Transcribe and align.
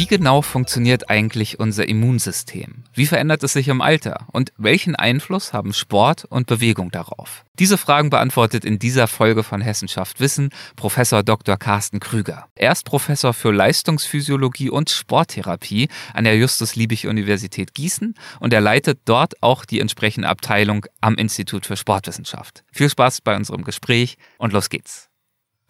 Wie 0.00 0.06
genau 0.06 0.40
funktioniert 0.40 1.10
eigentlich 1.10 1.60
unser 1.60 1.86
Immunsystem? 1.86 2.84
Wie 2.94 3.04
verändert 3.04 3.42
es 3.42 3.52
sich 3.52 3.68
im 3.68 3.82
Alter? 3.82 4.26
Und 4.32 4.50
welchen 4.56 4.96
Einfluss 4.96 5.52
haben 5.52 5.74
Sport 5.74 6.24
und 6.24 6.46
Bewegung 6.46 6.90
darauf? 6.90 7.44
Diese 7.58 7.76
Fragen 7.76 8.08
beantwortet 8.08 8.64
in 8.64 8.78
dieser 8.78 9.08
Folge 9.08 9.42
von 9.42 9.60
Hessenschaft 9.60 10.18
Wissen 10.18 10.54
Professor 10.74 11.22
Dr. 11.22 11.58
Carsten 11.58 12.00
Krüger. 12.00 12.46
Er 12.54 12.72
ist 12.72 12.86
Professor 12.86 13.34
für 13.34 13.52
Leistungsphysiologie 13.52 14.70
und 14.70 14.88
Sporttherapie 14.88 15.90
an 16.14 16.24
der 16.24 16.38
Justus-Liebig-Universität 16.38 17.74
Gießen 17.74 18.14
und 18.38 18.54
er 18.54 18.62
leitet 18.62 19.00
dort 19.04 19.42
auch 19.42 19.66
die 19.66 19.80
entsprechende 19.80 20.30
Abteilung 20.30 20.86
am 21.02 21.16
Institut 21.16 21.66
für 21.66 21.76
Sportwissenschaft. 21.76 22.64
Viel 22.72 22.88
Spaß 22.88 23.20
bei 23.20 23.36
unserem 23.36 23.64
Gespräch 23.64 24.16
und 24.38 24.54
los 24.54 24.70
geht's. 24.70 25.09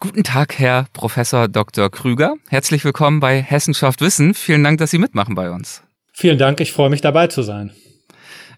Guten 0.03 0.25
Tag, 0.25 0.59
Herr 0.59 0.87
Professor 0.95 1.47
Dr. 1.47 1.91
Krüger. 1.91 2.37
Herzlich 2.49 2.87
willkommen 2.87 3.21
bei 3.21 3.43
Hessenschaft 3.43 4.01
Wissen. 4.01 4.33
Vielen 4.33 4.65
Dank, 4.65 4.79
dass 4.79 4.91
Sie 4.91 4.97
mitmachen 4.97 5.35
bei 5.35 5.51
uns. 5.51 5.83
Vielen 6.15 6.39
Dank, 6.39 6.59
ich 6.61 6.73
freue 6.73 6.89
mich 6.89 7.03
dabei 7.03 7.27
zu 7.27 7.43
sein. 7.43 7.71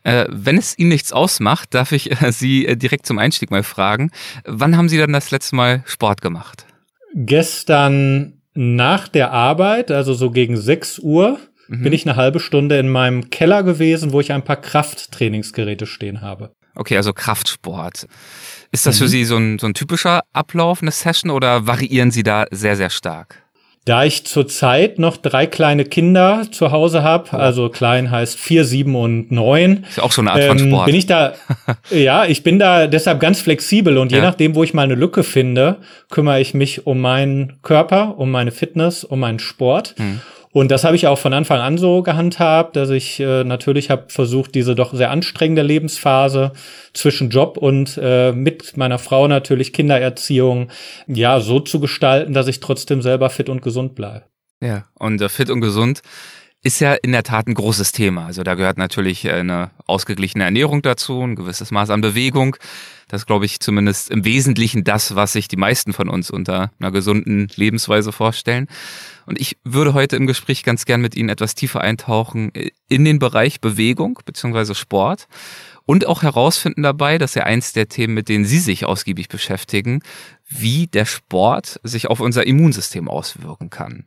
Äh, 0.05 0.27
wenn 0.29 0.57
es 0.57 0.79
Ihnen 0.79 0.91
nichts 0.91 1.13
ausmacht, 1.13 1.75
darf 1.75 1.91
ich 1.91 2.13
äh, 2.23 2.31
Sie 2.31 2.65
äh, 2.65 2.77
direkt 2.77 3.07
zum 3.07 3.19
Einstieg 3.19 3.51
mal 3.51 3.65
fragen. 3.65 4.13
Wann 4.45 4.77
haben 4.77 4.89
Sie 4.89 4.99
dann 4.99 5.13
das 5.13 5.33
letzte 5.33 5.57
Mal 5.57 5.83
Sport 5.85 6.21
gemacht? 6.21 6.65
Gestern 7.13 8.41
nach 8.55 9.09
der 9.09 9.33
Arbeit, 9.33 9.91
also 9.91 10.15
so 10.15 10.31
gegen 10.31 10.57
6 10.57 11.01
Uhr, 11.01 11.41
mhm. 11.67 11.83
bin 11.83 11.93
ich 11.93 12.07
eine 12.07 12.15
halbe 12.15 12.39
Stunde 12.39 12.79
in 12.79 12.89
meinem 12.89 13.31
Keller 13.31 13.65
gewesen, 13.65 14.13
wo 14.13 14.21
ich 14.21 14.31
ein 14.31 14.45
paar 14.45 14.61
Krafttrainingsgeräte 14.61 15.87
stehen 15.87 16.21
habe. 16.21 16.53
Okay, 16.75 16.97
also 16.97 17.13
Kraftsport. 17.13 18.07
Ist 18.73 18.87
das 18.87 18.97
mhm. 18.99 19.05
für 19.05 19.09
Sie 19.09 19.25
so 19.25 19.37
ein, 19.37 19.59
so 19.59 19.67
ein 19.67 19.75
typischer 19.75 20.23
Ablauf, 20.33 20.81
eine 20.83 20.91
Session, 20.91 21.31
oder 21.31 21.67
variieren 21.67 22.11
Sie 22.11 22.23
da 22.23 22.47
sehr, 22.51 22.77
sehr 22.77 22.91
stark? 22.91 23.43
Da 23.85 24.05
ich 24.05 24.25
zurzeit 24.25 25.01
noch 25.01 25.17
drei 25.17 25.47
kleine 25.47 25.85
Kinder 25.85 26.47
zu 26.51 26.71
Hause 26.71 27.03
habe, 27.03 27.31
oh. 27.33 27.37
also 27.37 27.69
klein 27.69 28.13
heißt 28.13 28.39
vier, 28.39 28.65
sieben 28.65 28.95
und 28.95 29.33
neun. 29.33 29.85
Ist 29.89 29.99
ja 29.99 30.05
auch 30.05 30.13
schon 30.13 30.29
eine 30.29 30.41
Art 30.41 30.49
von 30.49 30.59
ähm, 30.59 30.69
Sport. 30.69 30.87
Bin 30.87 30.95
ich 30.95 31.07
da, 31.07 31.35
ja, 31.91 32.25
ich 32.25 32.45
bin 32.45 32.61
da 32.61 32.87
deshalb 32.87 33.19
ganz 33.21 33.41
flexibel 33.41 33.99
und 33.99 34.13
je 34.13 34.19
ja. 34.19 34.25
nachdem, 34.25 34.55
wo 34.55 34.63
ich 34.63 34.73
mal 34.73 34.83
eine 34.83 34.95
Lücke 34.95 35.25
finde, 35.25 35.79
kümmere 36.11 36.41
ich 36.41 36.55
mich 36.55 36.87
um 36.87 37.01
meinen 37.01 37.59
Körper, 37.63 38.19
um 38.19 38.31
meine 38.31 38.53
Fitness, 38.53 39.03
um 39.03 39.19
meinen 39.19 39.41
Sport. 39.41 39.97
Hm. 39.99 40.21
Und 40.53 40.71
das 40.71 40.85
habe 40.85 40.97
ich 40.97 41.07
auch 41.07 41.19
von 41.19 41.33
Anfang 41.33 41.61
an 41.61 41.79
so 41.79 42.03
gehandhabt, 42.03 42.77
dass 42.77 42.91
ich 42.91 43.19
äh, 43.21 43.43
natürlich 43.43 43.89
habe 43.89 44.05
versucht, 44.09 44.55
diese 44.55 44.75
doch 44.75 44.93
sehr 44.93 45.11
anstrengende 45.11 45.63
Lebensphase 45.63 46.53
zwischen 46.93 47.31
Job 47.31 47.57
und 47.57 47.99
äh, 48.01 48.33
mit 48.33 48.77
meiner 48.77 48.99
Frau 48.99 49.29
natürlich 49.29 49.73
Kindererziehung 49.73 50.69
ja 51.07 51.41
so 51.41 51.59
zu 51.59 51.81
gestalten, 51.81 52.35
dass 52.35 52.49
ich 52.49 52.61
trotzdem 52.61 53.01
selber 53.01 53.31
fit 53.31 53.49
und 53.49 53.63
gesund 53.63 53.95
bleibe. 53.95 54.27
Ja, 54.61 54.85
und 54.99 55.23
äh, 55.23 55.31
fit 55.31 55.49
und 55.49 55.63
gesund 55.63 56.03
ist 56.63 56.81
ja 56.81 56.95
in 56.95 57.13
der 57.13 57.25
Tat 57.25 57.49
ein 57.49 57.55
großes 57.55 57.93
Thema. 57.93 58.27
Also 58.27 58.43
da 58.43 58.55
gehört 58.55 58.77
natürlich 58.77 59.25
äh, 59.25 59.33
eine 59.33 59.71
ausgeglichene 59.93 60.45
Ernährung 60.45 60.83
dazu, 60.83 61.23
ein 61.23 61.37
gewisses 61.37 61.71
Maß 61.71 61.91
an 61.91 62.01
Bewegung. 62.01 62.57
Das 63.09 63.27
glaube 63.27 63.45
ich 63.45 63.61
zumindest 63.61 64.11
im 64.11 64.25
Wesentlichen 64.25 64.85
das, 64.85 65.15
was 65.15 65.35
sich 65.35 65.47
die 65.47 65.57
meisten 65.57 65.93
von 65.93 66.09
uns 66.09 66.31
unter 66.31 66.73
einer 66.81 66.91
gesunden 66.91 67.49
Lebensweise 67.55 68.11
vorstellen. 68.11 68.69
Und 69.27 69.41
ich 69.41 69.59
würde 69.65 69.95
heute 69.95 70.17
im 70.17 70.27
Gespräch 70.27 70.63
ganz 70.65 70.85
gern 70.85 71.01
mit 71.01 71.15
Ihnen 71.15 71.29
etwas 71.29 71.55
tiefer 71.55 71.83
eintauchen 71.83 72.53
in 72.89 73.05
den 73.05 73.19
Bereich 73.19 73.61
Bewegung 73.61 74.19
beziehungsweise 74.25 74.75
Sport 74.75 75.29
und 75.85 76.07
auch 76.07 76.23
herausfinden 76.23 76.83
dabei, 76.83 77.19
dass 77.19 77.35
ja 77.35 77.45
eins 77.45 77.73
der 77.73 77.89
Themen, 77.89 78.15
mit 78.15 78.29
denen 78.29 78.45
Sie 78.45 78.59
sich 78.59 78.85
ausgiebig 78.87 79.29
beschäftigen, 79.29 80.03
wie 80.49 80.87
der 80.87 81.05
Sport 81.05 81.81
sich 81.83 82.09
auf 82.09 82.21
unser 82.21 82.47
Immunsystem 82.47 83.09
auswirken 83.09 83.71
kann. 83.71 84.07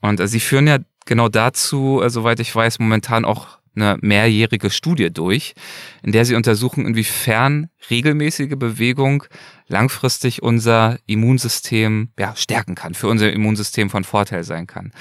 Und 0.00 0.20
äh, 0.20 0.28
Sie 0.28 0.40
führen 0.40 0.66
ja 0.66 0.78
genau 1.06 1.28
dazu, 1.28 2.00
äh, 2.02 2.10
soweit 2.10 2.40
ich 2.40 2.54
weiß, 2.54 2.78
momentan 2.78 3.24
auch 3.24 3.58
eine 3.74 3.98
mehrjährige 4.00 4.70
Studie 4.70 5.10
durch, 5.12 5.54
in 6.02 6.12
der 6.12 6.24
sie 6.24 6.34
untersuchen, 6.34 6.86
inwiefern 6.86 7.68
regelmäßige 7.90 8.56
Bewegung 8.56 9.24
langfristig 9.68 10.42
unser 10.42 10.98
Immunsystem 11.06 12.10
ja, 12.18 12.34
stärken 12.36 12.74
kann, 12.74 12.94
für 12.94 13.08
unser 13.08 13.32
Immunsystem 13.32 13.90
von 13.90 14.04
Vorteil 14.04 14.44
sein 14.44 14.66
kann. 14.66 14.92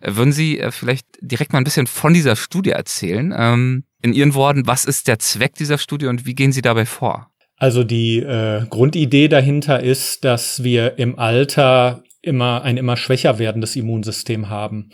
Äh, 0.00 0.16
würden 0.16 0.32
Sie 0.32 0.58
äh, 0.58 0.70
vielleicht 0.70 1.06
direkt 1.20 1.52
mal 1.52 1.58
ein 1.58 1.64
bisschen 1.64 1.86
von 1.86 2.14
dieser 2.14 2.36
Studie 2.36 2.70
erzählen? 2.70 3.34
Ähm, 3.36 3.84
in 4.00 4.12
Ihren 4.12 4.34
Worten, 4.34 4.66
was 4.66 4.84
ist 4.84 5.08
der 5.08 5.18
Zweck 5.18 5.54
dieser 5.54 5.78
Studie 5.78 6.06
und 6.06 6.26
wie 6.26 6.34
gehen 6.34 6.52
Sie 6.52 6.62
dabei 6.62 6.86
vor? 6.86 7.28
Also 7.56 7.84
die 7.84 8.18
äh, 8.18 8.66
Grundidee 8.68 9.28
dahinter 9.28 9.80
ist, 9.80 10.24
dass 10.24 10.64
wir 10.64 10.98
im 10.98 11.18
Alter 11.18 12.02
immer 12.22 12.62
ein 12.62 12.76
immer 12.76 12.96
schwächer 12.96 13.38
werdendes 13.38 13.76
Immunsystem 13.76 14.48
haben. 14.48 14.90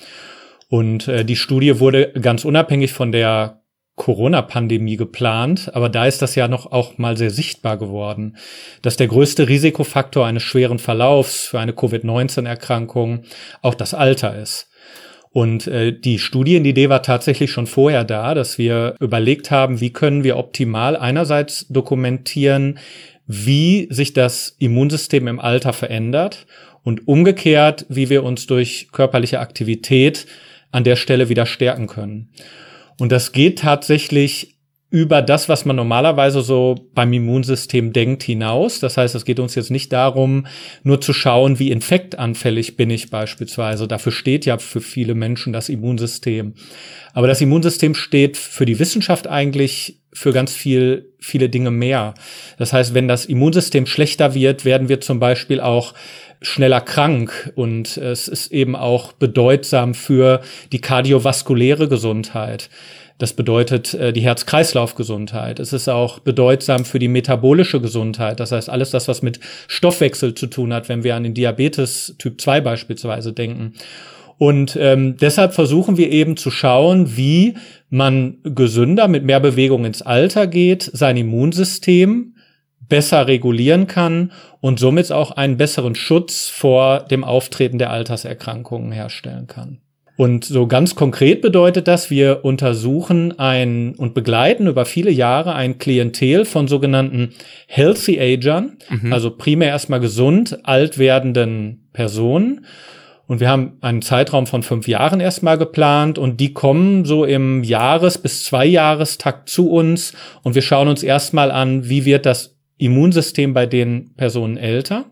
Und 0.69 1.09
äh, 1.09 1.25
die 1.25 1.37
Studie 1.37 1.81
wurde 1.81 2.13
ganz 2.13 2.45
unabhängig 2.45 2.93
von 2.93 3.13
der 3.13 3.63
Corona-Pandemie 3.97 4.97
geplant, 4.97 5.71
aber 5.75 5.89
da 5.89 6.07
ist 6.07 6.23
das 6.23 6.35
ja 6.37 6.49
noch 6.49 6.71
auch 6.71 6.99
mal 6.99 7.17
sehr 7.17 7.31
sichtbar 7.31 7.77
geworden, 7.77 8.37
dass 8.81 8.97
der 8.97 9.09
größte 9.09 9.49
Risikofaktor 9.49 10.25
eines 10.25 10.45
schweren 10.45 10.79
Verlaufs 10.79 11.47
für 11.47 11.59
eine 11.59 11.73
Covid-19-Erkrankung 11.73 13.25
auch 13.61 13.75
das 13.75 13.95
Alter 13.95 14.39
ist. 14.39 14.71
Und 15.31 15.67
äh, 15.67 15.93
die 15.93 16.19
Studienidee 16.19 16.89
war 16.89 17.03
tatsächlich 17.03 17.51
schon 17.51 17.67
vorher 17.67 18.05
da, 18.05 18.35
dass 18.35 18.57
wir 18.57 18.95
überlegt 19.01 19.51
haben, 19.51 19.81
wie 19.81 19.93
können 19.93 20.25
wir 20.25 20.39
optimal 20.39 20.97
einerseits 20.97 21.67
dokumentieren, 21.69 22.79
wie 23.27 23.89
sich 23.91 24.15
das 24.15 24.57
Immunsystem 24.59 25.29
im 25.29 25.39
Alter 25.39 25.75
verändert 25.75 26.47
und 26.83 27.07
umgekehrt, 27.07 27.85
wie 27.91 28.09
wir 28.09 28.25
uns 28.25 28.47
durch 28.47 28.89
körperliche 28.91 29.41
Aktivität 29.41 30.27
an 30.71 30.85
der 30.85 30.97
Stelle 30.97 31.29
wieder 31.29 31.47
stärken 31.47 31.87
können. 31.87 32.31
Und 32.99 33.13
das 33.13 33.33
geht 33.33 33.61
tatsächlich 33.61 34.59
über 34.91 35.21
das, 35.21 35.51
was 35.51 35.67
man 35.67 35.77
normalerweise 35.77 36.41
so 36.41 36.89
beim 36.95 37.13
Immunsystem 37.13 37.93
denkt, 37.93 38.23
hinaus. 38.23 38.81
Das 38.81 38.97
heißt, 38.97 39.15
es 39.15 39.27
geht 39.27 39.39
uns 39.39 39.55
jetzt 39.55 39.71
nicht 39.71 39.93
darum, 39.93 40.47
nur 40.83 41.01
zu 41.01 41.13
schauen, 41.13 41.59
wie 41.59 41.71
infektanfällig 41.71 42.77
bin 42.77 42.89
ich 42.89 43.11
beispielsweise. 43.11 43.87
Dafür 43.87 44.13
steht 44.13 44.47
ja 44.47 44.57
für 44.57 44.81
viele 44.81 45.15
Menschen 45.15 45.53
das 45.53 45.69
Immunsystem. 45.69 46.55
Aber 47.13 47.27
das 47.27 47.43
Immunsystem 47.43 47.95
steht 47.95 48.39
für 48.39 48.65
die 48.65 48.79
Wissenschaft 48.79 49.27
eigentlich 49.27 50.01
für 50.15 50.33
ganz 50.33 50.55
viel, 50.55 51.13
viele 51.19 51.51
Dinge 51.51 51.71
mehr. 51.71 52.15
Das 52.57 52.73
heißt, 52.73 52.95
wenn 52.95 53.09
das 53.09 53.27
Immunsystem 53.27 53.85
schlechter 53.85 54.35
wird, 54.35 54.65
werden 54.65 54.89
wir 54.89 55.03
zum 55.03 55.21
Beispiel 55.21 55.61
auch 55.61 55.93
schneller 56.41 56.81
krank 56.81 57.53
und 57.55 57.97
es 57.97 58.29
ist 58.29 58.53
eben 58.53 58.77
auch 58.77 59.13
bedeutsam 59.13 59.95
für 59.95 60.41
die 60.73 60.81
kardiovaskuläre 60.81 61.89
Gesundheit. 61.89 62.71
Das 63.19 63.33
bedeutet 63.33 63.95
äh, 63.95 64.13
die 64.13 64.21
Herz-Kreislauf-Gesundheit. 64.21 65.59
Es 65.59 65.73
ist 65.73 65.89
auch 65.89 66.21
bedeutsam 66.21 66.85
für 66.85 67.01
die 67.01 67.09
metabolische 67.09 67.81
Gesundheit. 67.81 68.39
Das 68.39 68.53
heißt, 68.53 68.71
alles 68.71 68.91
das, 68.91 69.09
was 69.09 69.23
mit 69.23 69.41
Stoffwechsel 69.67 70.35
zu 70.35 70.47
tun 70.47 70.73
hat, 70.73 70.89
wenn 70.89 71.03
wir 71.03 71.17
an 71.17 71.25
den 71.25 71.35
Diabetes 71.35 72.15
Typ 72.19 72.41
2 72.41 72.61
beispielsweise 72.61 73.33
denken. 73.33 73.73
Und 74.39 74.79
ähm, 74.81 75.17
deshalb 75.17 75.53
versuchen 75.53 75.97
wir 75.97 76.11
eben 76.13 76.37
zu 76.37 76.53
schauen, 76.53 77.17
wie 77.17 77.55
man 77.91 78.39
gesünder 78.45 79.09
mit 79.09 79.25
mehr 79.25 79.41
Bewegung 79.41 79.85
ins 79.85 80.03
Alter 80.03 80.47
geht, 80.47 80.89
sein 80.93 81.17
Immunsystem 81.17 82.35
besser 82.89 83.27
regulieren 83.27 83.87
kann 83.87 84.33
und 84.61 84.79
somit 84.79 85.13
auch 85.13 85.33
einen 85.33 85.57
besseren 85.57 85.95
Schutz 85.95 86.49
vor 86.49 87.01
dem 87.01 87.25
Auftreten 87.25 87.79
der 87.79 87.91
Alterserkrankungen 87.91 88.93
herstellen 88.93 89.47
kann. 89.47 89.81
Und 90.19 90.45
so 90.45 90.67
ganz 90.67 90.97
konkret 90.97 91.43
bedeutet 91.43 91.87
das, 91.87 92.11
wir 92.11 92.45
untersuchen 92.45 93.39
ein 93.39 93.95
und 93.95 94.15
begleiten 94.15 94.67
über 94.67 94.85
viele 94.85 95.13
Jahre 95.13 95.55
ein 95.55 95.79
Klientel 95.79 96.45
von 96.45 96.67
sogenannten 96.67 97.35
Healthy 97.69 98.19
Agern, 98.21 98.79
mhm. 98.91 99.13
also 99.13 99.31
primär 99.31 99.69
erstmal 99.69 100.01
gesund 100.01 100.59
alt 100.65 100.99
werdenden 100.99 101.89
Personen. 101.93 102.67
Und 103.29 103.39
wir 103.39 103.49
haben 103.49 103.77
einen 103.81 104.03
Zeitraum 104.03 104.49
von 104.49 104.65
fünf 104.65 104.89
Jahren 104.89 105.21
erstmal 105.21 105.57
geplant 105.57 106.19
und 106.19 106.41
die 106.41 106.53
kommen 106.53 107.05
so 107.05 107.25
im 107.25 107.63
Jahres- 107.63 108.19
bis 108.19 108.43
Zweijahrestakt 108.43 109.49
zu 109.49 109.71
uns 109.71 110.15
und 110.43 110.57
wir 110.57 110.63
schauen 110.63 110.89
uns 110.89 111.05
erstmal 111.05 111.53
an, 111.53 111.89
wie 111.89 112.05
wird 112.05 112.27
das 112.27 112.58
Immunsystem 112.79 113.55
bei 113.55 113.67
den 113.67 114.11
Personen 114.17 114.57
älter. 114.57 115.05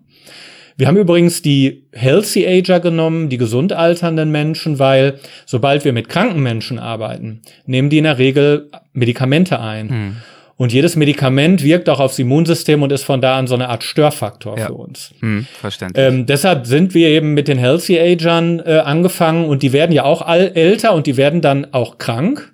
Wir 0.78 0.88
haben 0.88 0.96
übrigens 0.98 1.40
die 1.40 1.84
Healthy 1.92 2.46
Ager 2.46 2.80
genommen, 2.80 3.30
die 3.30 3.38
gesund 3.38 3.72
alternden 3.72 4.30
Menschen, 4.30 4.78
weil 4.78 5.18
sobald 5.46 5.84
wir 5.86 5.94
mit 5.94 6.08
kranken 6.10 6.42
Menschen 6.42 6.78
arbeiten, 6.78 7.40
nehmen 7.64 7.88
die 7.88 7.98
in 7.98 8.04
der 8.04 8.18
Regel 8.18 8.70
Medikamente 8.92 9.58
ein. 9.60 9.88
Hm. 9.88 10.16
Und 10.58 10.72
jedes 10.72 10.96
Medikament 10.96 11.62
wirkt 11.62 11.88
auch 11.88 12.00
aufs 12.00 12.18
Immunsystem 12.18 12.82
und 12.82 12.90
ist 12.90 13.04
von 13.04 13.20
da 13.20 13.38
an 13.38 13.46
so 13.46 13.54
eine 13.54 13.68
Art 13.68 13.84
Störfaktor 13.84 14.58
ja. 14.58 14.66
für 14.66 14.72
uns. 14.72 15.12
Hm, 15.20 15.46
verständlich. 15.60 16.02
Ähm, 16.02 16.24
deshalb 16.24 16.66
sind 16.66 16.94
wir 16.94 17.08
eben 17.08 17.34
mit 17.34 17.46
den 17.46 17.58
Healthy 17.58 17.98
Agern 17.98 18.60
äh, 18.60 18.78
angefangen 18.78 19.44
und 19.46 19.62
die 19.62 19.74
werden 19.74 19.92
ja 19.92 20.04
auch 20.04 20.22
all 20.22 20.52
älter 20.54 20.94
und 20.94 21.06
die 21.06 21.18
werden 21.18 21.42
dann 21.42 21.72
auch 21.72 21.98
krank. 21.98 22.50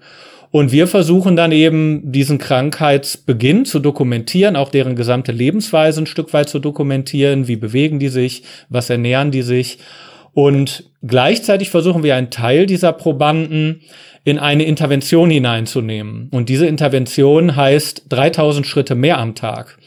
Und 0.52 0.70
wir 0.70 0.86
versuchen 0.86 1.34
dann 1.34 1.50
eben 1.50 2.12
diesen 2.12 2.36
Krankheitsbeginn 2.36 3.64
zu 3.64 3.78
dokumentieren, 3.78 4.54
auch 4.54 4.68
deren 4.68 4.96
gesamte 4.96 5.32
Lebensweise 5.32 6.02
ein 6.02 6.06
Stück 6.06 6.34
weit 6.34 6.50
zu 6.50 6.58
dokumentieren. 6.58 7.48
Wie 7.48 7.56
bewegen 7.56 7.98
die 7.98 8.10
sich? 8.10 8.42
Was 8.68 8.90
ernähren 8.90 9.30
die 9.30 9.40
sich? 9.40 9.78
Und 10.34 10.84
gleichzeitig 11.02 11.70
versuchen 11.70 12.02
wir 12.02 12.16
einen 12.16 12.30
Teil 12.30 12.66
dieser 12.66 12.92
Probanden 12.92 13.80
in 14.24 14.38
eine 14.38 14.64
Intervention 14.64 15.30
hineinzunehmen. 15.30 16.28
Und 16.30 16.50
diese 16.50 16.66
Intervention 16.66 17.56
heißt 17.56 18.04
3000 18.10 18.66
Schritte 18.66 18.94
mehr 18.94 19.18
am 19.18 19.34
Tag. 19.34 19.78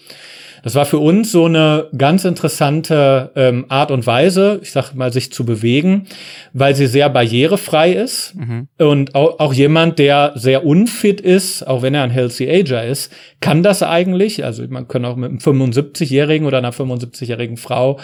Das 0.66 0.74
war 0.74 0.86
für 0.86 0.98
uns 0.98 1.32
so 1.32 1.46
eine 1.46 1.90
ganz 1.96 2.26
interessante 2.26 3.30
ähm, 3.36 3.66
Art 3.70 3.92
und 3.92 4.08
Weise, 4.08 4.60
ich 4.64 4.72
sag 4.72 4.96
mal, 4.96 5.14
sich 5.14 5.32
zu 5.32 5.46
bewegen, 5.46 6.08
weil 6.54 6.74
sie 6.76 6.88
sehr 6.88 7.08
barrierefrei 7.08 7.92
ist 7.92 8.34
mhm. 8.34 8.68
und 8.80 9.14
auch, 9.14 9.38
auch 9.38 9.54
jemand, 9.54 10.00
der 10.00 10.32
sehr 10.34 10.66
unfit 10.66 11.22
ist, 11.22 11.68
auch 11.68 11.84
wenn 11.84 11.94
er 11.94 12.02
ein 12.02 12.10
Healthy 12.10 12.50
Ager 12.50 12.84
ist, 12.84 13.14
kann 13.42 13.62
das 13.62 13.84
eigentlich. 13.84 14.44
Also 14.44 14.64
man 14.68 14.88
kann 14.88 15.06
auch 15.06 15.16
mit 15.16 15.30
einem 15.30 15.38
75-Jährigen 15.38 16.48
oder 16.48 16.58
einer 16.58 16.74
75-jährigen 16.74 17.58
Frau 17.58 18.00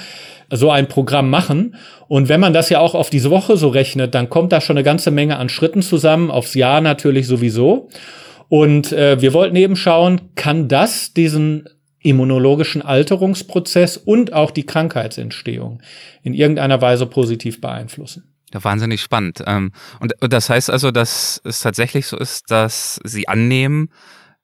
so 0.51 0.69
ein 0.69 0.87
Programm 0.87 1.31
machen. 1.31 1.73
Und 2.07 2.29
wenn 2.29 2.39
man 2.39 2.53
das 2.53 2.69
ja 2.69 2.79
auch 2.79 2.93
auf 2.93 3.09
diese 3.09 3.31
Woche 3.31 3.57
so 3.57 3.69
rechnet, 3.69 4.13
dann 4.13 4.29
kommt 4.29 4.51
da 4.51 4.61
schon 4.61 4.77
eine 4.77 4.83
ganze 4.83 5.09
Menge 5.09 5.37
an 5.37 5.49
Schritten 5.49 5.81
zusammen, 5.81 6.29
aufs 6.29 6.53
Jahr 6.53 6.79
natürlich 6.79 7.25
sowieso. 7.25 7.89
Und 8.49 8.91
äh, 8.91 9.19
wir 9.19 9.33
wollten 9.33 9.55
eben 9.55 9.75
schauen, 9.75 10.21
kann 10.35 10.67
das 10.67 11.13
diesen 11.13 11.67
immunologischen 12.01 12.81
Alterungsprozess 12.81 13.97
und 13.97 14.33
auch 14.33 14.51
die 14.51 14.65
Krankheitsentstehung 14.65 15.81
in 16.23 16.33
irgendeiner 16.33 16.81
Weise 16.81 17.05
positiv 17.05 17.61
beeinflussen. 17.61 18.23
Ja, 18.53 18.63
wahnsinnig 18.63 19.01
spannend. 19.01 19.43
Ähm, 19.45 19.71
und 19.99 20.13
das 20.19 20.49
heißt 20.49 20.69
also, 20.69 20.91
dass 20.91 21.41
es 21.45 21.61
tatsächlich 21.61 22.07
so 22.07 22.17
ist, 22.17 22.51
dass 22.51 22.99
Sie 23.03 23.27
annehmen, 23.27 23.89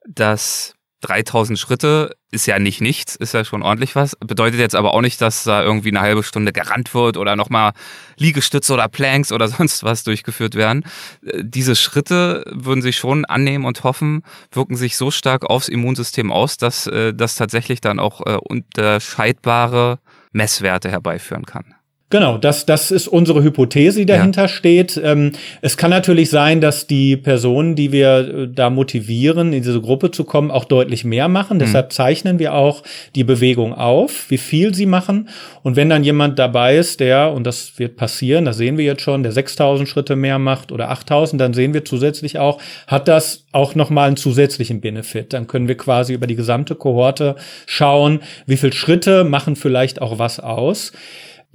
dass 0.07 0.76
3000 1.01 1.59
Schritte 1.59 2.15
ist 2.31 2.47
ja 2.47 2.59
nicht 2.59 2.81
nichts, 2.81 3.15
ist 3.15 3.33
ja 3.33 3.45
schon 3.45 3.61
ordentlich 3.61 3.95
was. 3.95 4.15
Bedeutet 4.19 4.59
jetzt 4.59 4.75
aber 4.75 4.93
auch 4.93 5.01
nicht, 5.01 5.21
dass 5.21 5.43
da 5.43 5.63
irgendwie 5.63 5.89
eine 5.89 6.01
halbe 6.01 6.23
Stunde 6.23 6.51
gerannt 6.51 6.93
wird 6.93 7.17
oder 7.17 7.35
nochmal 7.35 7.73
Liegestütze 8.17 8.73
oder 8.73 8.87
Planks 8.87 9.31
oder 9.31 9.47
sonst 9.47 9.83
was 9.83 10.03
durchgeführt 10.03 10.55
werden. 10.55 10.83
Äh, 11.25 11.43
diese 11.43 11.75
Schritte 11.75 12.43
würden 12.47 12.81
sich 12.81 12.97
schon 12.97 13.25
annehmen 13.25 13.65
und 13.65 13.83
hoffen, 13.83 14.23
wirken 14.51 14.75
sich 14.75 14.97
so 14.97 15.11
stark 15.11 15.45
aufs 15.45 15.69
Immunsystem 15.69 16.31
aus, 16.31 16.57
dass 16.57 16.87
äh, 16.87 17.13
das 17.13 17.35
tatsächlich 17.35 17.79
dann 17.79 17.99
auch 17.99 18.25
äh, 18.25 18.37
unterscheidbare 18.37 19.99
Messwerte 20.31 20.89
herbeiführen 20.89 21.45
kann. 21.45 21.76
Genau, 22.09 22.37
das, 22.37 22.65
das 22.65 22.89
ist 22.89 23.09
unsere 23.09 23.43
Hypothese, 23.43 23.99
die 23.99 24.05
dahinter 24.05 24.43
ja. 24.43 24.47
steht. 24.47 24.99
Ähm, 25.03 25.33
es 25.61 25.75
kann 25.75 25.89
natürlich 25.89 26.29
sein, 26.29 26.61
dass 26.61 26.87
die 26.87 27.17
Personen, 27.17 27.75
die 27.75 27.91
wir 27.91 28.19
äh, 28.19 28.47
da 28.47 28.69
motivieren, 28.69 29.51
in 29.51 29.61
diese 29.61 29.81
Gruppe 29.81 30.11
zu 30.11 30.23
kommen, 30.23 30.49
auch 30.49 30.63
deutlich 30.63 31.03
mehr 31.03 31.27
machen. 31.27 31.57
Mhm. 31.57 31.59
Deshalb 31.59 31.91
zeichnen 31.91 32.39
wir 32.39 32.53
auch 32.53 32.83
die 33.15 33.25
Bewegung 33.25 33.73
auf, 33.73 34.29
wie 34.29 34.37
viel 34.37 34.73
sie 34.73 34.85
machen. 34.85 35.27
Und 35.63 35.75
wenn 35.75 35.89
dann 35.89 36.05
jemand 36.05 36.39
dabei 36.39 36.77
ist, 36.77 37.01
der, 37.01 37.33
und 37.33 37.43
das 37.45 37.77
wird 37.77 37.97
passieren, 37.97 38.45
das 38.45 38.55
sehen 38.55 38.77
wir 38.77 38.85
jetzt 38.85 39.01
schon, 39.01 39.23
der 39.23 39.33
6000 39.33 39.89
Schritte 39.89 40.15
mehr 40.15 40.39
macht 40.39 40.71
oder 40.71 40.89
8000, 40.91 41.41
dann 41.41 41.53
sehen 41.53 41.73
wir 41.73 41.83
zusätzlich 41.83 42.39
auch, 42.39 42.61
hat 42.87 43.09
das 43.09 43.43
auch 43.51 43.75
nochmal 43.75 44.07
einen 44.07 44.15
zusätzlichen 44.15 44.79
Benefit. 44.79 45.33
Dann 45.33 45.47
können 45.47 45.67
wir 45.67 45.75
quasi 45.75 46.13
über 46.13 46.27
die 46.27 46.37
gesamte 46.37 46.75
Kohorte 46.75 47.35
schauen, 47.65 48.21
wie 48.45 48.55
viel 48.55 48.71
Schritte 48.71 49.25
machen 49.25 49.57
vielleicht 49.57 50.01
auch 50.01 50.19
was 50.19 50.39
aus. 50.39 50.93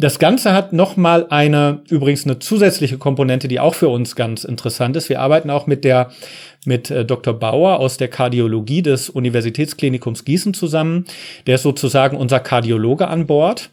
Das 0.03 0.19
Ganze 0.19 0.53
hat 0.53 0.73
nochmal 0.73 1.27
eine, 1.31 1.83
übrigens 1.89 2.25
eine 2.25 2.41
zusätzliche 2.41 2.99
Komponente, 2.99 3.47
die 3.47 3.61
auch 3.61 3.77
für 3.77 3.89
uns 3.89 4.17
ganz 4.17 4.43
interessant 4.43 4.97
ist. 4.97 5.09
Wir 5.09 5.21
arbeiten 5.21 5.49
auch 5.49 5.69
mit 5.69 5.85
der, 5.85 6.11
mit 6.65 6.91
äh, 6.91 7.05
Dr. 7.05 7.33
Bauer 7.35 7.79
aus 7.79 7.99
der 7.99 8.09
Kardiologie 8.09 8.83
des 8.83 9.09
Universitätsklinikums 9.09 10.25
Gießen 10.25 10.55
zusammen. 10.55 11.05
Der 11.47 11.55
ist 11.55 11.63
sozusagen 11.63 12.17
unser 12.17 12.41
Kardiologe 12.41 13.07
an 13.07 13.29
Bord. 13.29 13.71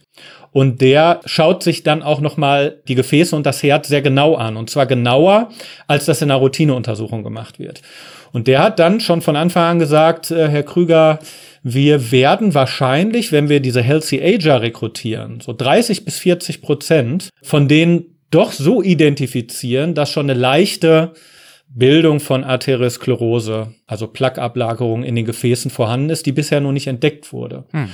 Und 0.52 0.80
der 0.80 1.18
schaut 1.24 1.64
sich 1.64 1.82
dann 1.82 2.00
auch 2.00 2.20
nochmal 2.20 2.76
die 2.86 2.94
Gefäße 2.94 3.34
und 3.34 3.44
das 3.44 3.64
Herz 3.64 3.88
sehr 3.88 4.02
genau 4.02 4.36
an. 4.36 4.56
Und 4.56 4.70
zwar 4.70 4.86
genauer, 4.86 5.48
als 5.88 6.04
das 6.04 6.22
in 6.22 6.30
einer 6.30 6.38
Routineuntersuchung 6.38 7.24
gemacht 7.24 7.58
wird. 7.58 7.82
Und 8.30 8.46
der 8.46 8.62
hat 8.62 8.78
dann 8.78 9.00
schon 9.00 9.20
von 9.20 9.34
Anfang 9.34 9.64
an 9.64 9.78
gesagt, 9.80 10.30
äh, 10.30 10.48
Herr 10.48 10.62
Krüger, 10.62 11.18
wir 11.62 12.10
werden 12.10 12.54
wahrscheinlich, 12.54 13.32
wenn 13.32 13.48
wir 13.48 13.60
diese 13.60 13.82
Healthy 13.82 14.22
Ager 14.22 14.62
rekrutieren, 14.62 15.40
so 15.40 15.52
30 15.52 16.04
bis 16.04 16.18
40 16.18 16.62
Prozent 16.62 17.28
von 17.42 17.68
denen 17.68 18.16
doch 18.30 18.52
so 18.52 18.82
identifizieren, 18.82 19.94
dass 19.94 20.10
schon 20.10 20.30
eine 20.30 20.38
leichte 20.38 21.12
Bildung 21.68 22.20
von 22.20 22.44
Arteriosklerose, 22.44 23.74
also 23.86 24.06
Plaqueablagerung 24.06 25.04
in 25.04 25.14
den 25.14 25.24
Gefäßen 25.24 25.70
vorhanden 25.70 26.10
ist, 26.10 26.26
die 26.26 26.32
bisher 26.32 26.60
noch 26.60 26.72
nicht 26.72 26.86
entdeckt 26.86 27.32
wurde. 27.32 27.64
Hm. 27.70 27.88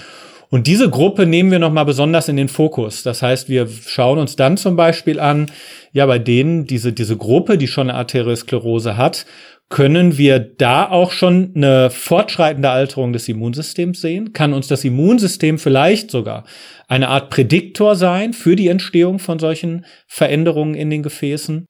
Und 0.49 0.69
diese 0.69 0.89
Gruppe 0.89 1.27
nehmen 1.27 1.51
wir 1.51 1.59
nochmal 1.59 1.85
besonders 1.85 2.29
in 2.29 2.37
den 2.37 2.49
Fokus. 2.49 3.03
Das 3.03 3.21
heißt, 3.21 3.49
wir 3.49 3.67
schauen 3.67 4.19
uns 4.19 4.37
dann 4.37 4.57
zum 4.57 4.77
Beispiel 4.77 5.19
an, 5.19 5.51
ja, 5.93 6.07
bei 6.07 6.21
denen 6.21 6.67
diese, 6.67 6.93
diese 6.93 7.17
Gruppe, 7.17 7.59
die 7.59 7.67
schon 7.67 7.91
eine 7.91 7.99
Arteriosklerose 7.99 8.97
hat, 8.97 9.27
können 9.69 10.17
wir 10.17 10.39
da 10.39 10.89
auch 10.89 11.11
schon 11.11 11.53
eine 11.57 11.91
fortschreitende 11.91 12.71
Alterung 12.71 13.13
des 13.13 13.29
Immunsystems 13.29 14.01
sehen? 14.01 14.33
Kann 14.33 14.53
uns 14.53 14.69
das 14.69 14.85
Immunsystem 14.85 15.59
vielleicht 15.59 16.11
sogar 16.11 16.45
eine 16.87 17.09
Art 17.09 17.31
Prädiktor 17.31 17.97
sein 17.97 18.33
für 18.33 18.55
die 18.55 18.69
Entstehung 18.69 19.19
von 19.19 19.41
solchen 19.41 19.85
Veränderungen 20.07 20.75
in 20.75 20.91
den 20.91 21.03
Gefäßen? 21.03 21.67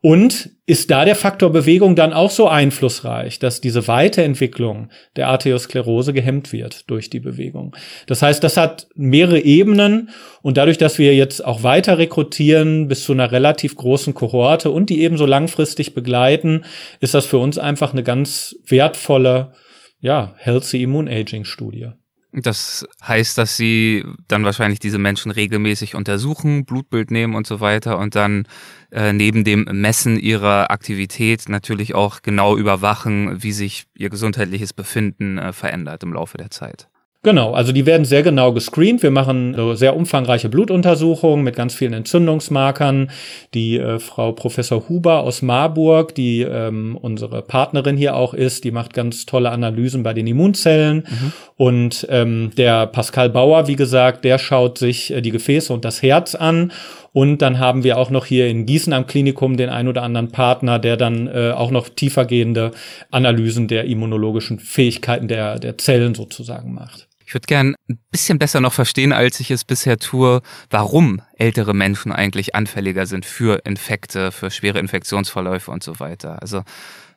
Und 0.00 0.50
ist 0.66 0.90
da 0.90 1.04
der 1.04 1.16
Faktor 1.16 1.50
Bewegung 1.50 1.96
dann 1.96 2.12
auch 2.12 2.30
so 2.30 2.46
einflussreich, 2.46 3.38
dass 3.38 3.60
diese 3.60 3.88
Weiterentwicklung 3.88 4.90
der 5.16 5.28
Arteriosklerose 5.28 6.12
gehemmt 6.12 6.52
wird 6.52 6.88
durch 6.90 7.10
die 7.10 7.20
Bewegung? 7.20 7.74
Das 8.06 8.22
heißt, 8.22 8.44
das 8.44 8.56
hat 8.56 8.86
mehrere 8.94 9.40
Ebenen 9.40 10.10
und 10.42 10.56
dadurch, 10.56 10.78
dass 10.78 10.98
wir 10.98 11.16
jetzt 11.16 11.44
auch 11.44 11.62
weiter 11.62 11.98
rekrutieren 11.98 12.86
bis 12.86 13.02
zu 13.04 13.12
einer 13.12 13.32
relativ 13.32 13.74
großen 13.74 14.14
Kohorte 14.14 14.70
und 14.70 14.90
die 14.90 15.02
ebenso 15.02 15.26
langfristig 15.26 15.94
begleiten, 15.94 16.64
ist 17.00 17.14
das 17.14 17.26
für 17.26 17.38
uns 17.38 17.58
einfach 17.58 17.92
eine 17.92 18.04
ganz 18.04 18.56
wertvolle, 18.66 19.52
ja, 20.00 20.34
Healthy 20.36 20.82
Immune 20.82 21.10
Aging 21.10 21.44
Studie. 21.44 21.88
Das 22.32 22.86
heißt, 23.02 23.38
dass 23.38 23.56
sie 23.56 24.04
dann 24.28 24.44
wahrscheinlich 24.44 24.80
diese 24.80 24.98
Menschen 24.98 25.30
regelmäßig 25.30 25.94
untersuchen, 25.94 26.66
Blutbild 26.66 27.10
nehmen 27.10 27.34
und 27.34 27.46
so 27.46 27.60
weiter 27.60 27.98
und 27.98 28.16
dann 28.16 28.46
äh, 28.90 29.14
neben 29.14 29.44
dem 29.44 29.64
Messen 29.64 30.18
ihrer 30.18 30.70
Aktivität 30.70 31.48
natürlich 31.48 31.94
auch 31.94 32.20
genau 32.20 32.56
überwachen, 32.56 33.42
wie 33.42 33.52
sich 33.52 33.86
ihr 33.94 34.10
gesundheitliches 34.10 34.74
Befinden 34.74 35.38
äh, 35.38 35.54
verändert 35.54 36.02
im 36.02 36.12
Laufe 36.12 36.36
der 36.36 36.50
Zeit. 36.50 36.88
Genau, 37.24 37.52
also 37.52 37.72
die 37.72 37.84
werden 37.84 38.04
sehr 38.04 38.22
genau 38.22 38.52
gescreent. 38.52 39.02
Wir 39.02 39.10
machen 39.10 39.52
so 39.56 39.74
sehr 39.74 39.96
umfangreiche 39.96 40.48
Blutuntersuchungen 40.48 41.44
mit 41.44 41.56
ganz 41.56 41.74
vielen 41.74 41.92
Entzündungsmarkern. 41.92 43.10
Die 43.54 43.76
äh, 43.76 43.98
Frau 43.98 44.30
Professor 44.30 44.88
Huber 44.88 45.24
aus 45.24 45.42
Marburg, 45.42 46.14
die 46.14 46.42
ähm, 46.42 46.96
unsere 46.96 47.42
Partnerin 47.42 47.96
hier 47.96 48.14
auch 48.14 48.34
ist, 48.34 48.62
die 48.62 48.70
macht 48.70 48.94
ganz 48.94 49.26
tolle 49.26 49.50
Analysen 49.50 50.04
bei 50.04 50.14
den 50.14 50.28
Immunzellen. 50.28 51.08
Mhm. 51.08 51.32
Und 51.56 52.06
ähm, 52.08 52.52
der 52.56 52.86
Pascal 52.86 53.30
Bauer, 53.30 53.66
wie 53.66 53.74
gesagt, 53.74 54.24
der 54.24 54.38
schaut 54.38 54.78
sich 54.78 55.10
äh, 55.12 55.20
die 55.20 55.32
Gefäße 55.32 55.72
und 55.72 55.84
das 55.84 56.02
Herz 56.02 56.36
an. 56.36 56.70
Und 57.12 57.42
dann 57.42 57.58
haben 57.58 57.82
wir 57.82 57.98
auch 57.98 58.10
noch 58.10 58.26
hier 58.26 58.46
in 58.46 58.64
Gießen 58.64 58.92
am 58.92 59.08
Klinikum 59.08 59.56
den 59.56 59.70
ein 59.70 59.88
oder 59.88 60.04
anderen 60.04 60.30
Partner, 60.30 60.78
der 60.78 60.96
dann 60.96 61.26
äh, 61.26 61.50
auch 61.50 61.72
noch 61.72 61.88
tiefergehende 61.88 62.70
Analysen 63.10 63.66
der 63.66 63.86
immunologischen 63.86 64.60
Fähigkeiten 64.60 65.26
der, 65.26 65.58
der 65.58 65.78
Zellen 65.78 66.14
sozusagen 66.14 66.72
macht. 66.72 67.07
Ich 67.28 67.34
würde 67.34 67.44
gern 67.44 67.76
ein 67.90 67.98
bisschen 68.10 68.38
besser 68.38 68.62
noch 68.62 68.72
verstehen, 68.72 69.12
als 69.12 69.38
ich 69.38 69.50
es 69.50 69.62
bisher 69.62 69.98
tue, 69.98 70.40
warum 70.70 71.20
ältere 71.36 71.74
Menschen 71.74 72.10
eigentlich 72.10 72.54
anfälliger 72.54 73.04
sind 73.04 73.26
für 73.26 73.66
Infekte, 73.66 74.32
für 74.32 74.50
schwere 74.50 74.78
Infektionsverläufe 74.78 75.70
und 75.70 75.82
so 75.82 76.00
weiter. 76.00 76.40
Also 76.40 76.62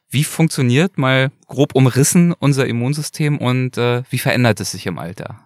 wie 0.09 0.25
funktioniert 0.25 0.97
mal 0.97 1.31
grob 1.47 1.75
umrissen 1.75 2.33
unser 2.37 2.65
Immunsystem 2.65 3.37
und 3.37 3.77
äh, 3.77 4.03
wie 4.09 4.17
verändert 4.17 4.59
es 4.59 4.71
sich 4.71 4.85
im 4.85 4.99
Alter? 4.99 5.39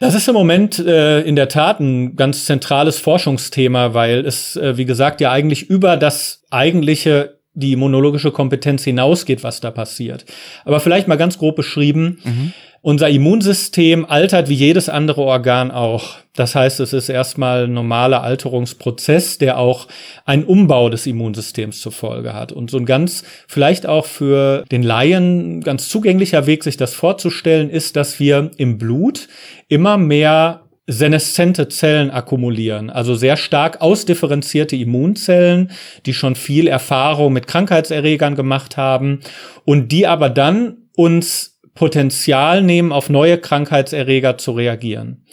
Das 0.00 0.16
ist 0.16 0.26
im 0.26 0.34
Moment 0.34 0.80
äh, 0.80 1.20
in 1.20 1.36
der 1.36 1.48
Tat 1.48 1.78
ein 1.78 2.16
ganz 2.16 2.44
zentrales 2.44 2.98
Forschungsthema, 2.98 3.94
weil 3.94 4.26
es, 4.26 4.56
äh, 4.56 4.76
wie 4.76 4.84
gesagt, 4.84 5.20
ja 5.20 5.30
eigentlich 5.30 5.70
über 5.70 5.96
das 5.96 6.42
eigentliche 6.50 7.35
die 7.56 7.72
immunologische 7.72 8.30
Kompetenz 8.30 8.84
hinausgeht, 8.84 9.42
was 9.42 9.60
da 9.60 9.70
passiert. 9.70 10.24
Aber 10.64 10.78
vielleicht 10.78 11.08
mal 11.08 11.16
ganz 11.16 11.38
grob 11.38 11.56
beschrieben. 11.56 12.18
Mhm. 12.22 12.52
Unser 12.82 13.08
Immunsystem 13.08 14.04
altert 14.04 14.48
wie 14.48 14.54
jedes 14.54 14.88
andere 14.88 15.22
Organ 15.22 15.72
auch. 15.72 16.18
Das 16.34 16.54
heißt, 16.54 16.78
es 16.80 16.92
ist 16.92 17.08
erstmal 17.08 17.64
ein 17.64 17.72
normaler 17.72 18.22
Alterungsprozess, 18.22 19.38
der 19.38 19.58
auch 19.58 19.88
einen 20.24 20.44
Umbau 20.44 20.90
des 20.90 21.06
Immunsystems 21.06 21.80
zur 21.80 21.90
Folge 21.90 22.34
hat. 22.34 22.52
Und 22.52 22.70
so 22.70 22.76
ein 22.76 22.86
ganz, 22.86 23.24
vielleicht 23.48 23.86
auch 23.86 24.04
für 24.04 24.64
den 24.70 24.84
Laien 24.84 25.62
ganz 25.62 25.88
zugänglicher 25.88 26.46
Weg, 26.46 26.62
sich 26.62 26.76
das 26.76 26.94
vorzustellen, 26.94 27.70
ist, 27.70 27.96
dass 27.96 28.20
wir 28.20 28.52
im 28.58 28.78
Blut 28.78 29.26
immer 29.68 29.96
mehr 29.96 30.65
seneszente 30.86 31.68
Zellen 31.68 32.10
akkumulieren, 32.10 32.90
also 32.90 33.14
sehr 33.14 33.36
stark 33.36 33.80
ausdifferenzierte 33.80 34.76
Immunzellen, 34.76 35.72
die 36.06 36.14
schon 36.14 36.36
viel 36.36 36.68
Erfahrung 36.68 37.32
mit 37.32 37.48
Krankheitserregern 37.48 38.36
gemacht 38.36 38.76
haben 38.76 39.20
und 39.64 39.90
die 39.90 40.06
aber 40.06 40.30
dann 40.30 40.76
uns 40.94 41.58
Potenzial 41.74 42.62
nehmen, 42.62 42.92
auf 42.92 43.10
neue 43.10 43.38
Krankheitserreger 43.38 44.38
zu 44.38 44.52
reagieren. 44.52 45.24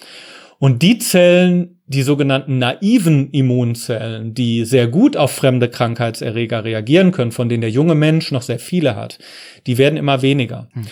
Und 0.60 0.81
die 0.81 0.98
Zellen, 0.98 1.81
die 1.88 2.03
sogenannten 2.03 2.57
naiven 2.57 3.31
Immunzellen, 3.31 4.33
die 4.33 4.65
sehr 4.65 4.88
gut 4.88 5.17
auf 5.17 5.31
fremde 5.31 5.69
Krankheitserreger 5.69 6.63
reagieren 6.63 7.12
können, 7.12 7.31
von 7.31 7.50
denen 7.50 7.62
der 7.62 7.69
junge 7.69 7.95
Mensch 7.95 8.31
noch 8.31 8.41
sehr 8.41 8.60
viele 8.60 8.95
hat, 8.95 9.19
die 9.67 9.77
werden 9.77 9.98
immer 9.98 10.22
weniger. 10.22 10.69
Hm. 10.74 10.86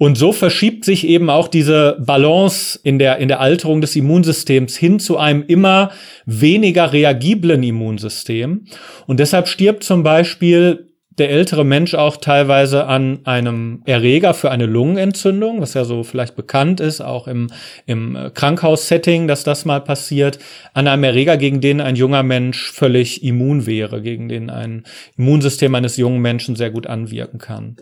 Und 0.00 0.16
so 0.16 0.32
verschiebt 0.32 0.86
sich 0.86 1.06
eben 1.06 1.28
auch 1.28 1.46
diese 1.46 1.98
Balance 2.00 2.80
in 2.82 2.98
der, 2.98 3.18
in 3.18 3.28
der 3.28 3.40
Alterung 3.40 3.82
des 3.82 3.96
Immunsystems 3.96 4.74
hin 4.74 4.98
zu 4.98 5.18
einem 5.18 5.44
immer 5.46 5.90
weniger 6.24 6.94
reagiblen 6.94 7.62
Immunsystem. 7.62 8.64
Und 9.06 9.20
deshalb 9.20 9.46
stirbt 9.46 9.84
zum 9.84 10.02
Beispiel 10.02 10.88
der 11.18 11.28
ältere 11.28 11.66
Mensch 11.66 11.92
auch 11.92 12.16
teilweise 12.16 12.86
an 12.86 13.20
einem 13.24 13.82
Erreger 13.84 14.32
für 14.32 14.50
eine 14.50 14.64
Lungenentzündung, 14.64 15.60
was 15.60 15.74
ja 15.74 15.84
so 15.84 16.02
vielleicht 16.02 16.34
bekannt 16.34 16.80
ist, 16.80 17.02
auch 17.02 17.28
im, 17.28 17.50
im 17.84 18.16
Krankhaussetting, 18.32 19.28
dass 19.28 19.44
das 19.44 19.66
mal 19.66 19.82
passiert, 19.82 20.38
an 20.72 20.88
einem 20.88 21.04
Erreger, 21.04 21.36
gegen 21.36 21.60
den 21.60 21.82
ein 21.82 21.94
junger 21.94 22.22
Mensch 22.22 22.72
völlig 22.72 23.22
immun 23.22 23.66
wäre, 23.66 24.00
gegen 24.00 24.30
den 24.30 24.48
ein 24.48 24.84
Immunsystem 25.18 25.74
eines 25.74 25.98
jungen 25.98 26.22
Menschen 26.22 26.56
sehr 26.56 26.70
gut 26.70 26.86
anwirken 26.86 27.38
kann. 27.38 27.76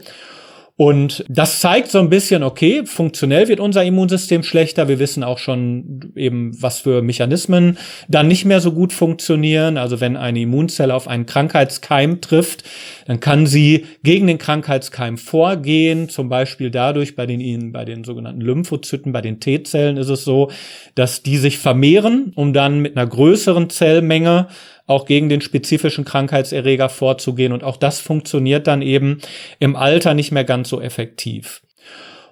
Und 0.81 1.25
das 1.29 1.59
zeigt 1.59 1.91
so 1.91 1.99
ein 1.99 2.09
bisschen, 2.09 2.45
okay, 2.45 2.87
funktionell 2.87 3.49
wird 3.49 3.59
unser 3.59 3.83
Immunsystem 3.83 4.45
schlechter. 4.45 4.87
Wir 4.87 5.01
wissen 5.01 5.25
auch 5.25 5.39
schon 5.39 6.13
eben, 6.15 6.53
was 6.63 6.79
für 6.79 7.03
Mechanismen 7.03 7.77
dann 8.07 8.29
nicht 8.29 8.45
mehr 8.45 8.61
so 8.61 8.71
gut 8.71 8.93
funktionieren. 8.93 9.77
Also 9.77 10.01
wenn 10.01 10.17
eine 10.17 10.39
Immunzelle 10.39 10.95
auf 10.95 11.09
einen 11.09 11.27
Krankheitskeim 11.27 12.21
trifft, 12.21 12.63
dann 13.09 13.19
kann 13.19 13.47
sie 13.47 13.87
gegen 14.05 14.29
den 14.29 14.39
Krankheitskeim 14.39 15.19
vorgehen. 15.19 16.09
Zum 16.11 16.29
Beispiel 16.29 16.71
dadurch 16.71 17.17
bei 17.17 17.27
den, 17.27 17.73
bei 17.73 17.85
den 17.85 18.05
sogenannten 18.05 18.41
Lymphozyten, 18.41 19.11
bei 19.11 19.21
den 19.21 19.41
T-Zellen 19.41 19.97
ist 19.97 20.11
es 20.11 20.23
so, 20.23 20.53
dass 20.95 21.25
die 21.25 21.39
sich 21.39 21.59
vermehren, 21.59 22.31
um 22.37 22.53
dann 22.53 22.79
mit 22.79 22.97
einer 22.97 23.09
größeren 23.09 23.69
Zellmenge 23.69 24.47
auch 24.89 25.05
gegen 25.05 25.29
den 25.29 25.41
spezifischen 25.41 26.05
Krankheitserreger 26.05 26.89
vorzugehen. 26.89 27.53
Und 27.53 27.63
auch 27.63 27.77
das 27.77 28.01
funktioniert 28.01 28.67
dann 28.67 28.83
eben 28.83 29.21
im 29.61 29.77
Alter 29.77 30.15
nicht 30.15 30.33
mehr 30.33 30.45
ganz 30.45 30.69
so 30.69 30.81
effektiv. 30.81 31.63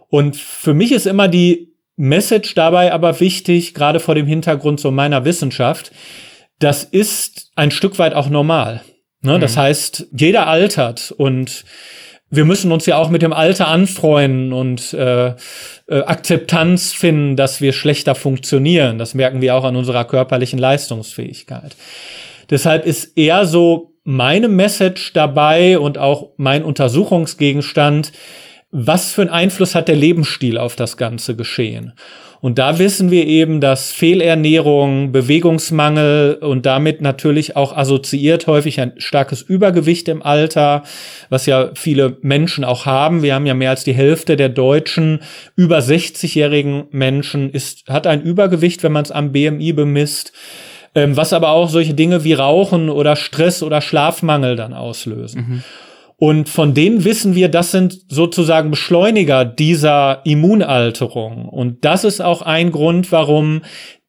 Und 0.09 0.37
für 0.37 0.75
mich 0.75 0.91
ist 0.91 1.07
immer 1.07 1.29
die 1.29 1.75
Message 1.97 2.55
dabei 2.55 2.93
aber 2.93 3.21
wichtig, 3.21 3.75
gerade 3.75 4.01
vor 4.01 4.15
dem 4.15 4.27
Hintergrund 4.27 4.81
so 4.81 4.91
meiner 4.91 5.25
Wissenschaft. 5.25 5.93
Das 6.59 6.83
ist 6.83 7.53
ein 7.55 7.71
Stück 7.71 7.99
weit 7.99 8.15
auch 8.15 8.31
normal. 8.31 8.83
Ne? 9.21 9.37
Mhm. 9.37 9.41
Das 9.41 9.57
heißt, 9.57 10.09
jeder 10.13 10.47
altert 10.47 11.13
und 11.13 11.65
wir 12.29 12.45
müssen 12.45 12.73
uns 12.73 12.87
ja 12.87 12.97
auch 12.97 13.09
mit 13.09 13.23
dem 13.23 13.33
Alter 13.33 13.69
anfreunden 13.69 14.53
und 14.53 14.93
äh, 14.95 15.29
äh, 15.29 15.35
Akzeptanz 15.89 16.93
finden, 16.93 17.37
dass 17.37 17.61
wir 17.61 17.73
schlechter 17.73 18.15
funktionieren. 18.15 18.99
Das 18.99 19.15
merken 19.15 19.41
wir 19.41 19.55
auch 19.55 19.65
an 19.65 19.77
unserer 19.77 20.05
körperlichen 20.05 20.59
Leistungsfähigkeit. 20.59 21.77
Deshalb 22.51 22.87
ist 22.87 23.17
eher 23.17 23.47
so 23.47 23.95
meine 24.05 24.49
Message 24.49 25.13
dabei 25.13 25.79
und 25.79 25.99
auch 25.99 26.31
mein 26.37 26.65
Untersuchungsgegenstand, 26.65 28.13
was 28.71 29.13
für 29.13 29.23
einen 29.23 29.31
Einfluss 29.31 29.75
hat 29.75 29.89
der 29.89 29.97
Lebensstil 29.97 30.59
auf 30.59 30.77
das 30.77 30.97
ganze 30.97 31.35
Geschehen? 31.35 31.93
Und 32.41 32.59
da 32.59 32.79
wissen 32.79 33.11
wir 33.11 33.27
eben, 33.27 33.61
dass 33.61 33.91
Fehlernährung, 33.93 35.11
Bewegungsmangel 35.11 36.35
und 36.35 36.67
damit 36.67 37.01
natürlich 37.01 37.57
auch 37.57 37.77
assoziiert 37.77 38.47
häufig 38.47 38.79
ein 38.79 38.93
starkes 38.99 39.43
Übergewicht 39.43 40.07
im 40.09 40.23
Alter, 40.23 40.85
was 41.29 41.47
ja 41.47 41.71
viele 41.75 42.19
Menschen 42.21 42.65
auch 42.65 42.87
haben. 42.87 43.23
Wir 43.23 43.35
haben 43.35 43.47
ja 43.47 43.55
mehr 43.55 43.71
als 43.71 43.85
die 43.85 43.95
Hälfte 43.95 44.37
der 44.37 44.51
deutschen 44.51 45.23
über 45.57 45.79
60-jährigen 45.79 46.85
Menschen 46.91 47.51
ist, 47.51 47.89
hat 47.89 48.07
ein 48.07 48.23
Übergewicht, 48.23 48.83
wenn 48.83 48.93
man 48.93 49.05
es 49.05 49.11
am 49.11 49.33
BMI 49.33 49.73
bemisst 49.73 50.33
ähm, 50.97 51.17
was 51.17 51.33
aber 51.33 51.51
auch 51.51 51.69
solche 51.69 51.95
Dinge 51.95 52.25
wie 52.25 52.33
Rauchen 52.33 52.89
oder 52.89 53.15
Stress 53.15 53.63
oder 53.63 53.81
Schlafmangel 53.81 54.57
dann 54.57 54.73
auslösen. 54.73 55.47
Mhm. 55.49 55.63
Und 56.19 56.49
von 56.49 56.73
denen 56.73 57.05
wissen 57.05 57.35
wir, 57.35 57.51
das 57.51 57.71
sind 57.71 57.99
sozusagen 58.09 58.71
Beschleuniger 58.71 59.45
dieser 59.45 60.23
Immunalterung. 60.25 61.47
Und 61.47 61.85
das 61.85 62.05
ist 62.05 62.23
auch 62.23 62.41
ein 62.41 62.73
Grund, 62.73 63.13
warum 63.13 63.61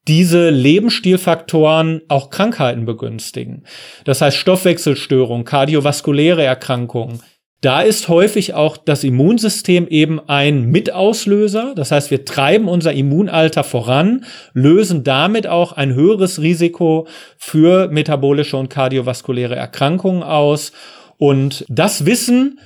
diese 0.07 0.49
Lebensstilfaktoren 0.49 2.01
auch 2.07 2.29
Krankheiten 2.29 2.85
begünstigen. 2.85 3.65
Das 4.05 4.21
heißt 4.21 4.37
Stoffwechselstörungen, 4.37 5.43
kardiovaskuläre 5.43 6.45
Erkrankungen, 6.45 7.19
da 7.61 7.81
ist 7.81 8.07
häufig 8.07 8.53
auch 8.53 8.77
das 8.77 9.03
Immunsystem 9.03 9.87
eben 9.87 10.19
ein 10.27 10.65
Mitauslöser. 10.65 11.73
Das 11.75 11.91
heißt, 11.91 12.11
wir 12.11 12.23
treiben 12.23 12.67
unser 12.67 12.93
Immunalter 12.93 13.63
voran, 13.63 14.25
lösen 14.53 15.03
damit 15.03 15.47
auch 15.47 15.71
ein 15.71 15.95
höheres 15.95 16.39
Risiko 16.41 17.07
für 17.37 17.87
metabolische 17.87 18.57
und 18.57 18.69
kardiovaskuläre 18.69 19.55
Erkrankungen 19.55 20.21
aus. 20.21 20.71
Und 21.17 21.65
das 21.67 22.05
Wissen 22.05 22.59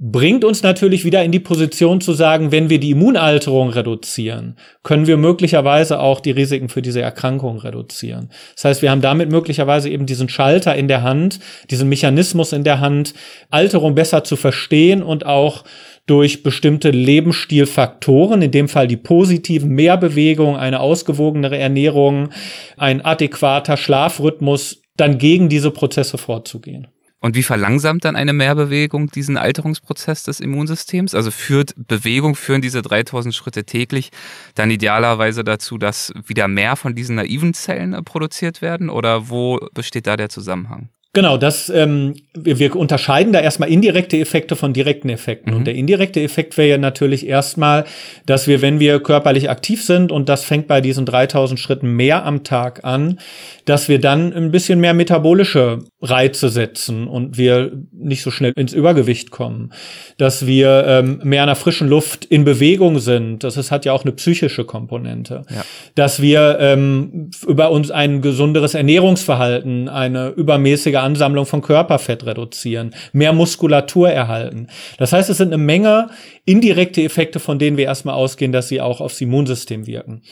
bringt 0.00 0.44
uns 0.44 0.62
natürlich 0.62 1.04
wieder 1.04 1.24
in 1.24 1.32
die 1.32 1.40
Position 1.40 2.00
zu 2.00 2.12
sagen, 2.12 2.52
wenn 2.52 2.70
wir 2.70 2.78
die 2.78 2.92
Immunalterung 2.92 3.70
reduzieren, 3.70 4.56
können 4.84 5.08
wir 5.08 5.16
möglicherweise 5.16 5.98
auch 5.98 6.20
die 6.20 6.30
Risiken 6.30 6.68
für 6.68 6.82
diese 6.82 7.00
Erkrankung 7.00 7.58
reduzieren. 7.58 8.30
Das 8.54 8.64
heißt, 8.64 8.82
wir 8.82 8.92
haben 8.92 9.00
damit 9.00 9.30
möglicherweise 9.30 9.90
eben 9.90 10.06
diesen 10.06 10.28
Schalter 10.28 10.76
in 10.76 10.86
der 10.86 11.02
Hand, 11.02 11.40
diesen 11.70 11.88
Mechanismus 11.88 12.52
in 12.52 12.62
der 12.62 12.78
Hand, 12.78 13.12
Alterung 13.50 13.96
besser 13.96 14.22
zu 14.22 14.36
verstehen 14.36 15.02
und 15.02 15.26
auch 15.26 15.64
durch 16.06 16.44
bestimmte 16.44 16.90
Lebensstilfaktoren, 16.90 18.40
in 18.40 18.52
dem 18.52 18.68
Fall 18.68 18.86
die 18.86 18.96
positiven 18.96 19.70
Mehrbewegung, 19.70 20.56
eine 20.56 20.78
ausgewogenere 20.78 21.58
Ernährung, 21.58 22.30
ein 22.76 23.04
adäquater 23.04 23.76
Schlafrhythmus, 23.76 24.80
dann 24.96 25.18
gegen 25.18 25.48
diese 25.48 25.72
Prozesse 25.72 26.18
vorzugehen. 26.18 26.86
Und 27.20 27.34
wie 27.34 27.42
verlangsamt 27.42 28.04
dann 28.04 28.14
eine 28.14 28.32
Mehrbewegung 28.32 29.10
diesen 29.10 29.36
Alterungsprozess 29.36 30.22
des 30.22 30.38
Immunsystems? 30.38 31.14
Also 31.14 31.32
führt 31.32 31.74
Bewegung, 31.76 32.36
führen 32.36 32.62
diese 32.62 32.80
3000 32.80 33.34
Schritte 33.34 33.64
täglich 33.64 34.10
dann 34.54 34.70
idealerweise 34.70 35.42
dazu, 35.42 35.78
dass 35.78 36.12
wieder 36.26 36.46
mehr 36.46 36.76
von 36.76 36.94
diesen 36.94 37.16
naiven 37.16 37.54
Zellen 37.54 37.92
äh, 37.92 38.02
produziert 38.02 38.62
werden? 38.62 38.88
Oder 38.88 39.28
wo 39.30 39.58
besteht 39.74 40.06
da 40.06 40.16
der 40.16 40.28
Zusammenhang? 40.28 40.90
Genau, 41.14 41.38
das 41.38 41.70
ähm, 41.70 42.14
wir, 42.44 42.58
wir 42.58 42.76
unterscheiden 42.76 43.32
da 43.32 43.40
erstmal 43.40 43.70
indirekte 43.70 44.18
Effekte 44.18 44.56
von 44.56 44.72
direkten 44.72 45.08
Effekten. 45.08 45.52
Mhm. 45.52 45.58
Und 45.58 45.64
der 45.66 45.74
indirekte 45.74 46.20
Effekt 46.20 46.56
wäre 46.56 46.68
ja 46.68 46.78
natürlich 46.78 47.26
erstmal, 47.26 47.84
dass 48.26 48.46
wir, 48.46 48.62
wenn 48.62 48.78
wir 48.78 49.00
körperlich 49.00 49.50
aktiv 49.50 49.82
sind, 49.82 50.12
und 50.12 50.28
das 50.28 50.44
fängt 50.44 50.66
bei 50.66 50.80
diesen 50.80 51.06
3000 51.06 51.58
Schritten 51.58 51.90
mehr 51.94 52.24
am 52.24 52.44
Tag 52.44 52.84
an, 52.84 53.18
dass 53.64 53.88
wir 53.88 54.00
dann 54.00 54.32
ein 54.32 54.50
bisschen 54.50 54.80
mehr 54.80 54.94
metabolische 54.94 55.78
Reize 56.00 56.48
setzen 56.48 57.06
und 57.06 57.38
wir 57.38 57.72
nicht 57.92 58.22
so 58.22 58.30
schnell 58.30 58.52
ins 58.56 58.72
Übergewicht 58.72 59.30
kommen, 59.30 59.72
dass 60.16 60.46
wir 60.46 60.84
ähm, 60.86 61.20
mehr 61.24 61.42
an 61.42 61.48
der 61.48 61.56
frischen 61.56 61.88
Luft 61.88 62.24
in 62.24 62.44
Bewegung 62.44 62.98
sind. 62.98 63.44
Das 63.44 63.56
ist, 63.56 63.70
hat 63.70 63.84
ja 63.84 63.92
auch 63.92 64.04
eine 64.04 64.12
psychische 64.12 64.64
Komponente, 64.64 65.42
ja. 65.50 65.64
dass 65.94 66.22
wir 66.22 66.58
ähm, 66.60 67.30
über 67.46 67.70
uns 67.70 67.90
ein 67.90 68.20
gesunderes 68.20 68.74
Ernährungsverhalten, 68.74 69.88
eine 69.88 70.28
übermäßige 70.28 70.97
Ansammlung 71.02 71.46
von 71.46 71.62
Körperfett 71.62 72.26
reduzieren, 72.26 72.94
mehr 73.12 73.32
Muskulatur 73.32 74.10
erhalten. 74.10 74.68
Das 74.98 75.12
heißt, 75.12 75.30
es 75.30 75.38
sind 75.38 75.52
eine 75.52 75.62
Menge 75.62 76.08
indirekte 76.44 77.02
Effekte, 77.02 77.40
von 77.40 77.58
denen 77.58 77.76
wir 77.76 77.84
erstmal 77.84 78.14
ausgehen, 78.14 78.52
dass 78.52 78.68
sie 78.68 78.80
auch 78.80 79.00
aufs 79.00 79.20
Immunsystem 79.20 79.86
wirken. 79.86 80.22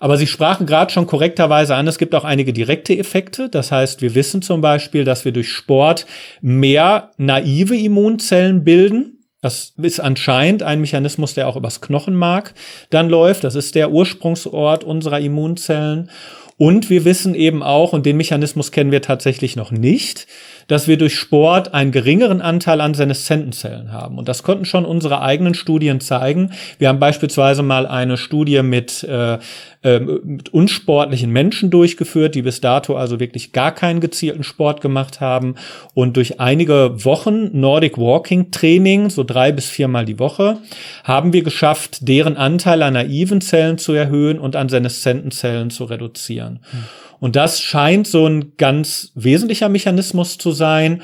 Aber 0.00 0.16
Sie 0.16 0.26
sprachen 0.26 0.66
gerade 0.66 0.92
schon 0.92 1.06
korrekterweise 1.06 1.74
an, 1.74 1.86
es 1.86 1.98
gibt 1.98 2.14
auch 2.14 2.24
einige 2.24 2.52
direkte 2.52 2.96
Effekte. 2.96 3.48
Das 3.48 3.72
heißt, 3.72 4.02
wir 4.02 4.14
wissen 4.14 4.42
zum 4.42 4.60
Beispiel, 4.60 5.04
dass 5.04 5.24
wir 5.24 5.32
durch 5.32 5.50
Sport 5.50 6.06
mehr 6.40 7.10
naive 7.16 7.76
Immunzellen 7.76 8.64
bilden. 8.64 9.16
Das 9.42 9.74
ist 9.80 10.00
anscheinend 10.00 10.62
ein 10.62 10.80
Mechanismus, 10.80 11.34
der 11.34 11.46
auch 11.46 11.56
übers 11.56 11.80
Knochenmark 11.80 12.54
dann 12.90 13.08
läuft. 13.08 13.44
Das 13.44 13.54
ist 13.54 13.74
der 13.74 13.92
Ursprungsort 13.92 14.82
unserer 14.82 15.20
Immunzellen. 15.20 16.10
Und 16.58 16.88
wir 16.88 17.04
wissen 17.04 17.34
eben 17.34 17.62
auch, 17.62 17.92
und 17.92 18.06
den 18.06 18.16
Mechanismus 18.16 18.72
kennen 18.72 18.90
wir 18.90 19.02
tatsächlich 19.02 19.56
noch 19.56 19.70
nicht, 19.70 20.26
dass 20.66 20.88
wir 20.88 20.96
durch 20.96 21.14
Sport 21.14 21.74
einen 21.74 21.92
geringeren 21.92 22.40
Anteil 22.40 22.80
an 22.80 22.94
Seneszentenzellen 22.94 23.92
haben. 23.92 24.18
Und 24.18 24.28
das 24.28 24.42
konnten 24.42 24.64
schon 24.64 24.84
unsere 24.84 25.22
eigenen 25.22 25.54
Studien 25.54 26.00
zeigen. 26.00 26.52
Wir 26.78 26.88
haben 26.88 26.98
beispielsweise 26.98 27.62
mal 27.62 27.86
eine 27.86 28.16
Studie 28.16 28.62
mit, 28.62 29.04
äh, 29.04 29.38
äh, 29.82 30.00
mit 30.00 30.52
unsportlichen 30.52 31.30
Menschen 31.30 31.70
durchgeführt, 31.70 32.34
die 32.34 32.42
bis 32.42 32.60
dato 32.60 32.96
also 32.96 33.20
wirklich 33.20 33.52
gar 33.52 33.72
keinen 33.72 34.00
gezielten 34.00 34.42
Sport 34.42 34.80
gemacht 34.80 35.20
haben. 35.20 35.54
Und 35.94 36.16
durch 36.16 36.40
einige 36.40 37.04
Wochen 37.04 37.58
Nordic 37.58 37.96
Walking 37.96 38.50
Training, 38.50 39.10
so 39.10 39.22
drei 39.22 39.52
bis 39.52 39.68
viermal 39.68 40.04
die 40.04 40.18
Woche, 40.18 40.58
haben 41.04 41.32
wir 41.32 41.42
geschafft, 41.42 42.08
deren 42.08 42.36
Anteil 42.36 42.82
an 42.82 42.94
naiven 42.94 43.40
Zellen 43.40 43.78
zu 43.78 43.92
erhöhen 43.92 44.38
und 44.38 44.56
an 44.56 44.68
Seneszentenzellen 44.68 45.70
zu 45.70 45.84
reduzieren. 45.84 46.60
Hm. 46.70 46.84
Und 47.18 47.36
das 47.36 47.60
scheint 47.60 48.06
so 48.06 48.26
ein 48.26 48.52
ganz 48.56 49.12
wesentlicher 49.14 49.68
Mechanismus 49.68 50.38
zu 50.38 50.52
sein. 50.52 51.02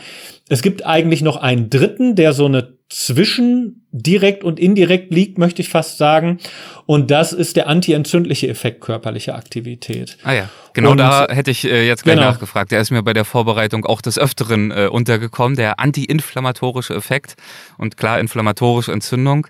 Es 0.48 0.62
gibt 0.62 0.84
eigentlich 0.84 1.22
noch 1.22 1.36
einen 1.36 1.70
dritten, 1.70 2.14
der 2.14 2.32
so 2.32 2.46
eine 2.46 2.76
zwischen 2.92 3.86
direkt 3.90 4.44
und 4.44 4.60
indirekt 4.60 5.12
liegt, 5.12 5.38
möchte 5.38 5.62
ich 5.62 5.70
fast 5.70 5.96
sagen. 5.96 6.38
Und 6.84 7.10
das 7.10 7.32
ist 7.32 7.56
der 7.56 7.66
antientzündliche 7.66 8.48
Effekt 8.48 8.82
körperlicher 8.82 9.34
Aktivität. 9.34 10.18
Ah 10.24 10.32
ja, 10.32 10.50
genau 10.74 10.90
und, 10.90 10.98
da 10.98 11.26
hätte 11.30 11.50
ich 11.50 11.64
äh, 11.64 11.86
jetzt 11.86 12.02
gleich 12.02 12.16
genau. 12.16 12.30
nachgefragt. 12.30 12.70
Der 12.70 12.82
ist 12.82 12.90
mir 12.90 13.02
bei 13.02 13.14
der 13.14 13.24
Vorbereitung 13.24 13.86
auch 13.86 14.02
des 14.02 14.18
Öfteren 14.18 14.70
äh, 14.70 14.88
untergekommen, 14.88 15.56
der 15.56 15.80
antiinflammatorische 15.80 16.94
Effekt. 16.94 17.34
Und 17.78 17.96
klar, 17.96 18.20
inflammatorische 18.20 18.92
Entzündung. 18.92 19.46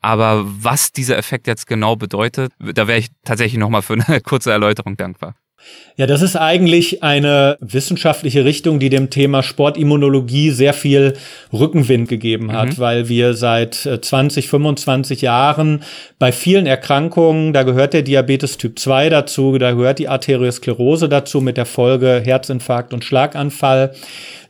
Aber 0.00 0.44
was 0.46 0.92
dieser 0.92 1.18
Effekt 1.18 1.46
jetzt 1.46 1.66
genau 1.66 1.96
bedeutet, 1.96 2.52
da 2.58 2.88
wäre 2.88 2.98
ich 2.98 3.08
tatsächlich 3.24 3.58
nochmal 3.58 3.82
für 3.82 3.94
eine 3.94 4.20
kurze 4.24 4.52
Erläuterung 4.52 4.96
dankbar. 4.96 5.34
Ja, 5.96 6.06
das 6.06 6.20
ist 6.20 6.36
eigentlich 6.36 7.02
eine 7.02 7.56
wissenschaftliche 7.60 8.44
Richtung, 8.44 8.78
die 8.78 8.90
dem 8.90 9.08
Thema 9.08 9.42
Sportimmunologie 9.42 10.50
sehr 10.50 10.74
viel 10.74 11.14
Rückenwind 11.52 12.08
gegeben 12.08 12.52
hat, 12.52 12.76
mhm. 12.76 12.78
weil 12.78 13.08
wir 13.08 13.32
seit 13.32 13.74
20, 13.74 14.44
äh, 14.44 14.48
25 14.48 15.22
Jahren 15.22 15.82
bei 16.18 16.32
vielen 16.32 16.66
Erkrankungen, 16.66 17.54
da 17.54 17.62
gehört 17.62 17.94
der 17.94 18.02
Diabetes 18.02 18.58
Typ 18.58 18.78
2 18.78 19.08
dazu, 19.08 19.56
da 19.56 19.72
gehört 19.72 19.98
die 19.98 20.08
Arteriosklerose 20.08 21.08
dazu 21.08 21.40
mit 21.40 21.56
der 21.56 21.66
Folge 21.66 22.20
Herzinfarkt 22.22 22.92
und 22.92 23.02
Schlaganfall, 23.02 23.94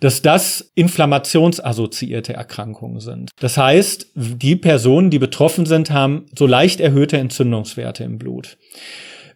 dass 0.01 0.23
das 0.23 0.73
inflammationsassoziierte 0.75 2.33
Erkrankungen 2.33 2.99
sind. 2.99 3.31
Das 3.39 3.57
heißt, 3.57 4.09
die 4.15 4.57
Personen, 4.57 5.11
die 5.11 5.21
betroffen 5.21 5.65
sind, 5.65 5.93
haben 5.93 6.27
so 6.37 6.47
leicht 6.47 6.81
erhöhte 6.81 7.19
Entzündungswerte 7.19 8.03
im 8.03 8.19
Blut. 8.19 8.57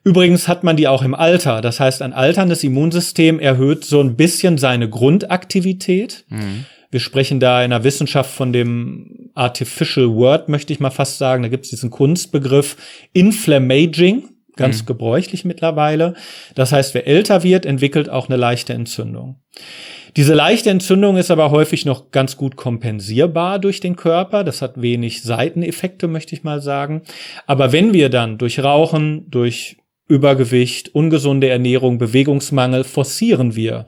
Übrigens 0.03 0.49
hat 0.49 0.65
man 0.65 0.77
die 0.77 0.89
auch 0.89 1.03
im 1.03 1.15
Alter. 1.15 1.61
Das 1.61 1.79
heißt, 1.79 2.01
ein 2.03 2.13
alterndes 2.13 2.65
Immunsystem 2.65 3.39
erhöht 3.39 3.85
so 3.85 4.01
ein 4.01 4.17
bisschen 4.17 4.57
seine 4.57 4.89
Grundaktivität. 4.89 6.25
Mhm. 6.29 6.65
Wir 6.91 7.01
sprechen 7.01 7.39
da 7.39 7.63
in 7.63 7.71
der 7.71 7.85
Wissenschaft 7.85 8.31
von 8.31 8.53
dem 8.53 9.31
Artificial 9.35 10.09
Word, 10.09 10.49
möchte 10.49 10.73
ich 10.73 10.81
mal 10.81 10.91
fast 10.91 11.19
sagen. 11.19 11.43
Da 11.43 11.49
gibt 11.49 11.65
es 11.65 11.71
diesen 11.71 11.91
Kunstbegriff 11.91 12.77
Inflammaging, 13.13 14.25
ganz 14.57 14.83
mhm. 14.83 14.87
gebräuchlich 14.87 15.45
mittlerweile. 15.45 16.15
Das 16.55 16.73
heißt, 16.73 16.95
wer 16.95 17.07
älter 17.07 17.43
wird, 17.43 17.67
entwickelt 17.67 18.09
auch 18.09 18.29
eine 18.29 18.37
leichte 18.37 18.73
Entzündung. 18.73 19.37
Diese 20.17 20.35
leichte 20.35 20.71
Entzündung 20.71 21.17
ist 21.17 21.31
aber 21.31 21.53
häufig 21.53 21.85
noch 21.85 22.11
ganz 22.11 22.37
gut 22.37 22.57
kompensierbar 22.57 23.61
durch 23.61 23.79
den 23.81 23.95
Körper. 23.95 24.43
Das 24.43 24.61
hat 24.61 24.81
wenig 24.81 25.23
Seiteneffekte, 25.23 26.09
möchte 26.09 26.35
ich 26.35 26.43
mal 26.43 26.61
sagen. 26.61 27.03
Aber 27.47 27.71
wenn 27.71 27.93
wir 27.93 28.09
dann 28.09 28.37
durch 28.37 28.59
Rauchen, 28.59 29.31
durch 29.31 29.77
Übergewicht, 30.11 30.95
ungesunde 30.95 31.49
Ernährung, 31.49 31.99
Bewegungsmangel 31.99 32.85
forcieren 32.85 33.55
wir 33.55 33.87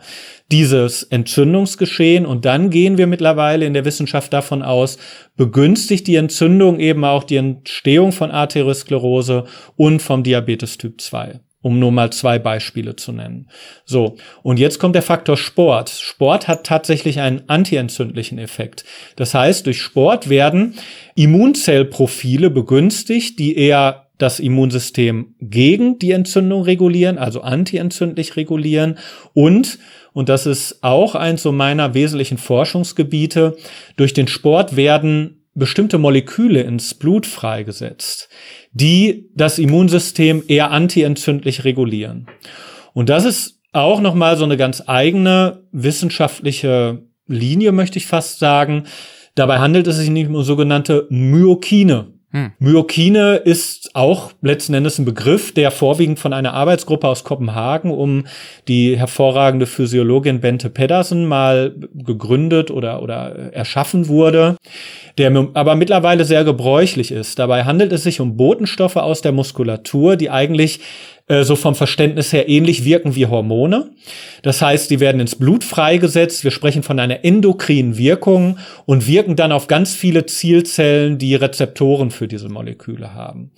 dieses 0.52 1.02
Entzündungsgeschehen 1.02 2.24
und 2.24 2.44
dann 2.44 2.70
gehen 2.70 2.96
wir 2.96 3.06
mittlerweile 3.06 3.66
in 3.66 3.74
der 3.74 3.84
Wissenschaft 3.84 4.32
davon 4.32 4.62
aus, 4.62 4.98
begünstigt 5.36 6.06
die 6.06 6.16
Entzündung 6.16 6.78
eben 6.78 7.04
auch 7.04 7.24
die 7.24 7.36
Entstehung 7.36 8.12
von 8.12 8.30
Arteriosklerose 8.30 9.44
und 9.76 10.00
vom 10.00 10.22
Diabetes 10.22 10.78
Typ 10.78 11.00
2 11.00 11.40
um 11.62 11.78
nur 11.78 11.92
mal 11.92 12.10
zwei 12.10 12.38
Beispiele 12.38 12.96
zu 12.96 13.12
nennen. 13.12 13.48
So, 13.84 14.16
und 14.42 14.58
jetzt 14.58 14.78
kommt 14.78 14.96
der 14.96 15.02
Faktor 15.02 15.36
Sport. 15.36 15.90
Sport 15.90 16.48
hat 16.48 16.64
tatsächlich 16.64 17.20
einen 17.20 17.48
antientzündlichen 17.48 18.38
Effekt. 18.38 18.84
Das 19.16 19.32
heißt, 19.32 19.64
durch 19.66 19.80
Sport 19.80 20.28
werden 20.28 20.74
Immunzellprofile 21.14 22.50
begünstigt, 22.50 23.38
die 23.38 23.56
eher 23.56 24.01
das 24.22 24.40
Immunsystem 24.40 25.34
gegen 25.40 25.98
die 25.98 26.12
Entzündung 26.12 26.62
regulieren, 26.62 27.18
also 27.18 27.40
antientzündlich 27.42 28.36
regulieren 28.36 28.98
und 29.34 29.78
und 30.14 30.28
das 30.28 30.44
ist 30.44 30.82
auch 30.82 31.14
eins 31.14 31.42
so 31.42 31.52
meiner 31.52 31.94
wesentlichen 31.94 32.36
Forschungsgebiete. 32.36 33.56
Durch 33.96 34.12
den 34.12 34.28
Sport 34.28 34.76
werden 34.76 35.42
bestimmte 35.54 35.98
Moleküle 35.98 36.60
ins 36.60 36.94
Blut 36.94 37.26
freigesetzt, 37.26 38.28
die 38.72 39.30
das 39.34 39.58
Immunsystem 39.58 40.42
eher 40.48 40.70
antientzündlich 40.70 41.64
regulieren. 41.64 42.26
Und 42.92 43.08
das 43.08 43.24
ist 43.24 43.60
auch 43.72 44.00
nochmal 44.00 44.36
so 44.36 44.44
eine 44.44 44.56
ganz 44.58 44.82
eigene 44.86 45.62
wissenschaftliche 45.72 47.02
Linie, 47.26 47.72
möchte 47.72 47.98
ich 47.98 48.06
fast 48.06 48.38
sagen. 48.38 48.84
Dabei 49.34 49.58
handelt 49.58 49.86
es 49.86 49.96
sich 49.96 50.10
nicht 50.10 50.28
um 50.28 50.42
sogenannte 50.42 51.06
Myokine. 51.08 52.12
Hm. 52.32 52.52
Myokine 52.58 53.36
ist 53.36 53.90
auch 53.92 54.32
letzten 54.40 54.72
Endes 54.72 54.98
ein 54.98 55.04
Begriff, 55.04 55.52
der 55.52 55.70
vorwiegend 55.70 56.18
von 56.18 56.32
einer 56.32 56.54
Arbeitsgruppe 56.54 57.06
aus 57.06 57.24
Kopenhagen 57.24 57.90
um 57.90 58.24
die 58.68 58.96
hervorragende 58.96 59.66
Physiologin 59.66 60.40
Bente 60.40 60.70
Pedersen 60.70 61.26
mal 61.26 61.74
gegründet 61.92 62.70
oder, 62.70 63.02
oder 63.02 63.52
erschaffen 63.52 64.08
wurde, 64.08 64.56
der 65.18 65.30
aber 65.52 65.74
mittlerweile 65.74 66.24
sehr 66.24 66.44
gebräuchlich 66.44 67.12
ist. 67.12 67.38
Dabei 67.38 67.64
handelt 67.64 67.92
es 67.92 68.02
sich 68.02 68.18
um 68.18 68.38
Botenstoffe 68.38 68.96
aus 68.96 69.20
der 69.20 69.32
Muskulatur, 69.32 70.16
die 70.16 70.30
eigentlich 70.30 70.80
äh, 71.28 71.44
so 71.44 71.56
vom 71.56 71.74
Verständnis 71.74 72.32
her 72.32 72.48
ähnlich 72.48 72.84
wirken 72.84 73.14
wie 73.14 73.26
Hormone. 73.26 73.90
Das 74.42 74.60
heißt, 74.60 74.90
die 74.90 75.00
werden 75.00 75.20
ins 75.20 75.36
Blut 75.36 75.64
freigesetzt. 75.64 76.44
Wir 76.44 76.50
sprechen 76.50 76.82
von 76.82 76.98
einer 76.98 77.24
endokrinen 77.24 77.96
Wirkung 77.96 78.58
und 78.86 79.06
wirken 79.06 79.36
dann 79.36 79.52
auf 79.52 79.68
ganz 79.68 79.94
viele 79.94 80.26
Zielzellen, 80.26 81.18
die 81.18 81.34
Rezeptoren 81.34 82.10
für 82.10 82.21
diese 82.28 82.48
Moleküle 82.48 83.14
haben. 83.14 83.52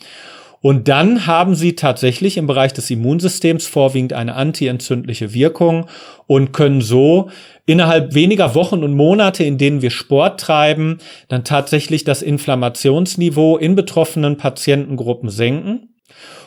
Und 0.64 0.88
dann 0.88 1.26
haben 1.26 1.54
sie 1.54 1.74
tatsächlich 1.74 2.38
im 2.38 2.46
Bereich 2.46 2.72
des 2.72 2.88
Immunsystems 2.88 3.66
vorwiegend 3.66 4.14
eine 4.14 4.34
antientzündliche 4.34 5.34
Wirkung 5.34 5.90
und 6.26 6.52
können 6.52 6.80
so 6.80 7.28
innerhalb 7.66 8.14
weniger 8.14 8.54
Wochen 8.54 8.82
und 8.82 8.94
Monate, 8.94 9.44
in 9.44 9.58
denen 9.58 9.82
wir 9.82 9.90
Sport 9.90 10.40
treiben, 10.40 11.00
dann 11.28 11.44
tatsächlich 11.44 12.04
das 12.04 12.22
Inflammationsniveau 12.22 13.58
in 13.58 13.74
betroffenen 13.74 14.38
Patientengruppen 14.38 15.28
senken. 15.28 15.96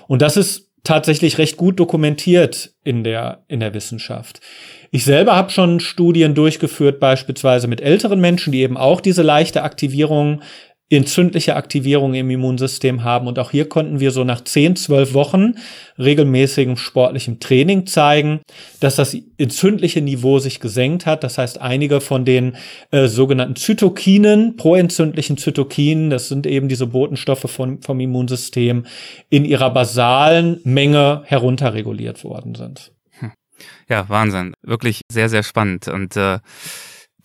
Und 0.08 0.24
das 0.24 0.36
ist 0.36 0.68
tatsächlich 0.84 1.38
recht 1.38 1.58
gut 1.58 1.80
dokumentiert 1.80 2.74
in 2.84 3.04
der, 3.04 3.44
in 3.48 3.60
der 3.60 3.74
Wissenschaft. 3.74 4.40
Ich 4.90 5.04
selber 5.04 5.36
habe 5.36 5.50
schon 5.50 5.80
Studien 5.82 6.34
durchgeführt, 6.34 7.00
beispielsweise 7.00 7.68
mit 7.68 7.82
älteren 7.82 8.22
Menschen, 8.22 8.54
die 8.54 8.62
eben 8.62 8.78
auch 8.78 9.02
diese 9.02 9.22
leichte 9.22 9.64
Aktivierung 9.64 10.42
entzündliche 10.90 11.56
Aktivierung 11.56 12.14
im 12.14 12.30
Immunsystem 12.30 13.04
haben. 13.04 13.28
Und 13.28 13.40
auch 13.40 13.52
hier 13.52 13.68
konnten 13.68 14.00
wir 14.00 14.12
so 14.12 14.24
nach 14.24 14.42
10, 14.42 14.78
12 14.78 15.14
Wochen 15.14 15.56
regelmäßigem 16.00 16.78
sportlichem 16.78 17.40
Training 17.40 17.88
zeigen, 17.88 18.40
dass 18.80 18.96
das 18.96 19.18
entzündliche 19.38 20.02
Niveau 20.02 20.40
sich 20.40 20.62
gesenkt 20.62 21.06
hat. 21.06 21.24
Das 21.24 21.38
heißt, 21.38 21.60
einige 21.60 22.00
von 22.00 22.24
den 22.24 22.56
äh, 22.92 23.08
sogenannten 23.08 23.58
Zytokinen, 23.58 24.56
proentzündlichen 24.56 25.38
Zytokinen, 25.38 26.10
das 26.10 26.30
sind 26.30 26.48
eben 26.48 26.70
diese 26.70 26.88
Botenstoffe 26.88 27.52
von, 27.52 27.82
vom 27.82 28.00
Immunsystem, 28.00 28.86
in 29.30 29.44
ihrer 29.44 29.72
basalen 29.72 30.62
Menge 30.64 31.24
herunterreguliert 31.26 32.24
worden 32.24 32.56
sind. 32.56 32.94
Hm. 33.20 33.34
Ja, 33.90 34.08
Wahnsinn. 34.08 34.54
Wirklich 34.62 35.02
sehr, 35.12 35.28
sehr 35.28 35.44
spannend. 35.44 35.90
Und 35.90 36.16
äh 36.16 36.40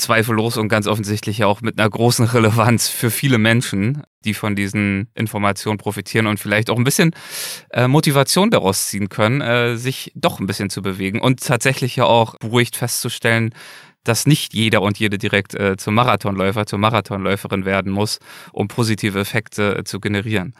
zweifellos 0.02 0.56
und 0.56 0.68
ganz 0.68 0.86
offensichtlich 0.86 1.44
auch 1.44 1.60
mit 1.60 1.78
einer 1.78 1.88
großen 1.88 2.26
Relevanz 2.26 2.88
für 2.88 3.10
viele 3.10 3.38
Menschen, 3.38 4.02
die 4.24 4.34
von 4.34 4.54
diesen 4.54 5.08
Informationen 5.14 5.78
profitieren 5.78 6.26
und 6.26 6.38
vielleicht 6.38 6.70
auch 6.70 6.76
ein 6.76 6.84
bisschen 6.84 7.12
äh, 7.70 7.88
Motivation 7.88 8.50
daraus 8.50 8.88
ziehen 8.88 9.08
können, 9.08 9.40
äh, 9.40 9.76
sich 9.76 10.12
doch 10.14 10.40
ein 10.40 10.46
bisschen 10.46 10.70
zu 10.70 10.82
bewegen 10.82 11.20
und 11.20 11.44
tatsächlich 11.44 11.96
ja 11.96 12.04
auch 12.04 12.36
beruhigt 12.38 12.76
festzustellen, 12.76 13.54
dass 14.04 14.26
nicht 14.26 14.52
jeder 14.52 14.82
und 14.82 14.98
jede 14.98 15.18
direkt 15.18 15.54
äh, 15.54 15.76
zum 15.76 15.94
Marathonläufer, 15.94 16.66
zur 16.66 16.78
Marathonläuferin 16.78 17.64
werden 17.64 17.92
muss, 17.92 18.18
um 18.52 18.68
positive 18.68 19.18
Effekte 19.18 19.78
äh, 19.78 19.84
zu 19.84 20.00
generieren. 20.00 20.54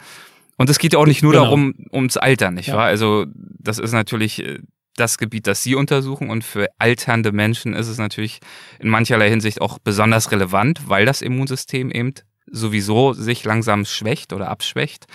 Und 0.56 0.70
es 0.70 0.78
geht 0.78 0.92
ja 0.92 0.98
auch 0.98 1.06
nicht 1.06 1.22
nur 1.22 1.32
genau. 1.32 1.44
darum, 1.44 1.74
ums 1.92 2.16
Alter, 2.16 2.50
nicht 2.50 2.68
ja. 2.68 2.76
wahr? 2.76 2.86
Also 2.86 3.26
das 3.34 3.78
ist 3.78 3.92
natürlich 3.92 4.44
äh, 4.44 4.60
das 4.96 5.18
Gebiet, 5.18 5.46
das 5.46 5.62
Sie 5.62 5.74
untersuchen. 5.74 6.30
Und 6.30 6.44
für 6.44 6.68
alternde 6.78 7.32
Menschen 7.32 7.74
ist 7.74 7.88
es 7.88 7.98
natürlich 7.98 8.40
in 8.78 8.88
mancherlei 8.88 9.28
Hinsicht 9.28 9.60
auch 9.60 9.78
besonders 9.78 10.30
relevant, 10.32 10.88
weil 10.88 11.06
das 11.06 11.22
Immunsystem 11.22 11.90
eben 11.90 12.14
sowieso 12.46 13.12
sich 13.12 13.44
langsam 13.44 13.84
schwächt 13.84 14.32
oder 14.32 14.48
abschwächt. 14.48 15.06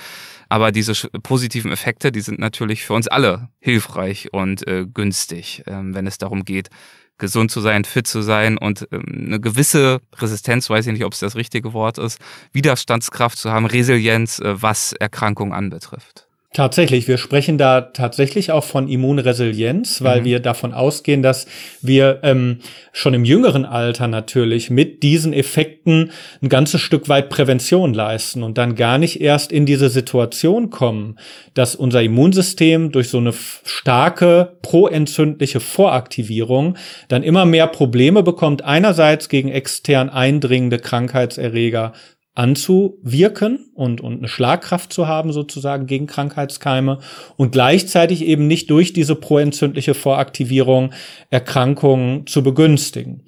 Aber 0.49 0.71
diese 0.71 0.93
positiven 1.23 1.71
Effekte, 1.71 2.11
die 2.11 2.21
sind 2.21 2.39
natürlich 2.39 2.83
für 2.83 2.93
uns 2.93 3.07
alle 3.07 3.49
hilfreich 3.59 4.29
und 4.31 4.65
äh, 4.67 4.85
günstig, 4.85 5.63
ähm, 5.67 5.93
wenn 5.93 6.07
es 6.07 6.17
darum 6.17 6.45
geht, 6.45 6.69
gesund 7.17 7.51
zu 7.51 7.61
sein, 7.61 7.83
fit 7.83 8.07
zu 8.07 8.21
sein 8.21 8.57
und 8.57 8.87
ähm, 8.91 9.03
eine 9.27 9.39
gewisse 9.39 10.01
Resistenz, 10.15 10.69
weiß 10.69 10.87
ich 10.87 10.93
nicht, 10.93 11.05
ob 11.05 11.13
es 11.13 11.19
das 11.19 11.35
richtige 11.35 11.73
Wort 11.73 11.97
ist, 11.97 12.19
Widerstandskraft 12.53 13.37
zu 13.37 13.51
haben, 13.51 13.65
Resilienz, 13.65 14.39
äh, 14.39 14.61
was 14.61 14.93
Erkrankungen 14.93 15.53
anbetrifft. 15.53 16.26
Tatsächlich, 16.53 17.09
wir 17.09 17.17
sprechen 17.17 17.57
da 17.57 17.81
tatsächlich 17.81 18.51
auch 18.51 18.63
von 18.63 18.87
Immunresilienz, 18.87 20.01
weil 20.01 20.21
mhm. 20.21 20.25
wir 20.25 20.39
davon 20.39 20.73
ausgehen, 20.73 21.21
dass 21.21 21.45
wir 21.81 22.21
ähm, 22.23 22.59
schon 22.93 23.13
im 23.13 23.25
jüngeren 23.25 23.65
Alter 23.65 24.07
natürlich 24.07 24.69
mit 24.69 25.03
diesen 25.03 25.33
Effekten 25.33 26.11
ein 26.41 26.49
ganzes 26.49 26.81
Stück 26.81 27.09
weit 27.09 27.29
Prävention 27.29 27.93
leisten 27.93 28.43
und 28.43 28.57
dann 28.57 28.75
gar 28.75 28.97
nicht 28.97 29.19
erst 29.19 29.51
in 29.51 29.65
diese 29.65 29.89
Situation 29.89 30.69
kommen, 30.69 31.19
dass 31.53 31.75
unser 31.75 32.01
Immunsystem 32.01 32.91
durch 32.91 33.09
so 33.09 33.17
eine 33.17 33.33
starke 33.33 34.57
proentzündliche 34.61 35.59
Voraktivierung 35.59 36.77
dann 37.09 37.23
immer 37.23 37.45
mehr 37.45 37.67
Probleme 37.67 38.23
bekommt, 38.23 38.63
einerseits 38.63 39.27
gegen 39.27 39.49
extern 39.49 40.09
eindringende 40.09 40.79
Krankheitserreger 40.79 41.93
anzuwirken 42.37 43.65
und, 43.73 43.99
und 43.99 44.19
eine 44.19 44.27
Schlagkraft 44.27 44.93
zu 44.93 45.07
haben 45.07 45.31
sozusagen 45.33 45.87
gegen 45.87 46.05
Krankheitskeime 46.05 46.99
und 47.35 47.51
gleichzeitig 47.51 48.23
eben 48.23 48.45
nicht 48.45 48.69
durch 48.69 48.93
diese 48.93 49.15
proentzündliche 49.15 49.95
Voraktivierung 49.95 50.93
Erkrankungen 51.31 52.27
zu 52.27 52.43
begünstigen. 52.43 53.23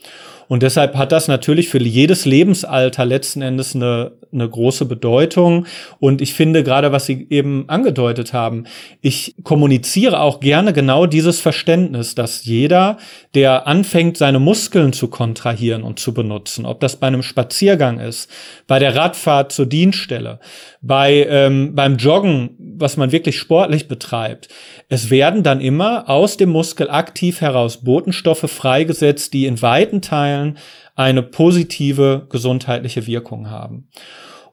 Und 0.48 0.62
deshalb 0.62 0.95
hat 0.95 1.12
das 1.12 1.28
natürlich 1.28 1.69
für 1.69 1.82
jedes 1.82 2.26
Lebensalter 2.26 3.04
letzten 3.04 3.41
Endes 3.41 3.76
eine, 3.76 4.12
eine 4.31 4.47
große 4.47 4.85
Bedeutung. 4.85 5.65
Und 5.99 6.21
ich 6.21 6.33
finde 6.33 6.63
gerade, 6.63 6.91
was 6.91 7.05
Sie 7.05 7.27
eben 7.29 7.65
angedeutet 7.67 8.33
haben, 8.33 8.65
ich 9.01 9.35
kommuniziere 9.43 10.19
auch 10.19 10.39
gerne 10.39 10.73
genau 10.73 11.05
dieses 11.05 11.39
Verständnis, 11.39 12.15
dass 12.15 12.45
jeder, 12.45 12.97
der 13.33 13.67
anfängt, 13.67 14.17
seine 14.17 14.39
Muskeln 14.39 14.93
zu 14.93 15.07
kontrahieren 15.07 15.83
und 15.83 15.99
zu 15.99 16.13
benutzen, 16.13 16.65
ob 16.65 16.79
das 16.79 16.97
bei 16.97 17.07
einem 17.07 17.23
Spaziergang 17.23 17.99
ist, 17.99 18.29
bei 18.67 18.79
der 18.79 18.95
Radfahrt 18.95 19.51
zur 19.51 19.65
Dienststelle, 19.65 20.39
bei 20.81 21.27
ähm, 21.29 21.75
beim 21.75 21.97
Joggen, 21.97 22.51
was 22.57 22.97
man 22.97 23.11
wirklich 23.11 23.37
sportlich 23.37 23.87
betreibt, 23.87 24.49
es 24.87 25.09
werden 25.09 25.43
dann 25.43 25.61
immer 25.61 26.09
aus 26.09 26.37
dem 26.37 26.49
Muskel 26.49 26.89
aktiv 26.89 27.41
heraus 27.41 27.77
Botenstoffe 27.83 28.49
freigesetzt, 28.49 29.33
die 29.33 29.45
in 29.45 29.61
weiten 29.61 30.01
Teilen 30.01 30.57
eine 30.99 31.23
positive 31.23 32.27
gesundheitliche 32.29 33.07
Wirkung 33.07 33.49
haben. 33.49 33.88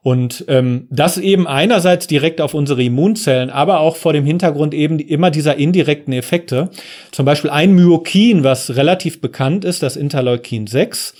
Und 0.01 0.45
ähm, 0.47 0.87
das 0.89 1.17
eben 1.17 1.45
einerseits 1.45 2.07
direkt 2.07 2.39
auf 2.39 2.53
unsere 2.53 2.81
Immunzellen, 2.81 3.49
aber 3.49 3.81
auch 3.81 3.97
vor 3.97 4.13
dem 4.13 4.23
Hintergrund 4.25 4.73
eben 4.73 4.97
immer 4.99 5.29
dieser 5.29 5.57
indirekten 5.57 6.13
Effekte. 6.13 6.69
Zum 7.11 7.25
Beispiel 7.25 7.49
ein 7.49 7.73
Myokin, 7.73 8.45
was 8.45 8.77
relativ 8.77 9.19
bekannt 9.19 9.65
ist, 9.65 9.83
das 9.83 9.97
Interleukin 9.97 10.67
6 10.67 11.13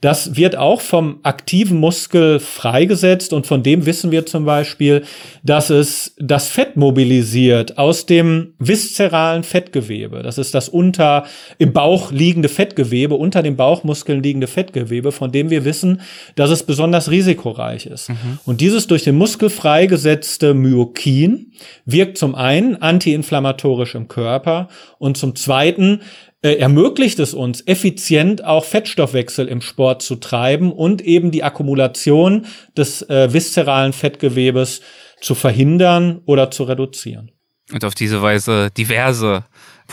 das 0.00 0.36
wird 0.36 0.56
auch 0.56 0.80
vom 0.80 1.20
aktiven 1.22 1.78
Muskel 1.78 2.40
freigesetzt 2.40 3.32
und 3.32 3.46
von 3.46 3.62
dem 3.62 3.86
wissen 3.86 4.10
wir 4.10 4.26
zum 4.26 4.44
Beispiel, 4.44 5.02
dass 5.42 5.70
es 5.70 6.14
das 6.18 6.48
Fett 6.48 6.76
mobilisiert 6.76 7.78
aus 7.78 8.06
dem 8.06 8.54
viszeralen 8.58 9.42
Fettgewebe. 9.42 10.22
Das 10.22 10.38
ist 10.38 10.54
das 10.54 10.68
unter 10.68 11.24
im 11.58 11.72
Bauch 11.72 12.12
liegende 12.12 12.48
Fettgewebe, 12.48 13.14
unter 13.14 13.42
den 13.42 13.56
Bauchmuskeln 13.56 14.22
liegende 14.22 14.46
Fettgewebe, 14.46 15.12
von 15.12 15.32
dem 15.32 15.50
wir 15.50 15.64
wissen, 15.64 16.00
dass 16.34 16.50
es 16.50 16.62
besonders 16.62 17.10
risikoreich 17.10 17.86
ist. 17.86 18.10
Mhm. 18.10 18.38
Und 18.44 18.60
dieses 18.60 18.86
durch 18.86 19.04
den 19.04 19.16
Muskel 19.16 19.50
freigesetzte 19.50 20.54
Myokin 20.54 21.52
wirkt 21.84 22.18
zum 22.18 22.34
einen 22.34 22.76
antiinflammatorisch 22.76 23.94
im 23.94 24.08
Körper 24.08 24.68
und 24.98 25.16
zum 25.16 25.34
zweiten 25.36 26.00
äh, 26.44 26.56
ermöglicht 26.56 27.18
es 27.20 27.32
uns, 27.32 27.66
effizient 27.66 28.44
auch 28.44 28.66
Fettstoffwechsel 28.66 29.48
im 29.48 29.62
Sport 29.62 30.02
zu 30.02 30.16
treiben 30.16 30.72
und 30.72 31.00
eben 31.00 31.30
die 31.30 31.42
Akkumulation 31.42 32.44
des 32.76 33.00
äh, 33.08 33.32
viszeralen 33.32 33.94
Fettgewebes 33.94 34.82
zu 35.22 35.34
verhindern 35.34 36.20
oder 36.26 36.50
zu 36.50 36.64
reduzieren. 36.64 37.32
Und 37.72 37.82
auf 37.86 37.94
diese 37.94 38.20
Weise 38.20 38.70
diverse 38.76 39.44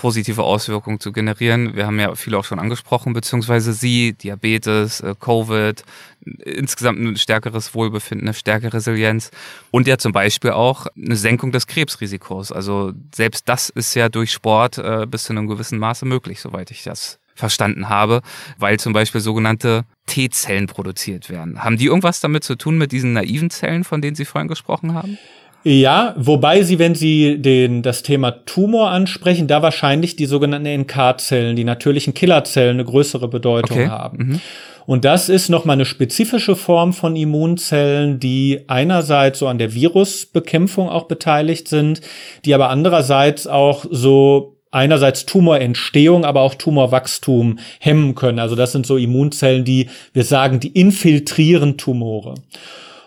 positive 0.02 0.42
Auswirkungen 0.42 1.00
zu 1.00 1.12
generieren. 1.12 1.76
Wir 1.76 1.86
haben 1.86 2.00
ja 2.00 2.16
viele 2.16 2.40
auch 2.40 2.44
schon 2.44 2.58
angesprochen, 2.58 3.14
beziehungsweise 3.14 3.72
Sie, 3.72 4.14
Diabetes, 4.14 5.00
äh, 5.02 5.14
Covid, 5.20 5.84
insgesamt 6.44 7.00
ein 7.00 7.18
stärkeres 7.18 7.76
Wohlbefinden, 7.76 8.28
eine 8.28 8.34
stärkere 8.34 8.74
Resilienz 8.74 9.30
und 9.70 9.86
ja 9.86 10.00
zum 10.00 10.12
Beispiel 10.12 10.52
auch 10.52 10.88
eine 10.98 11.16
Senkung 11.16 11.52
des 11.52 11.68
Krebsrisikos. 11.68 12.52
Also 12.52 12.94
selbst 13.14 13.48
das 13.48 13.70
ist 13.70 13.94
ja 13.94 14.10
durch 14.10 14.32
Sport 14.32 14.80
äh, 14.80 15.06
bis 15.06 15.26
zu 15.26 15.34
einem 15.34 15.46
gewissen 15.46 15.78
Maße 15.78 16.06
möglich, 16.06 16.42
soweit 16.42 16.72
ich 16.72 16.82
das 16.82 17.20
verstanden 17.36 17.88
habe, 17.88 18.24
weil 18.58 18.80
zum 18.80 18.94
Beispiel 18.94 19.22
sogenannte 19.22 19.84
T-Zellen 20.08 20.66
produziert 20.66 21.30
werden. 21.30 21.64
Haben 21.64 21.78
die 21.78 21.86
irgendwas 21.86 22.22
damit 22.22 22.44
zu 22.44 22.56
tun 22.56 22.80
mit 22.80 22.92
diesen 22.92 23.14
naiven 23.14 23.52
Zellen, 23.52 23.84
von 23.84 24.02
denen 24.02 24.16
Sie 24.16 24.26
vorhin 24.26 24.48
gesprochen 24.48 24.96
haben? 24.96 25.20
Ja, 25.64 26.16
wobei 26.18 26.64
Sie, 26.64 26.80
wenn 26.80 26.96
Sie 26.96 27.40
den, 27.40 27.84
das 27.84 28.04
Thema 28.04 28.32
Tumor 28.32 28.90
ansprechen, 28.90 29.48
da 29.48 29.62
wahrscheinlich 29.62 30.16
die 30.16 30.26
sogenannten 30.26 30.82
NK-Zellen, 30.82 31.56
die 31.56 31.64
natürlichen 31.64 32.14
Killerzellen, 32.14 32.78
eine 32.78 32.86
größere 32.86 33.28
Bedeutung 33.28 33.78
okay. 33.78 33.90
haben. 33.90 34.18
Mhm. 34.18 34.42
Und 34.88 35.06
das 35.06 35.30
ist 35.30 35.50
nochmal 35.50 35.76
eine 35.76 35.86
spezifische 35.86 36.56
Form 36.56 36.94
von 36.94 37.16
Immunzellen, 37.16 38.20
die 38.20 38.62
einerseits 38.68 39.40
so 39.40 39.48
an 39.48 39.60
der 39.60 39.74
Virusbekämpfung 39.76 40.90
auch 40.90 41.08
beteiligt 41.08 41.68
sind, 41.68 42.02
die 42.46 42.54
aber 42.56 42.70
andererseits 42.70 43.46
auch 43.46 43.86
so 43.90 44.58
einerseits 44.72 45.26
Tumorentstehung, 45.26 46.26
aber 46.26 46.42
auch 46.42 46.56
Tumorwachstum 46.56 47.60
hemmen 47.80 48.16
können. 48.16 48.40
Also 48.40 48.56
das 48.56 48.72
sind 48.72 48.88
so 48.88 48.98
Immunzellen, 48.98 49.66
die 49.66 49.90
wir 50.14 50.24
sagen, 50.24 50.60
die 50.60 50.70
infiltrieren 50.70 51.78
Tumore. 51.78 52.36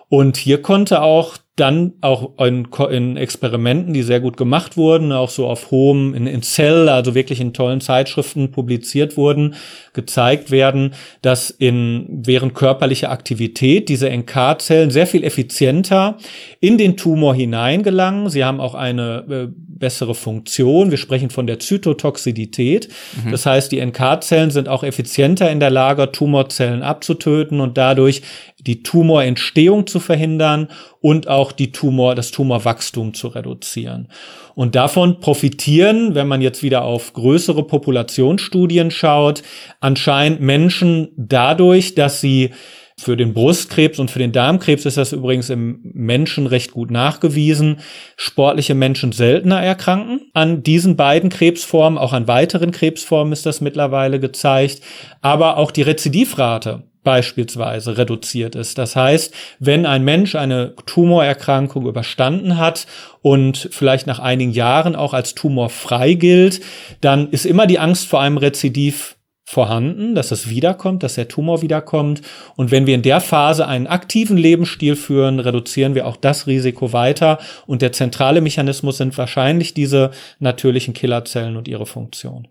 Und 0.09 0.37
hier 0.37 0.63
konnte 0.63 1.03
auch 1.03 1.37
dann 1.57 1.93
auch 2.01 2.37
in, 2.39 2.67
in, 2.91 3.17
Experimenten, 3.17 3.95
die 3.95 4.03
sehr 4.03 4.19
gut 4.19 4.37
gemacht 4.37 4.77
wurden, 4.77 5.13
auch 5.13 5.29
so 5.29 5.47
auf 5.47 5.71
hohem, 5.71 6.13
in, 6.13 6.27
in 6.27 6.43
Cell, 6.43 6.89
also 6.89 7.15
wirklich 7.15 7.41
in 7.41 7.53
tollen 7.53 7.81
Zeitschriften 7.81 8.51
publiziert 8.51 9.17
wurden, 9.17 9.55
gezeigt 9.93 10.51
werden, 10.51 10.95
dass 11.23 11.51
in, 11.51 12.07
während 12.09 12.55
körperlicher 12.55 13.11
Aktivität 13.11 13.89
diese 13.89 14.11
NK-Zellen 14.11 14.91
sehr 14.91 15.07
viel 15.07 15.23
effizienter 15.23 16.19
in 16.59 16.77
den 16.77 16.97
Tumor 16.97 17.37
hineingelangen. 17.37 18.31
Sie 18.31 18.45
haben 18.45 18.61
auch 18.61 18.75
eine 18.75 19.25
äh, 19.31 19.49
bessere 19.79 20.15
Funktion. 20.15 20.91
Wir 20.91 20.99
sprechen 20.99 21.31
von 21.31 21.47
der 21.47 21.59
Zytotoxidität. 21.59 22.89
Mhm. 23.25 23.31
Das 23.31 23.47
heißt, 23.47 23.73
die 23.73 23.85
NK-Zellen 23.85 24.51
sind 24.51 24.69
auch 24.69 24.83
effizienter 24.83 25.51
in 25.51 25.61
der 25.61 25.71
Lage, 25.71 26.13
Tumorzellen 26.13 26.83
abzutöten 26.83 27.61
und 27.61 27.77
dadurch 27.77 28.23
die 28.61 28.83
Tumorentstehung 28.83 29.87
zu 29.87 30.01
verhindern 30.01 30.69
und 31.01 31.29
auch 31.29 31.53
die 31.53 31.73
Tumor, 31.73 32.15
das 32.15 32.31
Tumorwachstum 32.31 33.15
zu 33.15 33.29
reduzieren. 33.29 34.09
Und 34.55 34.75
davon 34.75 35.21
profitieren, 35.21 36.15
wenn 36.15 36.29
man 36.29 36.41
jetzt 36.41 36.63
wieder 36.63 36.85
auf 36.85 37.13
größere 37.13 37.65
Populationsstudien 37.65 38.91
schaut, 38.91 39.43
anscheinend 39.81 40.41
Menschen 40.41 41.09
dadurch, 41.17 41.95
dass 41.95 42.21
sie 42.21 42.51
für 42.99 43.17
den 43.17 43.35
Brustkrebs 43.35 43.99
und 43.99 44.11
für 44.11 44.21
den 44.21 44.33
Darmkrebs 44.33 44.87
ist 44.87 44.97
das 44.97 45.13
übrigens 45.13 45.51
im 45.51 45.81
Menschen 45.83 46.47
recht 46.47 46.73
gut 46.73 46.91
nachgewiesen. 46.91 47.81
Sportliche 48.17 48.75
Menschen 48.75 49.13
seltener 49.13 49.61
erkranken 49.61 50.31
an 50.33 50.63
diesen 50.63 50.97
beiden 50.97 51.29
Krebsformen, 51.29 51.99
auch 51.99 52.13
an 52.13 52.29
weiteren 52.29 52.71
Krebsformen 52.71 53.33
ist 53.33 53.47
das 53.47 53.61
mittlerweile 53.61 54.21
gezeigt, 54.21 54.81
aber 55.23 55.57
auch 55.57 55.73
die 55.73 55.83
Rezidivrate 55.83 56.85
beispielsweise 57.03 57.99
reduziert 57.99 58.55
ist. 58.55 58.79
Das 58.79 58.97
heißt, 58.97 59.35
wenn 59.59 59.87
ein 59.87 60.05
Mensch 60.05 60.35
eine 60.37 60.75
Tumorerkrankung 60.87 61.87
überstanden 61.87 62.59
hat 62.59 62.87
und 63.21 63.69
vielleicht 63.71 64.07
nach 64.07 64.21
einigen 64.21 64.53
Jahren 64.53 64.97
auch 64.97 65.13
als 65.13 65.35
tumorfrei 65.35 66.15
gilt, 66.15 66.61
dann 67.01 67.29
ist 67.31 67.45
immer 67.45 67.67
die 67.67 67.79
Angst 67.79 68.09
vor 68.09 68.23
einem 68.23 68.39
Rezidiv 68.39 69.17
vorhanden, 69.45 70.15
dass 70.15 70.31
es 70.31 70.49
wiederkommt, 70.49 71.03
dass 71.03 71.15
der 71.15 71.29
Tumor 71.29 71.63
wiederkommt. 71.63 72.23
Und 72.57 72.71
wenn 72.71 72.87
wir 72.87 72.95
in 72.95 73.03
der 73.03 73.21
Phase 73.21 73.69
einen 73.69 73.87
aktiven 73.87 74.37
Lebensstil 74.37 74.97
führen, 74.97 75.39
reduzieren 75.39 75.95
wir 75.95 76.07
auch 76.07 76.17
das 76.17 76.47
Risiko 76.47 76.93
weiter. 76.93 77.39
Und 77.67 77.83
der 77.83 77.93
zentrale 77.93 78.41
Mechanismus 78.41 78.97
sind 78.97 79.17
wahrscheinlich 79.19 79.75
diese 79.75 80.11
natürlichen 80.39 80.95
Killerzellen 80.95 81.57
und 81.57 81.69
ihre 81.69 81.87
Funktion. 81.87 82.49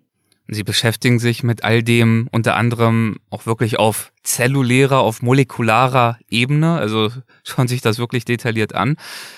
Sie 0.48 0.64
beschäftigen 0.64 1.20
sich 1.20 1.42
mit 1.42 1.64
all 1.64 1.84
dem 1.84 2.28
unter 2.32 2.56
anderem 2.56 3.18
auch 3.30 3.46
wirklich 3.46 3.80
auf 3.80 4.12
zellulärer, 4.24 5.00
auf 5.00 5.22
molekularer 5.22 6.18
Ebene, 6.30 6.76
also 6.76 7.10
schauen 7.44 7.68
sich 7.68 7.82
das 7.82 7.98
wirklich 7.98 8.26
detailliert 8.26 8.76
an, 8.76 8.98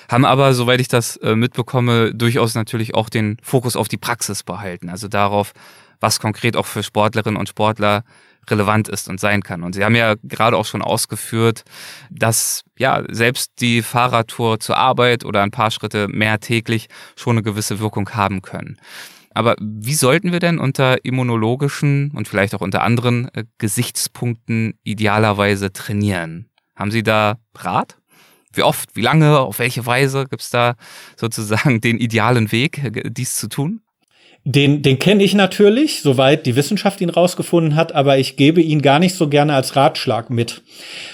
haben 0.09 0.25
aber, 0.25 0.53
soweit 0.55 0.81
ich 0.81 0.87
das 0.87 1.17
äh, 1.17 1.35
mitbekomme, 1.35 2.13
durchaus 2.13 2.55
natürlich 2.55 2.95
auch 2.95 3.09
den 3.09 3.37
Fokus 3.43 3.75
auf 3.75 3.87
die 3.87 3.97
Praxis 3.97 4.41
behalten, 4.41 4.89
also 4.89 5.07
darauf, 5.07 5.53
was 6.05 6.19
konkret 6.19 6.55
auch 6.55 6.67
für 6.67 6.83
Sportlerinnen 6.83 7.39
und 7.39 7.49
Sportler 7.49 8.03
relevant 8.47 8.87
ist 8.87 9.09
und 9.09 9.19
sein 9.19 9.41
kann. 9.41 9.63
Und 9.63 9.73
Sie 9.73 9.83
haben 9.83 9.95
ja 9.95 10.13
gerade 10.21 10.55
auch 10.55 10.65
schon 10.65 10.83
ausgeführt, 10.83 11.63
dass 12.11 12.63
ja 12.77 13.03
selbst 13.09 13.53
die 13.59 13.81
Fahrradtour 13.81 14.59
zur 14.59 14.77
Arbeit 14.77 15.25
oder 15.25 15.41
ein 15.41 15.49
paar 15.49 15.71
Schritte 15.71 16.07
mehr 16.07 16.39
täglich 16.39 16.87
schon 17.15 17.37
eine 17.37 17.43
gewisse 17.43 17.79
Wirkung 17.79 18.07
haben 18.11 18.43
können. 18.43 18.77
Aber 19.33 19.55
wie 19.59 19.95
sollten 19.95 20.31
wir 20.31 20.39
denn 20.39 20.59
unter 20.59 21.03
immunologischen 21.03 22.11
und 22.11 22.27
vielleicht 22.27 22.53
auch 22.53 22.61
unter 22.61 22.83
anderen 22.83 23.33
äh, 23.33 23.45
Gesichtspunkten 23.57 24.79
idealerweise 24.83 25.73
trainieren? 25.73 26.45
Haben 26.75 26.91
Sie 26.91 27.03
da 27.03 27.37
Rat? 27.55 27.97
Wie 28.53 28.63
oft, 28.63 28.95
wie 28.95 29.01
lange, 29.01 29.39
auf 29.39 29.59
welche 29.59 29.85
Weise 29.85 30.25
gibt 30.29 30.41
es 30.41 30.51
da 30.51 30.75
sozusagen 31.17 31.81
den 31.81 31.97
idealen 31.97 32.51
Weg, 32.51 32.81
äh, 32.83 33.09
dies 33.09 33.35
zu 33.35 33.49
tun? 33.49 33.81
Den, 34.47 34.83
den 34.83 34.99
kenne 34.99 35.23
ich 35.23 35.33
natürlich, 35.33 36.01
soweit 36.01 36.45
die 36.45 36.55
Wissenschaft 36.55 37.01
ihn 37.01 37.09
rausgefunden 37.09 37.75
hat, 37.75 37.95
aber 37.95 38.19
ich 38.19 38.37
gebe 38.37 38.61
ihn 38.61 38.83
gar 38.83 38.99
nicht 38.99 39.15
so 39.15 39.27
gerne 39.27 39.55
als 39.55 39.75
Ratschlag 39.75 40.29
mit, 40.29 40.61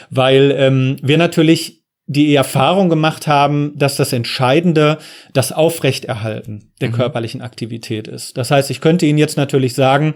weil 0.10 0.54
ähm, 0.58 0.98
wir 1.02 1.18
natürlich 1.18 1.82
die 2.08 2.36
Erfahrung 2.36 2.90
gemacht 2.90 3.28
haben, 3.28 3.72
dass 3.78 3.96
das 3.96 4.12
Entscheidende 4.12 4.98
das 5.32 5.54
Aufrechterhalten 5.54 6.72
der 6.82 6.90
mhm. 6.90 6.94
körperlichen 6.94 7.42
Aktivität 7.42 8.10
ist. 8.10 8.36
Das 8.36 8.52
heißt, 8.52 8.70
ich 8.70 8.82
könnte 8.82 9.06
Ihnen 9.06 9.18
jetzt 9.18 9.38
natürlich 9.38 9.76
sagen, 9.76 10.16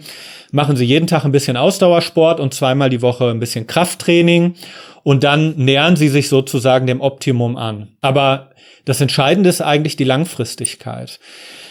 machen 0.52 0.76
Sie 0.76 0.84
jeden 0.84 1.08
Tag 1.08 1.24
ein 1.24 1.32
bisschen 1.32 1.56
Ausdauersport 1.56 2.42
und 2.42 2.54
zweimal 2.54 2.90
die 2.90 3.02
Woche 3.02 3.30
ein 3.30 3.40
bisschen 3.40 3.66
Krafttraining 3.66 4.56
und 5.04 5.24
dann 5.24 5.56
nähern 5.56 5.96
Sie 5.96 6.10
sich 6.10 6.28
sozusagen 6.28 6.86
dem 6.86 7.00
Optimum 7.00 7.56
an. 7.56 7.88
Aber 8.02 8.52
das 8.84 9.00
Entscheidende 9.00 9.50
ist 9.50 9.62
eigentlich 9.62 9.96
die 9.96 10.04
Langfristigkeit. 10.04 11.22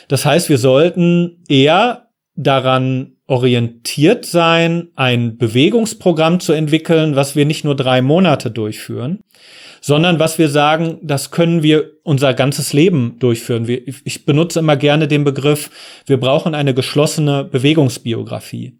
Das 0.09 0.25
heißt, 0.25 0.49
wir 0.49 0.59
sollten 0.59 1.43
eher 1.49 2.09
daran 2.37 3.13
orientiert 3.27 4.27
sein, 4.27 4.89
ein 4.97 5.39
Bewegungsprogramm 5.39 6.41
zu 6.41 6.53
entwickeln, 6.53 7.17
was 7.17 7.37
wir 7.37 7.47
nicht 7.47 7.65
nur 7.65 7.75
drei 7.75 8.03
Monate 8.03 8.51
durchführen, 8.51 9.21
sondern 9.81 10.19
was 10.19 10.39
wir 10.39 10.49
sagen, 10.49 10.99
das 11.03 11.31
können 11.31 11.63
wir 11.63 11.93
unser 12.03 12.35
ganzes 12.35 12.73
Leben 12.73 13.17
durchführen. 13.19 13.67
Ich 14.05 14.27
benutze 14.27 14.59
immer 14.59 14.77
gerne 14.77 15.09
den 15.09 15.25
Begriff, 15.25 15.71
wir 16.07 16.19
brauchen 16.19 16.55
eine 16.55 16.75
geschlossene 16.75 17.45
Bewegungsbiografie. 17.45 18.79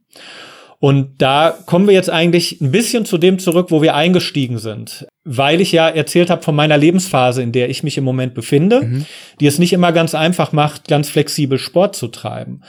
Und 0.85 1.23
da 1.23 1.57
kommen 1.65 1.87
wir 1.87 1.95
jetzt 1.95 2.11
eigentlich 2.11 2.61
ein 2.61 2.71
bisschen 2.71 3.07
zu 3.07 3.17
dem 3.17 3.39
zurück, 3.39 3.69
wo 3.71 3.81
wir 3.81 3.95
eingestiegen 3.95 4.59
sind. 4.59 5.07
Weil 5.25 5.63
ich 5.63 5.73
ja 5.73 5.89
erzählt 5.89 6.29
habe 6.29 6.43
von 6.43 6.55
meiner 6.55 6.77
Lebensphase, 6.77 7.43
in 7.43 7.53
der 7.53 7.71
ich 7.71 7.85
mich 7.85 7.97
im 7.97 8.05
Moment 8.05 8.35
befinde, 8.35 8.83
mhm. 8.83 9.07
die 9.41 9.47
es 9.47 9.59
nicht 9.59 9.73
immer 9.73 9.93
ganz 9.93 10.15
einfach 10.15 10.53
macht, 10.53 10.87
ganz 10.87 11.09
flexibel 11.09 11.57
Sport 11.57 11.97
zu 11.97 12.09
treiben. 12.09 12.61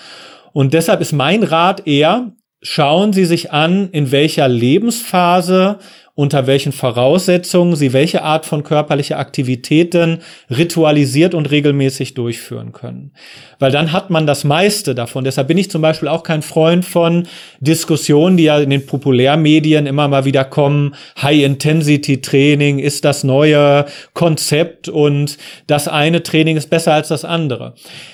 Und 0.54 0.73
deshalb 0.73 1.01
ist 1.01 1.12
mein 1.12 1.43
Rat 1.43 1.88
eher, 1.88 2.32
schauen 2.62 3.12
Sie 3.12 3.25
sich 3.25 3.51
an, 3.51 3.89
in 3.89 4.13
welcher 4.13 4.47
Lebensphase 4.47 5.80
unter 6.17 6.47
welchen 6.47 6.71
Voraussetzungen 6.71 7.75
sie 7.75 7.91
welche 7.91 8.23
Art 8.23 8.45
von 8.45 8.63
körperlicher 8.63 9.19
Aktivitäten 9.19 10.19
ritualisiert 10.49 11.34
und 11.34 11.51
regelmäßig 11.51 12.13
durchführen 12.13 12.71
können. 12.71 13.12
Weil 13.60 13.71
dann 13.71 13.91
hat 13.91 14.10
man 14.10 14.25
das 14.25 14.45
meiste 14.45 14.95
davon. 14.95 15.25
Deshalb 15.25 15.49
bin 15.49 15.58
ich 15.58 15.69
zum 15.69 15.82
Beispiel 15.82 16.08
auch 16.08 16.23
kein 16.23 16.41
Freund 16.41 16.86
von 16.86 17.28
Diskussionen, 17.60 18.38
die 18.38 18.45
ja 18.45 18.60
in 18.60 18.69
den 18.69 18.86
Populärmedien 18.86 19.88
immer 19.88 20.08
mal 20.08 20.23
wieder 20.23 20.45
kommen. 20.45 20.95
High-Intensity-Training 21.21 22.80
ist 22.80 23.04
das 23.04 23.25
neue 23.25 23.86
Konzept 24.13 24.88
und 24.88 25.38
das 25.67 25.89
eine 25.89 26.23
Training 26.23 26.56
ist 26.56 26.69
besser 26.69 26.93
als 26.93 27.10
das 27.10 27.25
andere. 27.25 27.73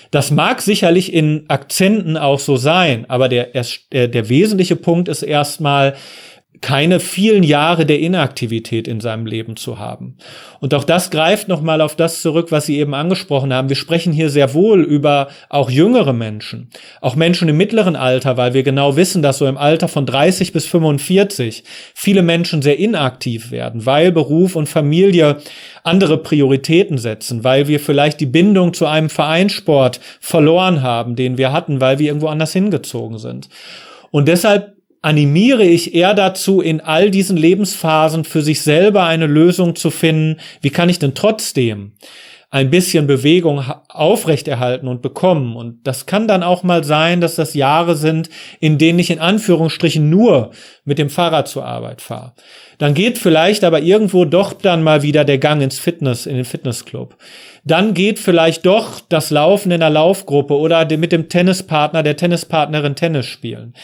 Das 0.10 0.32
mag 0.32 0.62
sicherlich 0.62 1.14
in 1.14 1.46
Akzenten 1.50 2.18
auch 2.18 2.40
so 2.40 2.58
sein, 2.58 3.06
aber 3.10 3.30
der, 3.30 3.52
der, 3.92 4.08
der 4.08 4.28
wesentliche 4.28 4.76
Punkt 4.76 5.08
ist 5.08 5.22
erstmal, 5.22 5.94
keine 6.60 7.00
vielen 7.00 7.44
Jahre 7.44 7.86
der 7.86 8.00
Inaktivität 8.00 8.88
in 8.88 9.00
seinem 9.00 9.26
Leben 9.26 9.56
zu 9.56 9.80
haben. 9.80 10.18
Und 10.60 10.74
auch 10.74 10.84
das 10.84 11.10
greift 11.10 11.48
nochmal 11.48 11.80
auf 11.80 11.96
das 11.96 12.22
zurück, 12.22 12.52
was 12.52 12.66
Sie 12.66 12.78
eben 12.78 12.94
angesprochen 12.94 13.54
haben. 13.54 13.70
Wir 13.70 13.78
sprechen 13.78 14.12
hier 14.12 14.30
sehr 14.30 14.54
wohl 14.54 14.84
über 14.84 15.30
auch 15.50 15.70
jüngere 15.72 16.14
Menschen, 16.14 16.70
auch 17.00 17.16
Menschen 17.16 17.48
im 17.48 17.58
mittleren 17.58 17.96
Alter, 17.96 18.36
weil 18.36 18.54
wir 18.54 18.64
genau 18.64 18.96
wissen, 18.98 19.24
dass 19.24 19.40
so 19.40 19.48
im 19.48 19.58
Alter 19.58 19.88
von 19.88 20.06
30 20.06 20.52
bis 20.52 20.68
45 20.68 21.64
viele 21.96 22.22
Menschen 22.22 22.62
sehr 22.62 22.78
inaktiv 22.78 23.50
werden, 23.50 23.86
weil 23.86 24.12
Beruf 24.12 24.56
und 24.56 24.68
Familie 24.68 25.38
andere 25.84 26.18
Prioritäten 26.18 26.98
setzen, 26.98 27.44
weil 27.44 27.70
wir 27.70 27.80
vielleicht 27.80 28.20
die 28.20 28.28
Bindung 28.28 28.74
zu 28.74 28.86
einem 28.86 29.10
Vereinssport 29.10 30.00
verloren 30.20 30.84
haben, 30.84 31.16
den 31.16 31.38
wir 31.38 31.54
hatten, 31.54 31.82
weil 31.82 31.98
wir 31.98 32.08
irgendwo 32.08 32.28
anders 32.28 32.54
hingezogen 32.54 33.18
sind. 33.18 33.50
Und 34.12 34.28
deshalb 34.28 34.71
animiere 35.02 35.64
ich 35.64 35.94
eher 35.96 36.14
dazu, 36.14 36.62
in 36.62 36.80
all 36.82 37.12
diesen 37.12 37.38
Lebensphasen 37.38 38.24
für 38.24 38.42
sich 38.42 38.62
selber 38.62 39.06
eine 39.06 39.28
Lösung 39.28 39.76
zu 39.76 39.90
finden. 39.90 40.40
Wie 40.62 40.70
kann 40.70 40.90
ich 40.90 41.00
denn 41.00 41.16
trotzdem 41.16 41.94
ein 42.50 42.70
bisschen 42.70 43.08
Bewegung 43.08 43.64
aufrechterhalten 43.94 44.88
und 44.88 45.02
bekommen. 45.02 45.56
Und 45.56 45.86
das 45.86 46.06
kann 46.06 46.28
dann 46.28 46.44
auch 46.44 46.64
mal 46.64 46.84
sein, 46.84 47.22
dass 47.22 47.36
das 47.36 47.54
Jahre 47.54 47.96
sind, 47.96 48.30
in 48.60 48.78
denen 48.78 49.00
ich 49.00 49.10
in 49.10 49.20
Anführungsstrichen 49.20 50.10
nur 50.10 50.52
mit 50.84 50.98
dem 50.98 51.10
Fahrrad 51.10 51.48
zur 51.48 51.66
Arbeit 51.66 52.02
fahre. 52.02 52.34
Dann 52.78 52.96
geht 52.96 53.20
vielleicht 53.20 53.64
aber 53.64 53.82
irgendwo 53.82 54.26
doch 54.26 54.54
dann 54.54 54.82
mal 54.82 55.04
wieder 55.04 55.24
der 55.24 55.38
Gang 55.38 55.62
ins 55.62 55.78
Fitness, 55.78 56.26
in 56.26 56.36
den 56.36 56.46
Fitnessclub. 56.46 57.16
Dann 57.64 57.94
geht 57.94 58.18
vielleicht 58.18 58.66
doch 58.66 59.02
das 59.08 59.30
Laufen 59.30 59.72
in 59.72 59.82
der 59.82 59.92
Laufgruppe 59.92 60.56
oder 60.56 60.88
mit 60.98 61.12
dem 61.12 61.30
Tennispartner, 61.30 62.02
der 62.02 62.18
Tennispartnerin 62.18 62.96
Tennis 62.96 63.28
spielen. 63.28 63.76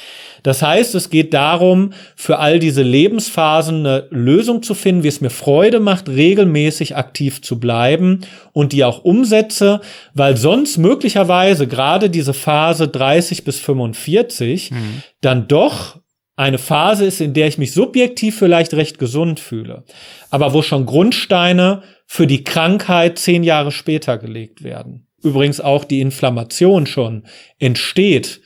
Das 0.42 0.64
heißt, 0.64 0.96
es 0.96 1.12
geht 1.12 1.36
darum, 1.36 1.94
für 2.16 2.40
all 2.40 2.58
diese 2.58 2.82
Lebensphasen 2.82 3.86
eine 3.86 4.08
Lösung 4.10 4.64
zu 4.64 4.74
finden, 4.74 5.04
wie 5.04 5.10
es 5.10 5.22
mir 5.22 5.30
Freude 5.30 5.80
macht, 5.80 6.10
regelmäßig 6.10 6.96
aktiv 6.96 7.44
zu 7.44 7.60
bleiben 7.60 8.22
und 8.52 8.72
die 8.72 8.84
auch 8.84 9.04
umsetze, 9.04 9.82
weil 10.14 10.38
sonst 10.38 10.78
möglicherweise 10.78 11.68
gerade 11.68 12.10
diese 12.10 12.34
Phase 12.34 12.88
30 12.88 13.44
bis 13.44 13.60
45 13.60 14.72
mhm. 14.72 15.04
dann 15.22 15.48
doch 15.48 16.00
eine 16.36 16.60
Phase 16.60 17.06
ist, 17.06 17.20
in 17.20 17.34
der 17.34 17.48
ich 17.48 17.58
mich 17.58 17.74
subjektiv 17.74 18.38
vielleicht 18.38 18.74
recht 18.74 19.00
gesund 19.00 19.40
fühle, 19.40 19.84
aber 20.30 20.54
wo 20.54 20.62
schon 20.62 20.86
Grundsteine 20.86 21.82
für 22.06 22.28
die 22.28 22.44
Krankheit 22.44 23.18
zehn 23.18 23.44
Jahre 23.44 23.72
später 23.72 24.18
gelegt 24.18 24.64
werden. 24.64 25.08
Übrigens 25.24 25.60
auch 25.60 25.84
die 25.84 26.00
Inflammation 26.00 26.86
schon 26.86 27.24
entsteht 27.58 28.42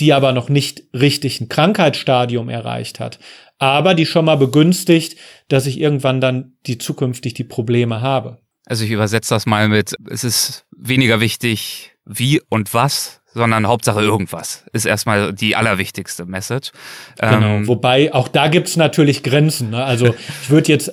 die 0.00 0.12
aber 0.12 0.32
noch 0.32 0.48
nicht 0.48 0.84
richtig 0.92 1.40
ein 1.40 1.48
Krankheitsstadium 1.48 2.48
erreicht 2.48 3.00
hat, 3.00 3.18
aber 3.58 3.94
die 3.94 4.06
schon 4.06 4.24
mal 4.24 4.36
begünstigt, 4.36 5.16
dass 5.48 5.66
ich 5.66 5.78
irgendwann 5.78 6.20
dann 6.20 6.56
die 6.66 6.78
zukünftig 6.78 7.34
die 7.34 7.44
Probleme 7.44 8.00
habe. 8.00 8.38
Also 8.66 8.84
ich 8.84 8.90
übersetze 8.90 9.34
das 9.34 9.46
mal 9.46 9.68
mit, 9.68 9.94
es 10.10 10.24
ist 10.24 10.66
weniger 10.76 11.20
wichtig, 11.20 11.92
wie 12.04 12.40
und 12.48 12.74
was, 12.74 13.20
sondern 13.34 13.66
Hauptsache 13.66 14.00
irgendwas 14.00 14.64
ist 14.72 14.84
erstmal 14.84 15.32
die 15.32 15.56
allerwichtigste 15.56 16.24
Message. 16.24 16.70
Genau, 17.18 17.56
ähm, 17.56 17.66
wobei 17.66 18.14
auch 18.14 18.28
da 18.28 18.48
gibt's 18.48 18.76
natürlich 18.76 19.22
Grenzen. 19.22 19.70
Ne? 19.70 19.84
Also 19.84 20.14
ich 20.42 20.50
würde 20.50 20.70
jetzt 20.70 20.92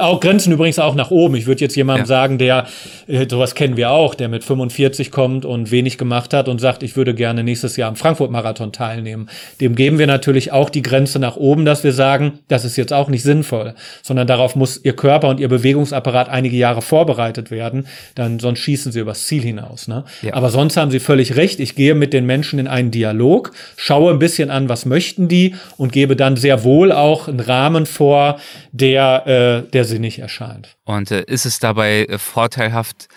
auch 0.00 0.18
Grenzen 0.18 0.52
übrigens 0.52 0.80
auch 0.80 0.96
nach 0.96 1.12
oben. 1.12 1.36
Ich 1.36 1.46
würde 1.46 1.60
jetzt 1.60 1.76
jemandem 1.76 2.02
ja. 2.02 2.06
sagen, 2.06 2.38
der, 2.38 2.66
äh, 3.06 3.26
sowas 3.30 3.54
kennen 3.54 3.76
wir 3.76 3.92
auch, 3.92 4.16
der 4.16 4.28
mit 4.28 4.42
45 4.42 5.12
kommt 5.12 5.44
und 5.44 5.70
wenig 5.70 5.96
gemacht 5.96 6.34
hat 6.34 6.48
und 6.48 6.60
sagt, 6.60 6.82
ich 6.82 6.96
würde 6.96 7.14
gerne 7.14 7.44
nächstes 7.44 7.76
Jahr 7.76 7.88
am 7.88 7.94
Frankfurt-Marathon 7.94 8.72
teilnehmen. 8.72 9.28
Dem 9.60 9.76
geben 9.76 10.00
wir 10.00 10.08
natürlich 10.08 10.50
auch 10.50 10.70
die 10.70 10.82
Grenze 10.82 11.20
nach 11.20 11.36
oben, 11.36 11.64
dass 11.64 11.84
wir 11.84 11.92
sagen, 11.92 12.40
das 12.48 12.64
ist 12.64 12.76
jetzt 12.76 12.92
auch 12.92 13.08
nicht 13.08 13.22
sinnvoll, 13.22 13.74
sondern 14.02 14.26
darauf 14.26 14.56
muss 14.56 14.84
ihr 14.84 14.96
Körper 14.96 15.28
und 15.28 15.38
ihr 15.38 15.48
Bewegungsapparat 15.48 16.28
einige 16.28 16.56
Jahre 16.56 16.82
vorbereitet 16.82 17.52
werden, 17.52 17.86
dann 18.16 18.40
sonst 18.40 18.58
schießen 18.58 18.90
sie 18.90 18.98
übers 18.98 19.28
Ziel 19.28 19.42
hinaus. 19.42 19.86
Ne? 19.86 20.02
Ja. 20.22 20.34
Aber 20.34 20.50
sonst 20.50 20.76
haben 20.76 20.90
sie 20.90 20.98
völlig 20.98 21.36
recht. 21.36 21.60
Ich 21.60 21.76
gehe 21.76 21.94
mit 21.94 22.12
den 22.12 22.26
Menschen 22.26 22.58
in 22.58 22.66
einen 22.66 22.90
Dialog, 22.90 23.52
schaue 23.76 24.10
ein 24.10 24.18
bisschen 24.18 24.50
an, 24.50 24.68
was 24.68 24.84
möchten 24.84 25.28
die 25.28 25.54
und 25.76 25.92
gebe 25.92 26.16
dann 26.16 26.36
sehr 26.36 26.64
wohl 26.64 26.90
auch 26.90 27.28
einen 27.28 27.38
Rahmen 27.38 27.86
vor, 27.86 28.40
der 28.72 29.26
äh, 29.28 29.59
der 29.62 29.84
sinnig 29.84 30.18
erscheint. 30.18 30.76
Und 30.84 31.10
äh, 31.10 31.24
ist 31.26 31.46
es 31.46 31.58
dabei 31.58 32.04
äh, 32.04 32.18
vorteilhaft, 32.18 33.08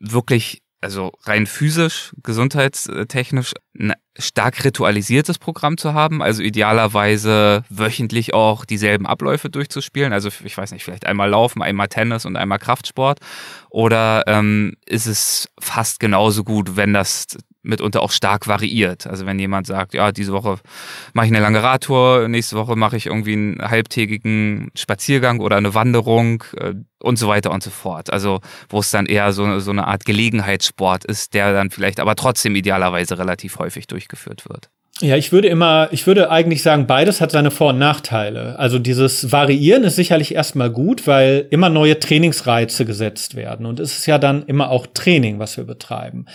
wirklich, 0.00 0.62
also 0.80 1.12
rein 1.24 1.46
physisch, 1.46 2.12
gesundheitstechnisch, 2.22 3.54
ein 3.78 3.92
stark 4.18 4.64
ritualisiertes 4.64 5.38
Programm 5.38 5.78
zu 5.78 5.94
haben, 5.94 6.22
also 6.22 6.42
idealerweise 6.42 7.64
wöchentlich 7.70 8.34
auch 8.34 8.64
dieselben 8.64 9.06
Abläufe 9.06 9.48
durchzuspielen, 9.48 10.12
also 10.12 10.28
ich 10.44 10.56
weiß 10.56 10.72
nicht, 10.72 10.84
vielleicht 10.84 11.06
einmal 11.06 11.30
Laufen, 11.30 11.62
einmal 11.62 11.88
Tennis 11.88 12.26
und 12.26 12.36
einmal 12.36 12.58
Kraftsport, 12.58 13.20
oder 13.70 14.24
ähm, 14.26 14.74
ist 14.86 15.06
es 15.06 15.48
fast 15.60 16.00
genauso 16.00 16.44
gut, 16.44 16.76
wenn 16.76 16.92
das 16.92 17.26
mitunter 17.62 18.02
auch 18.02 18.10
stark 18.10 18.48
variiert. 18.48 19.06
Also 19.06 19.26
wenn 19.26 19.38
jemand 19.38 19.66
sagt, 19.66 19.94
ja, 19.94 20.12
diese 20.12 20.32
Woche 20.32 20.58
mache 21.12 21.26
ich 21.26 21.32
eine 21.32 21.40
lange 21.40 21.62
Radtour, 21.62 22.28
nächste 22.28 22.56
Woche 22.56 22.76
mache 22.76 22.96
ich 22.96 23.06
irgendwie 23.06 23.32
einen 23.32 23.62
halbtägigen 23.62 24.70
Spaziergang 24.74 25.40
oder 25.40 25.56
eine 25.56 25.74
Wanderung 25.74 26.44
äh, 26.56 26.74
und 27.00 27.18
so 27.18 27.28
weiter 27.28 27.50
und 27.50 27.62
so 27.62 27.70
fort. 27.70 28.12
Also 28.12 28.40
wo 28.68 28.80
es 28.80 28.90
dann 28.90 29.06
eher 29.06 29.32
so, 29.32 29.60
so 29.60 29.70
eine 29.70 29.86
Art 29.86 30.04
Gelegenheitssport 30.04 31.04
ist, 31.04 31.34
der 31.34 31.52
dann 31.52 31.70
vielleicht 31.70 32.00
aber 32.00 32.16
trotzdem 32.16 32.56
idealerweise 32.56 33.18
relativ 33.18 33.58
häufig 33.58 33.86
durchgeführt 33.86 34.48
wird. 34.48 34.70
Ja, 35.00 35.16
ich 35.16 35.32
würde 35.32 35.48
immer, 35.48 35.88
ich 35.90 36.06
würde 36.06 36.30
eigentlich 36.30 36.62
sagen, 36.62 36.86
beides 36.86 37.20
hat 37.20 37.32
seine 37.32 37.50
Vor- 37.50 37.70
und 37.70 37.78
Nachteile. 37.78 38.58
Also 38.58 38.78
dieses 38.78 39.32
Variieren 39.32 39.84
ist 39.84 39.96
sicherlich 39.96 40.34
erstmal 40.34 40.70
gut, 40.70 41.06
weil 41.06 41.46
immer 41.50 41.70
neue 41.70 41.98
Trainingsreize 41.98 42.84
gesetzt 42.84 43.34
werden. 43.34 43.66
Und 43.66 43.80
es 43.80 43.98
ist 43.98 44.06
ja 44.06 44.18
dann 44.18 44.44
immer 44.44 44.70
auch 44.70 44.86
Training, 44.86 45.38
was 45.38 45.56
wir 45.56 45.64
betreiben. 45.64 46.26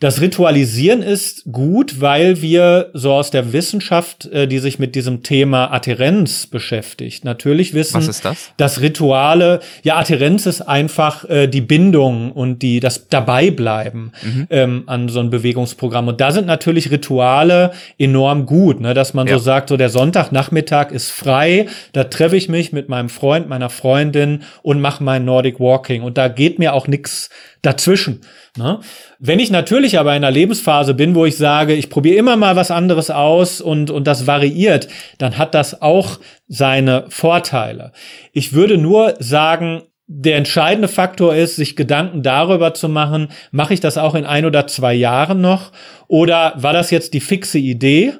Das 0.00 0.20
Ritualisieren 0.20 1.02
ist 1.02 1.44
gut, 1.50 2.00
weil 2.00 2.42
wir 2.42 2.90
so 2.92 3.12
aus 3.12 3.30
der 3.30 3.52
Wissenschaft, 3.52 4.26
äh, 4.26 4.46
die 4.46 4.58
sich 4.58 4.78
mit 4.78 4.94
diesem 4.94 5.22
Thema 5.22 5.72
Adherenz 5.72 6.46
beschäftigt, 6.46 7.24
natürlich 7.24 7.72
wissen, 7.74 7.94
Was 7.96 8.08
ist 8.08 8.24
das? 8.24 8.50
dass 8.56 8.80
Rituale, 8.80 9.60
ja, 9.82 9.96
Adherenz 9.96 10.46
ist 10.46 10.60
einfach 10.62 11.24
äh, 11.28 11.46
die 11.46 11.60
Bindung 11.60 12.32
und 12.32 12.60
die 12.62 12.80
das 12.80 13.08
Dabeibleiben 13.08 14.12
Mhm. 14.22 14.46
ähm, 14.50 14.82
an 14.86 15.08
so 15.08 15.20
ein 15.20 15.30
Bewegungsprogramm. 15.30 16.08
Und 16.08 16.20
da 16.20 16.32
sind 16.32 16.46
natürlich 16.46 16.90
Rituale 16.90 17.72
enorm 17.98 18.46
gut, 18.46 18.80
ne, 18.80 18.94
dass 18.94 19.14
man 19.14 19.26
Ja. 19.26 19.34
so 19.38 19.44
sagt, 19.44 19.68
so 19.68 19.76
der 19.76 19.88
Sonntagnachmittag 19.90 20.90
ist 20.90 21.10
frei, 21.10 21.66
da 21.92 22.04
treffe 22.04 22.36
ich 22.36 22.48
mich 22.48 22.72
mit 22.72 22.88
meinem 22.88 23.08
Freund, 23.08 23.48
meiner 23.48 23.70
Freundin 23.70 24.42
und 24.62 24.80
mache 24.80 25.02
mein 25.02 25.24
Nordic 25.24 25.60
Walking. 25.60 26.02
Und 26.02 26.18
da 26.18 26.28
geht 26.28 26.58
mir 26.58 26.72
auch 26.74 26.86
nichts 26.88 27.30
dazwischen. 27.66 28.20
Ne? 28.56 28.80
Wenn 29.18 29.40
ich 29.40 29.50
natürlich 29.50 29.98
aber 29.98 30.12
in 30.12 30.24
einer 30.24 30.30
Lebensphase 30.30 30.94
bin, 30.94 31.14
wo 31.14 31.24
ich 31.24 31.36
sage, 31.36 31.74
ich 31.74 31.90
probiere 31.90 32.16
immer 32.16 32.36
mal 32.36 32.56
was 32.56 32.70
anderes 32.70 33.10
aus 33.10 33.60
und, 33.60 33.90
und 33.90 34.06
das 34.06 34.26
variiert, 34.26 34.88
dann 35.18 35.36
hat 35.36 35.54
das 35.54 35.82
auch 35.82 36.18
seine 36.48 37.04
Vorteile. 37.08 37.92
Ich 38.32 38.52
würde 38.52 38.78
nur 38.78 39.14
sagen, 39.18 39.82
der 40.06 40.36
entscheidende 40.36 40.88
Faktor 40.88 41.34
ist, 41.34 41.56
sich 41.56 41.74
Gedanken 41.74 42.22
darüber 42.22 42.72
zu 42.74 42.88
machen, 42.88 43.28
mache 43.50 43.74
ich 43.74 43.80
das 43.80 43.98
auch 43.98 44.14
in 44.14 44.24
ein 44.24 44.44
oder 44.44 44.68
zwei 44.68 44.94
Jahren 44.94 45.40
noch 45.40 45.72
oder 46.06 46.54
war 46.56 46.72
das 46.72 46.90
jetzt 46.92 47.12
die 47.12 47.20
fixe 47.20 47.58
Idee? 47.58 48.14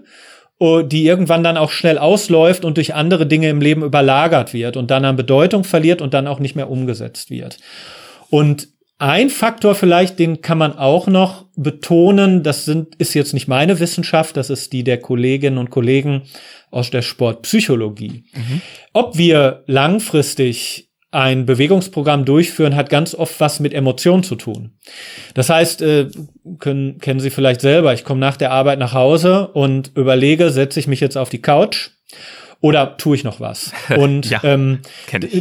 oh, 0.58 0.82
die 0.82 1.04
irgendwann 1.04 1.44
dann 1.44 1.56
auch 1.56 1.70
schnell 1.70 1.98
ausläuft 1.98 2.64
und 2.64 2.76
durch 2.76 2.94
andere 2.94 3.26
Dinge 3.26 3.48
im 3.48 3.60
Leben 3.60 3.82
überlagert 3.82 4.54
wird 4.54 4.76
und 4.76 4.90
dann 4.90 5.04
an 5.04 5.16
Bedeutung 5.16 5.64
verliert 5.64 6.00
und 6.00 6.14
dann 6.14 6.26
auch 6.26 6.38
nicht 6.38 6.56
mehr 6.56 6.70
umgesetzt 6.70 7.30
wird. 7.30 7.58
Und 8.30 8.68
ein 8.98 9.28
Faktor 9.28 9.74
vielleicht, 9.74 10.18
den 10.18 10.40
kann 10.40 10.58
man 10.58 10.76
auch 10.78 11.06
noch 11.06 11.44
betonen, 11.56 12.42
das 12.42 12.64
sind, 12.64 12.94
ist 12.96 13.14
jetzt 13.14 13.34
nicht 13.34 13.48
meine 13.48 13.78
Wissenschaft, 13.78 14.36
das 14.36 14.48
ist 14.48 14.72
die 14.72 14.84
der 14.84 14.98
Kolleginnen 14.98 15.58
und 15.58 15.70
Kollegen 15.70 16.22
aus 16.70 16.90
der 16.90 17.02
Sportpsychologie. 17.02 18.24
Ob 18.92 19.18
wir 19.18 19.64
langfristig 19.66 20.90
ein 21.10 21.46
Bewegungsprogramm 21.46 22.24
durchführen, 22.24 22.76
hat 22.76 22.90
ganz 22.90 23.14
oft 23.14 23.38
was 23.40 23.60
mit 23.60 23.72
Emotionen 23.72 24.22
zu 24.22 24.34
tun. 24.34 24.72
Das 25.34 25.48
heißt, 25.48 25.80
äh, 25.82 26.08
können, 26.58 26.98
kennen 26.98 27.20
Sie 27.20 27.30
vielleicht 27.30 27.60
selber, 27.60 27.94
ich 27.94 28.04
komme 28.04 28.20
nach 28.20 28.36
der 28.36 28.50
Arbeit 28.50 28.78
nach 28.78 28.92
Hause 28.92 29.48
und 29.48 29.92
überlege, 29.94 30.50
setze 30.50 30.80
ich 30.80 30.88
mich 30.88 31.00
jetzt 31.00 31.16
auf 31.16 31.30
die 31.30 31.40
Couch 31.40 31.90
oder 32.60 32.96
tue 32.96 33.16
ich 33.16 33.24
noch 33.24 33.40
was? 33.40 33.72
Und 33.96 34.30
Ja, 34.30 34.40
ähm, 34.44 34.80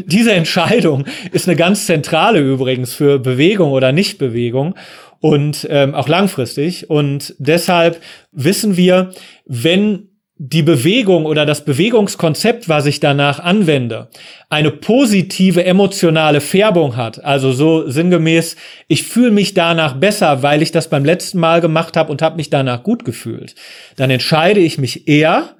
diese 0.05 0.33
Entscheidung 0.33 1.05
ist 1.31 1.47
eine 1.47 1.55
ganz 1.55 1.85
zentrale 1.85 2.39
übrigens 2.39 2.93
für 2.93 3.19
Bewegung 3.19 3.71
oder 3.71 3.91
Nichtbewegung 3.91 4.75
und 5.21 5.67
ähm, 5.69 5.95
auch 5.95 6.07
langfristig. 6.07 6.89
Und 6.89 7.33
deshalb 7.39 8.01
wissen 8.31 8.77
wir, 8.77 9.11
wenn 9.45 10.09
die 10.37 10.63
Bewegung 10.63 11.25
oder 11.25 11.45
das 11.45 11.63
Bewegungskonzept, 11.63 12.67
was 12.67 12.85
ich 12.85 12.99
danach 12.99 13.39
anwende, 13.39 14.09
eine 14.49 14.69
positive 14.69 15.63
emotionale 15.63 16.41
Färbung 16.41 16.97
hat, 16.97 17.23
also 17.23 17.53
so 17.53 17.89
sinngemäß, 17.89 18.57
ich 18.89 19.03
fühle 19.03 19.31
mich 19.31 19.53
danach 19.53 19.93
besser, 19.93 20.43
weil 20.43 20.61
ich 20.61 20.73
das 20.73 20.89
beim 20.89 21.05
letzten 21.05 21.39
Mal 21.39 21.61
gemacht 21.61 21.95
habe 21.95 22.11
und 22.11 22.21
habe 22.21 22.35
mich 22.35 22.49
danach 22.49 22.83
gut 22.83 23.05
gefühlt, 23.05 23.55
dann 23.95 24.09
entscheide 24.09 24.59
ich 24.59 24.77
mich 24.77 25.07
eher, 25.07 25.55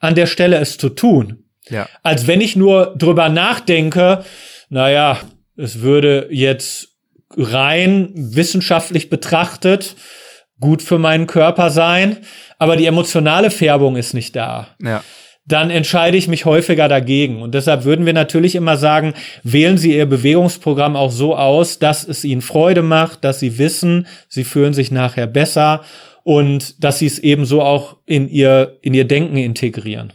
an 0.00 0.14
der 0.14 0.26
Stelle 0.26 0.56
es 0.56 0.76
zu 0.78 0.88
tun, 0.88 1.44
Ja. 1.68 1.88
als 2.02 2.26
wenn 2.26 2.40
ich 2.40 2.56
nur 2.56 2.94
drüber 2.98 3.28
nachdenke, 3.28 4.24
naja, 4.68 5.18
es 5.56 5.80
würde 5.80 6.28
jetzt 6.30 6.88
rein 7.36 8.10
wissenschaftlich 8.14 9.08
betrachtet 9.10 9.94
gut 10.58 10.82
für 10.82 10.98
meinen 10.98 11.26
Körper 11.26 11.70
sein, 11.70 12.18
aber 12.58 12.76
die 12.76 12.86
emotionale 12.86 13.50
Färbung 13.50 13.96
ist 13.96 14.12
nicht 14.14 14.36
da. 14.36 14.68
Ja. 14.82 15.02
Dann 15.46 15.70
entscheide 15.70 16.16
ich 16.18 16.28
mich 16.28 16.44
häufiger 16.44 16.86
dagegen. 16.86 17.40
Und 17.42 17.54
deshalb 17.54 17.84
würden 17.84 18.04
wir 18.06 18.12
natürlich 18.12 18.54
immer 18.54 18.76
sagen, 18.76 19.14
wählen 19.42 19.78
Sie 19.78 19.96
Ihr 19.96 20.06
Bewegungsprogramm 20.06 20.96
auch 20.96 21.10
so 21.10 21.34
aus, 21.34 21.78
dass 21.78 22.06
es 22.06 22.24
Ihnen 22.24 22.42
Freude 22.42 22.82
macht, 22.82 23.24
dass 23.24 23.40
Sie 23.40 23.58
wissen, 23.58 24.06
Sie 24.28 24.44
fühlen 24.44 24.74
sich 24.74 24.90
nachher 24.90 25.26
besser 25.26 25.82
und 26.30 26.84
dass 26.84 27.00
Sie 27.00 27.06
es 27.06 27.18
ebenso 27.18 27.60
auch 27.60 27.96
in 28.06 28.28
Ihr, 28.28 28.78
in 28.82 28.94
Ihr 28.94 29.04
Denken 29.04 29.36
integrieren. 29.36 30.12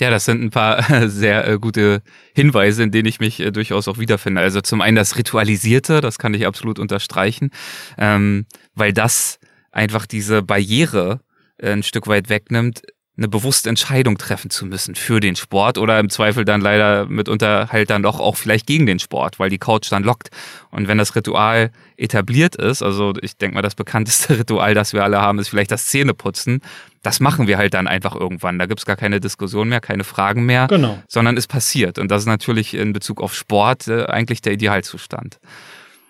Ja, 0.00 0.10
das 0.10 0.24
sind 0.24 0.40
ein 0.40 0.50
paar 0.50 1.08
sehr 1.08 1.48
äh, 1.48 1.58
gute 1.58 2.02
Hinweise, 2.36 2.84
in 2.84 2.92
denen 2.92 3.08
ich 3.08 3.18
mich 3.18 3.40
äh, 3.40 3.50
durchaus 3.50 3.88
auch 3.88 3.98
wiederfinde. 3.98 4.40
Also 4.40 4.60
zum 4.60 4.80
einen 4.80 4.94
das 4.94 5.16
Ritualisierte, 5.16 6.00
das 6.00 6.20
kann 6.20 6.34
ich 6.34 6.46
absolut 6.46 6.78
unterstreichen, 6.78 7.50
ähm, 7.98 8.46
weil 8.76 8.92
das 8.92 9.40
einfach 9.72 10.06
diese 10.06 10.40
Barriere 10.40 11.18
äh, 11.58 11.72
ein 11.72 11.82
Stück 11.82 12.06
weit 12.06 12.28
wegnimmt, 12.28 12.82
eine 13.18 13.28
bewusste 13.28 13.68
Entscheidung 13.70 14.18
treffen 14.18 14.50
zu 14.50 14.66
müssen 14.66 14.94
für 14.94 15.20
den 15.20 15.36
Sport 15.36 15.78
oder 15.78 15.98
im 15.98 16.10
Zweifel 16.10 16.44
dann 16.44 16.60
leider 16.60 17.06
mitunter 17.06 17.68
halt 17.72 17.88
dann 17.88 18.02
doch 18.02 18.20
auch 18.20 18.36
vielleicht 18.36 18.66
gegen 18.66 18.84
den 18.84 18.98
Sport, 18.98 19.38
weil 19.38 19.48
die 19.48 19.58
Couch 19.58 19.90
dann 19.90 20.02
lockt. 20.04 20.28
Und 20.70 20.86
wenn 20.86 20.98
das 20.98 21.16
Ritual 21.16 21.70
etabliert 21.96 22.56
ist, 22.56 22.82
also 22.82 23.14
ich 23.22 23.36
denke 23.38 23.54
mal, 23.54 23.62
das 23.62 23.74
bekannteste 23.74 24.38
Ritual, 24.38 24.74
das 24.74 24.92
wir 24.92 25.02
alle 25.02 25.20
haben, 25.20 25.38
ist 25.38 25.48
vielleicht 25.48 25.70
das 25.70 25.86
Zähneputzen. 25.86 26.60
Das 27.02 27.20
machen 27.20 27.46
wir 27.46 27.56
halt 27.56 27.72
dann 27.72 27.86
einfach 27.86 28.14
irgendwann. 28.14 28.58
Da 28.58 28.66
gibt's 28.66 28.84
gar 28.84 28.96
keine 28.96 29.18
Diskussion 29.20 29.68
mehr, 29.68 29.80
keine 29.80 30.04
Fragen 30.04 30.44
mehr, 30.44 30.66
Genau. 30.66 31.02
sondern 31.08 31.36
es 31.38 31.46
passiert. 31.46 31.98
Und 31.98 32.10
das 32.10 32.22
ist 32.22 32.26
natürlich 32.26 32.74
in 32.74 32.92
Bezug 32.92 33.22
auf 33.22 33.34
Sport 33.34 33.88
äh, 33.88 34.04
eigentlich 34.06 34.42
der 34.42 34.52
Idealzustand. 34.52 35.38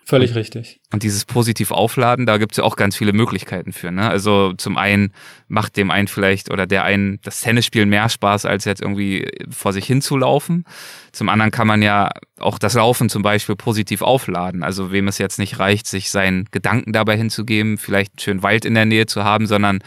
Völlig 0.05 0.35
richtig. 0.35 0.79
Und 0.93 1.03
dieses 1.03 1.25
positiv 1.25 1.71
aufladen, 1.71 2.25
da 2.25 2.37
gibt's 2.37 2.55
ja 2.55 2.63
auch 2.63 2.77
ganz 2.77 2.95
viele 2.95 3.11
Möglichkeiten 3.11 3.73
für. 3.73 3.91
Ne? 3.91 4.09
Also 4.09 4.53
zum 4.53 4.77
einen 4.77 5.11
macht 5.49 5.75
dem 5.75 5.91
einen 5.91 6.07
vielleicht 6.07 6.49
oder 6.49 6.65
der 6.65 6.85
einen 6.85 7.19
das 7.23 7.41
Tennisspielen 7.41 7.89
mehr 7.89 8.07
Spaß, 8.07 8.45
als 8.45 8.63
jetzt 8.63 8.81
irgendwie 8.81 9.27
vor 9.49 9.73
sich 9.73 9.85
hinzulaufen. 9.85 10.63
Zum 11.11 11.27
anderen 11.27 11.51
kann 11.51 11.67
man 11.67 11.81
ja 11.81 12.11
auch 12.39 12.57
das 12.59 12.75
Laufen 12.75 13.09
zum 13.09 13.21
Beispiel 13.21 13.55
positiv 13.55 14.01
aufladen. 14.01 14.63
Also 14.63 14.91
wem 14.91 15.07
es 15.07 15.17
jetzt 15.17 15.39
nicht 15.39 15.59
reicht, 15.59 15.87
sich 15.87 16.09
seinen 16.09 16.45
Gedanken 16.51 16.93
dabei 16.93 17.17
hinzugeben, 17.17 17.77
vielleicht 17.77 18.13
einen 18.13 18.19
schönen 18.19 18.43
Wald 18.43 18.63
in 18.63 18.73
der 18.73 18.85
Nähe 18.85 19.07
zu 19.07 19.23
haben, 19.23 19.47
sondern 19.47 19.79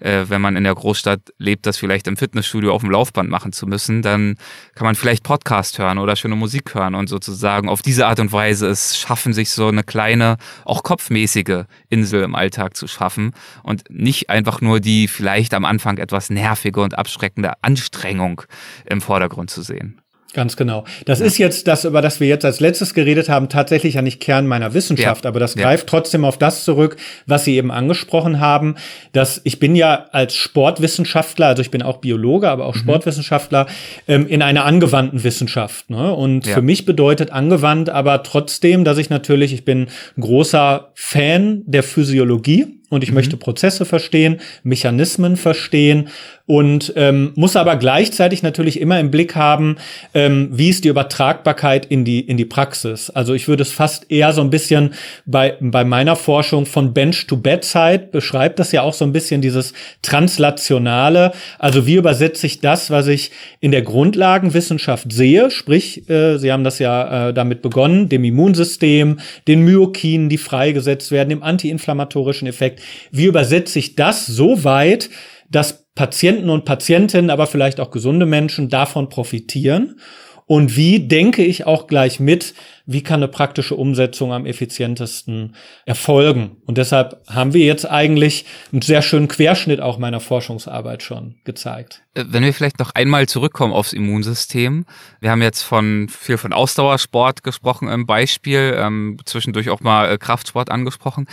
äh, 0.00 0.24
wenn 0.28 0.40
man 0.40 0.56
in 0.56 0.64
der 0.64 0.74
Großstadt 0.74 1.20
lebt, 1.38 1.66
das 1.66 1.76
vielleicht 1.76 2.08
im 2.08 2.16
Fitnessstudio 2.16 2.72
auf 2.72 2.80
dem 2.80 2.90
Laufband 2.90 3.28
machen 3.28 3.52
zu 3.52 3.66
müssen, 3.66 4.02
dann 4.02 4.36
kann 4.74 4.86
man 4.86 4.94
vielleicht 4.94 5.22
Podcast 5.22 5.78
hören 5.78 5.98
oder 5.98 6.16
schöne 6.16 6.36
Musik 6.36 6.74
hören 6.74 6.94
und 6.94 7.08
sozusagen 7.08 7.68
auf 7.68 7.82
diese 7.82 8.06
Art 8.06 8.18
und 8.18 8.32
Weise 8.32 8.66
es 8.66 8.98
schaffen, 8.98 9.32
sich 9.32 9.50
so 9.50 9.68
eine 9.68 9.82
kleine, 9.82 10.36
auch 10.64 10.82
kopfmäßige 10.82 11.64
Insel 11.88 12.22
im 12.22 12.34
Alltag 12.34 12.76
zu 12.76 12.86
schaffen 12.86 13.32
und 13.62 13.84
nicht 13.90 14.30
einfach 14.30 14.60
nur 14.60 14.80
die 14.80 15.08
vielleicht 15.08 15.54
am 15.54 15.64
Anfang 15.64 15.98
etwas 15.98 16.30
nervige 16.30 16.80
und 16.80 16.98
abschreckende 16.98 17.52
Anstrengung 17.62 18.42
im 18.86 19.00
Vordergrund 19.00 19.50
zu 19.50 19.62
sehen. 19.62 20.00
Ganz 20.34 20.56
genau. 20.56 20.84
Das 21.06 21.20
ist 21.20 21.38
jetzt 21.38 21.66
das, 21.68 21.86
über 21.86 22.02
das 22.02 22.20
wir 22.20 22.28
jetzt 22.28 22.44
als 22.44 22.60
letztes 22.60 22.92
geredet 22.92 23.30
haben, 23.30 23.48
tatsächlich 23.48 23.94
ja 23.94 24.02
nicht 24.02 24.20
Kern 24.20 24.46
meiner 24.46 24.74
Wissenschaft, 24.74 25.24
Ja. 25.24 25.30
aber 25.30 25.40
das 25.40 25.54
Ja. 25.54 25.62
greift 25.62 25.86
trotzdem 25.86 26.24
auf 26.26 26.36
das 26.36 26.64
zurück, 26.64 26.96
was 27.26 27.44
Sie 27.46 27.56
eben 27.56 27.70
angesprochen 27.70 28.38
haben, 28.38 28.74
dass 29.12 29.40
ich 29.44 29.58
bin 29.58 29.74
ja 29.74 30.06
als 30.12 30.34
Sportwissenschaftler, 30.34 31.46
also 31.46 31.62
ich 31.62 31.70
bin 31.70 31.80
auch 31.82 31.96
Biologe, 31.98 32.50
aber 32.50 32.66
auch 32.66 32.74
Mhm. 32.74 32.80
Sportwissenschaftler 32.80 33.66
ähm, 34.06 34.26
in 34.28 34.42
einer 34.42 34.66
angewandten 34.66 35.24
Wissenschaft. 35.24 35.88
Ne? 35.88 36.12
Und 36.12 36.46
Ja. 36.46 36.54
für 36.54 36.62
mich 36.62 36.84
bedeutet 36.84 37.30
angewandt 37.32 37.88
aber 37.88 38.22
trotzdem, 38.22 38.84
dass 38.84 38.98
ich 38.98 39.08
natürlich, 39.08 39.54
ich 39.54 39.64
bin 39.64 39.88
ein 40.16 40.20
großer 40.20 40.90
Fan 40.94 41.62
der 41.64 41.82
Physiologie 41.82 42.77
und 42.90 43.02
ich 43.02 43.12
möchte 43.12 43.36
Prozesse 43.36 43.84
verstehen, 43.84 44.40
Mechanismen 44.62 45.36
verstehen 45.36 46.08
und 46.46 46.94
ähm, 46.96 47.32
muss 47.36 47.56
aber 47.56 47.76
gleichzeitig 47.76 48.42
natürlich 48.42 48.80
immer 48.80 48.98
im 48.98 49.10
Blick 49.10 49.36
haben, 49.36 49.76
ähm, 50.14 50.48
wie 50.50 50.70
ist 50.70 50.84
die 50.84 50.88
Übertragbarkeit 50.88 51.84
in 51.84 52.06
die 52.06 52.20
in 52.20 52.38
die 52.38 52.46
Praxis. 52.46 53.10
Also 53.10 53.34
ich 53.34 53.48
würde 53.48 53.62
es 53.62 53.70
fast 53.70 54.10
eher 54.10 54.32
so 54.32 54.40
ein 54.40 54.48
bisschen 54.48 54.94
bei 55.26 55.56
bei 55.60 55.84
meiner 55.84 56.16
Forschung 56.16 56.64
von 56.64 56.94
Bench 56.94 57.26
to 57.26 57.36
Bedside 57.36 58.08
beschreibt 58.10 58.58
das 58.58 58.72
ja 58.72 58.80
auch 58.80 58.94
so 58.94 59.04
ein 59.04 59.12
bisschen 59.12 59.42
dieses 59.42 59.74
translationale. 60.00 61.32
Also 61.58 61.86
wie 61.86 61.96
übersetze 61.96 62.46
ich 62.46 62.60
das, 62.60 62.90
was 62.90 63.08
ich 63.08 63.30
in 63.60 63.70
der 63.70 63.82
Grundlagenwissenschaft 63.82 65.12
sehe, 65.12 65.50
sprich, 65.50 66.08
äh, 66.08 66.38
Sie 66.38 66.50
haben 66.50 66.64
das 66.64 66.78
ja 66.78 67.28
äh, 67.28 67.34
damit 67.34 67.60
begonnen, 67.60 68.08
dem 68.08 68.24
Immunsystem, 68.24 69.18
den 69.46 69.64
Myokinen, 69.64 70.30
die 70.30 70.38
freigesetzt 70.38 71.10
werden, 71.10 71.28
dem 71.28 71.42
antiinflammatorischen 71.42 72.48
Effekt. 72.48 72.77
Wie 73.10 73.26
übersetze 73.26 73.78
ich 73.78 73.94
das 73.94 74.26
so 74.26 74.64
weit, 74.64 75.10
dass 75.50 75.86
Patienten 75.94 76.50
und 76.50 76.64
Patientinnen, 76.64 77.30
aber 77.30 77.46
vielleicht 77.46 77.80
auch 77.80 77.90
gesunde 77.90 78.26
Menschen 78.26 78.68
davon 78.68 79.08
profitieren? 79.08 79.96
und 80.48 80.76
wie 80.76 81.06
denke 81.06 81.44
ich 81.44 81.66
auch 81.66 81.86
gleich 81.86 82.20
mit, 82.20 82.54
wie 82.86 83.02
kann 83.02 83.22
eine 83.22 83.28
praktische 83.28 83.74
Umsetzung 83.74 84.32
am 84.32 84.46
effizientesten 84.46 85.54
erfolgen. 85.84 86.56
Und 86.64 86.78
deshalb 86.78 87.22
haben 87.28 87.52
wir 87.52 87.66
jetzt 87.66 87.84
eigentlich 87.84 88.46
einen 88.72 88.80
sehr 88.80 89.02
schönen 89.02 89.28
Querschnitt 89.28 89.82
auch 89.82 89.98
meiner 89.98 90.20
Forschungsarbeit 90.20 91.02
schon 91.02 91.34
gezeigt. 91.44 92.02
Äh, 92.14 92.24
wenn 92.28 92.42
wir 92.42 92.54
vielleicht 92.54 92.78
noch 92.78 92.92
einmal 92.94 93.28
zurückkommen 93.28 93.74
aufs 93.74 93.92
Immunsystem. 93.92 94.86
Wir 95.20 95.30
haben 95.30 95.42
jetzt 95.42 95.62
von 95.62 96.08
viel 96.08 96.38
von 96.38 96.54
Ausdauersport 96.54 97.42
gesprochen 97.42 97.88
im 97.88 98.06
Beispiel, 98.06 98.74
ähm, 98.74 99.18
zwischendurch 99.26 99.68
auch 99.68 99.80
mal 99.80 100.10
äh, 100.10 100.16
Kraftsport 100.16 100.70
angesprochen. 100.70 101.26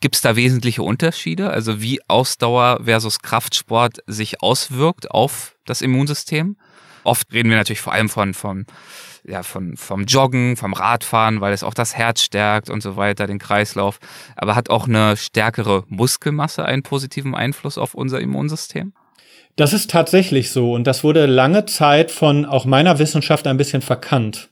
Gibt 0.00 0.16
es 0.16 0.20
da 0.20 0.36
wesentliche 0.36 0.82
Unterschiede? 0.82 1.50
Also 1.50 1.80
wie 1.80 2.00
Ausdauer 2.08 2.80
versus 2.84 3.20
Kraftsport 3.20 3.98
sich 4.06 4.42
auswirkt 4.42 5.10
auf 5.10 5.56
das 5.64 5.80
Immunsystem? 5.80 6.56
Oft 7.04 7.32
reden 7.32 7.50
wir 7.50 7.56
natürlich 7.56 7.80
vor 7.80 7.92
allem 7.92 8.08
von, 8.08 8.34
von, 8.34 8.66
ja, 9.24 9.42
von, 9.42 9.76
vom 9.76 10.04
Joggen, 10.04 10.56
vom 10.56 10.72
Radfahren, 10.72 11.40
weil 11.40 11.52
es 11.52 11.62
auch 11.62 11.74
das 11.74 11.94
Herz 11.94 12.22
stärkt 12.22 12.70
und 12.70 12.82
so 12.82 12.96
weiter, 12.96 13.26
den 13.26 13.38
Kreislauf. 13.38 13.98
Aber 14.36 14.54
hat 14.54 14.70
auch 14.70 14.88
eine 14.88 15.16
stärkere 15.16 15.84
Muskelmasse 15.88 16.64
einen 16.64 16.82
positiven 16.82 17.34
Einfluss 17.34 17.78
auf 17.78 17.94
unser 17.94 18.20
Immunsystem? 18.20 18.92
Das 19.56 19.72
ist 19.72 19.90
tatsächlich 19.90 20.50
so 20.50 20.72
und 20.72 20.84
das 20.86 21.04
wurde 21.04 21.26
lange 21.26 21.64
Zeit 21.66 22.10
von 22.10 22.44
auch 22.44 22.64
meiner 22.64 22.98
Wissenschaft 22.98 23.46
ein 23.46 23.56
bisschen 23.56 23.82
verkannt. 23.82 24.48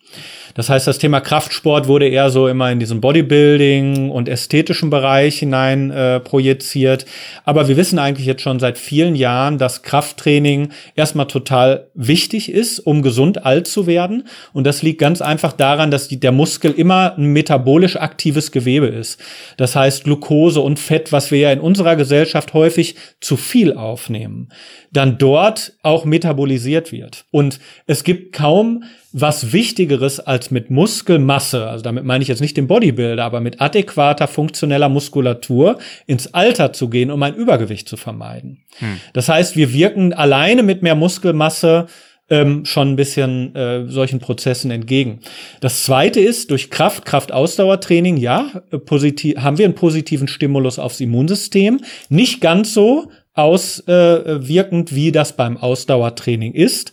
Das 0.54 0.68
heißt, 0.68 0.86
das 0.86 0.98
Thema 0.98 1.20
Kraftsport 1.20 1.88
wurde 1.88 2.08
eher 2.08 2.30
so 2.30 2.46
immer 2.48 2.70
in 2.70 2.78
diesen 2.78 3.00
Bodybuilding 3.00 4.10
und 4.10 4.28
ästhetischen 4.28 4.90
Bereich 4.90 5.38
hinein 5.38 5.90
äh, 5.90 6.20
projiziert. 6.20 7.06
Aber 7.44 7.68
wir 7.68 7.76
wissen 7.76 7.98
eigentlich 7.98 8.26
jetzt 8.26 8.42
schon 8.42 8.60
seit 8.60 8.78
vielen 8.78 9.14
Jahren, 9.14 9.58
dass 9.58 9.82
Krafttraining 9.82 10.70
erstmal 10.94 11.26
total 11.26 11.86
wichtig 11.94 12.50
ist, 12.50 12.80
um 12.80 13.02
gesund 13.02 13.46
alt 13.46 13.66
zu 13.66 13.86
werden. 13.86 14.24
Und 14.52 14.64
das 14.64 14.82
liegt 14.82 15.00
ganz 15.00 15.22
einfach 15.22 15.52
daran, 15.52 15.90
dass 15.90 16.08
die, 16.08 16.20
der 16.20 16.32
Muskel 16.32 16.72
immer 16.72 17.16
ein 17.16 17.32
metabolisch 17.32 17.96
aktives 17.96 18.52
Gewebe 18.52 18.86
ist. 18.86 19.20
Das 19.56 19.74
heißt, 19.74 20.04
Glucose 20.04 20.60
und 20.60 20.78
Fett, 20.78 21.12
was 21.12 21.30
wir 21.30 21.38
ja 21.38 21.52
in 21.52 21.60
unserer 21.60 21.96
Gesellschaft 21.96 22.52
häufig 22.52 22.96
zu 23.20 23.36
viel 23.36 23.74
aufnehmen, 23.74 24.48
dann 24.92 25.16
dort 25.16 25.72
auch 25.82 26.04
metabolisiert 26.04 26.92
wird. 26.92 27.24
Und 27.30 27.58
es 27.86 28.04
gibt 28.04 28.34
kaum 28.34 28.84
was 29.12 29.52
Wichtigeres 29.52 30.20
als 30.20 30.50
mit 30.50 30.70
Muskelmasse, 30.70 31.68
also 31.68 31.82
damit 31.82 32.04
meine 32.04 32.22
ich 32.22 32.28
jetzt 32.28 32.40
nicht 32.40 32.56
den 32.56 32.66
Bodybuilder, 32.66 33.24
aber 33.24 33.40
mit 33.40 33.60
adäquater 33.60 34.26
funktioneller 34.26 34.88
Muskulatur 34.88 35.78
ins 36.06 36.32
Alter 36.32 36.72
zu 36.72 36.88
gehen, 36.88 37.10
um 37.10 37.22
ein 37.22 37.34
Übergewicht 37.34 37.88
zu 37.88 37.96
vermeiden. 37.96 38.64
Hm. 38.78 39.00
Das 39.12 39.28
heißt, 39.28 39.56
wir 39.56 39.72
wirken 39.72 40.12
alleine 40.14 40.62
mit 40.62 40.82
mehr 40.82 40.94
Muskelmasse 40.94 41.86
ähm, 42.30 42.64
schon 42.64 42.92
ein 42.92 42.96
bisschen 42.96 43.54
äh, 43.54 43.86
solchen 43.88 44.18
Prozessen 44.18 44.70
entgegen. 44.70 45.20
Das 45.60 45.84
zweite 45.84 46.20
ist, 46.20 46.50
durch 46.50 46.70
Kraft, 46.70 47.04
Kraft-Ausdauertraining, 47.04 48.16
ja, 48.16 48.62
äh, 48.70 48.78
positiv, 48.78 49.36
haben 49.38 49.58
wir 49.58 49.66
einen 49.66 49.74
positiven 49.74 50.28
Stimulus 50.28 50.78
aufs 50.78 51.00
Immunsystem. 51.00 51.80
Nicht 52.08 52.40
ganz 52.40 52.72
so 52.72 53.10
auswirkend, 53.34 54.92
äh, 54.92 54.94
wie 54.94 55.12
das 55.12 55.36
beim 55.36 55.58
Ausdauertraining 55.58 56.54
ist. 56.54 56.92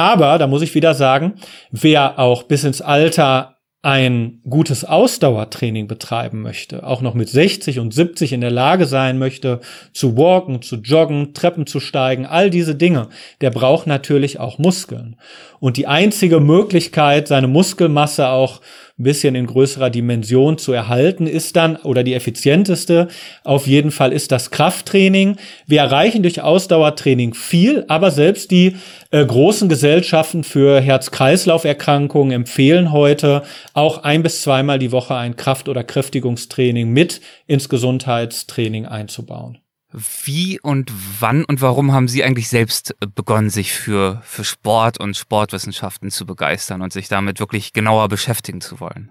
Aber 0.00 0.38
da 0.38 0.46
muss 0.46 0.62
ich 0.62 0.74
wieder 0.74 0.94
sagen, 0.94 1.34
wer 1.72 2.18
auch 2.18 2.44
bis 2.44 2.64
ins 2.64 2.80
Alter 2.80 3.58
ein 3.82 4.40
gutes 4.48 4.82
Ausdauertraining 4.86 5.88
betreiben 5.88 6.40
möchte, 6.40 6.86
auch 6.86 7.02
noch 7.02 7.12
mit 7.12 7.28
60 7.28 7.78
und 7.80 7.92
70 7.92 8.32
in 8.32 8.40
der 8.40 8.50
Lage 8.50 8.86
sein 8.86 9.18
möchte, 9.18 9.60
zu 9.92 10.16
walken, 10.16 10.62
zu 10.62 10.76
joggen, 10.76 11.34
Treppen 11.34 11.66
zu 11.66 11.80
steigen, 11.80 12.24
all 12.24 12.48
diese 12.48 12.74
Dinge, 12.74 13.08
der 13.42 13.50
braucht 13.50 13.86
natürlich 13.86 14.40
auch 14.40 14.58
Muskeln. 14.58 15.16
Und 15.60 15.76
die 15.76 15.86
einzige 15.86 16.40
Möglichkeit, 16.40 17.28
seine 17.28 17.48
Muskelmasse 17.48 18.28
auch 18.28 18.62
bisschen 19.02 19.34
in 19.34 19.46
größerer 19.46 19.90
Dimension 19.90 20.58
zu 20.58 20.72
erhalten, 20.72 21.26
ist 21.26 21.56
dann, 21.56 21.76
oder 21.76 22.02
die 22.02 22.14
effizienteste 22.14 23.08
auf 23.44 23.66
jeden 23.66 23.90
Fall 23.90 24.12
ist 24.12 24.32
das 24.32 24.50
Krafttraining. 24.50 25.36
Wir 25.66 25.80
erreichen 25.80 26.22
durch 26.22 26.42
Ausdauertraining 26.42 27.34
viel, 27.34 27.84
aber 27.88 28.10
selbst 28.10 28.50
die 28.50 28.76
äh, 29.10 29.24
großen 29.24 29.68
Gesellschaften 29.68 30.44
für 30.44 30.80
Herz-Kreislauf-Erkrankungen 30.80 32.32
empfehlen 32.32 32.92
heute 32.92 33.42
auch 33.74 34.02
ein 34.02 34.22
bis 34.22 34.42
zweimal 34.42 34.78
die 34.78 34.92
Woche 34.92 35.14
ein 35.14 35.36
Kraft- 35.36 35.68
oder 35.68 35.84
Kräftigungstraining 35.84 36.90
mit 36.90 37.20
ins 37.46 37.68
Gesundheitstraining 37.68 38.86
einzubauen. 38.86 39.58
Wie 39.92 40.60
und 40.60 40.92
wann 41.20 41.44
und 41.44 41.60
warum 41.60 41.92
haben 41.92 42.06
Sie 42.06 42.22
eigentlich 42.22 42.48
selbst 42.48 42.94
äh, 43.00 43.06
begonnen, 43.12 43.50
sich 43.50 43.72
für, 43.72 44.20
für 44.24 44.44
Sport 44.44 45.00
und 45.00 45.16
Sportwissenschaften 45.16 46.10
zu 46.10 46.26
begeistern 46.26 46.82
und 46.82 46.92
sich 46.92 47.08
damit 47.08 47.40
wirklich 47.40 47.72
genauer 47.72 48.08
beschäftigen 48.08 48.60
zu 48.60 48.78
wollen? 48.78 49.10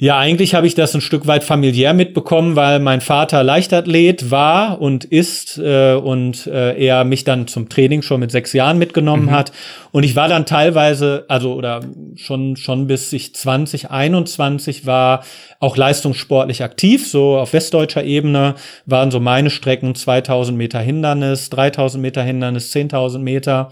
Ja, 0.00 0.16
eigentlich 0.16 0.54
habe 0.54 0.68
ich 0.68 0.76
das 0.76 0.94
ein 0.94 1.00
Stück 1.00 1.26
weit 1.26 1.42
familiär 1.42 1.92
mitbekommen, 1.92 2.54
weil 2.54 2.78
mein 2.78 3.00
Vater 3.00 3.42
Leichtathlet 3.42 4.30
war 4.30 4.80
und 4.80 5.04
ist 5.04 5.58
äh, 5.58 5.94
und 5.94 6.46
äh, 6.46 6.80
er 6.80 7.02
mich 7.02 7.24
dann 7.24 7.48
zum 7.48 7.68
Training 7.68 8.02
schon 8.02 8.20
mit 8.20 8.30
sechs 8.30 8.52
Jahren 8.52 8.78
mitgenommen 8.78 9.24
mhm. 9.24 9.30
hat. 9.32 9.50
Und 9.90 10.04
ich 10.04 10.14
war 10.14 10.28
dann 10.28 10.46
teilweise, 10.46 11.24
also 11.26 11.54
oder 11.54 11.80
schon 12.14 12.54
schon 12.54 12.86
bis 12.86 13.12
ich 13.12 13.34
2021 13.34 14.86
war, 14.86 15.24
auch 15.58 15.76
leistungssportlich 15.76 16.62
aktiv. 16.62 17.10
So 17.10 17.36
auf 17.36 17.52
westdeutscher 17.52 18.04
Ebene 18.04 18.54
waren 18.86 19.10
so 19.10 19.18
meine 19.18 19.50
Strecken 19.50 19.96
2000 19.96 20.56
Meter 20.56 20.78
Hindernis, 20.78 21.50
3000 21.50 22.00
Meter 22.00 22.22
Hindernis, 22.22 22.72
10.000 22.72 23.18
Meter. 23.18 23.70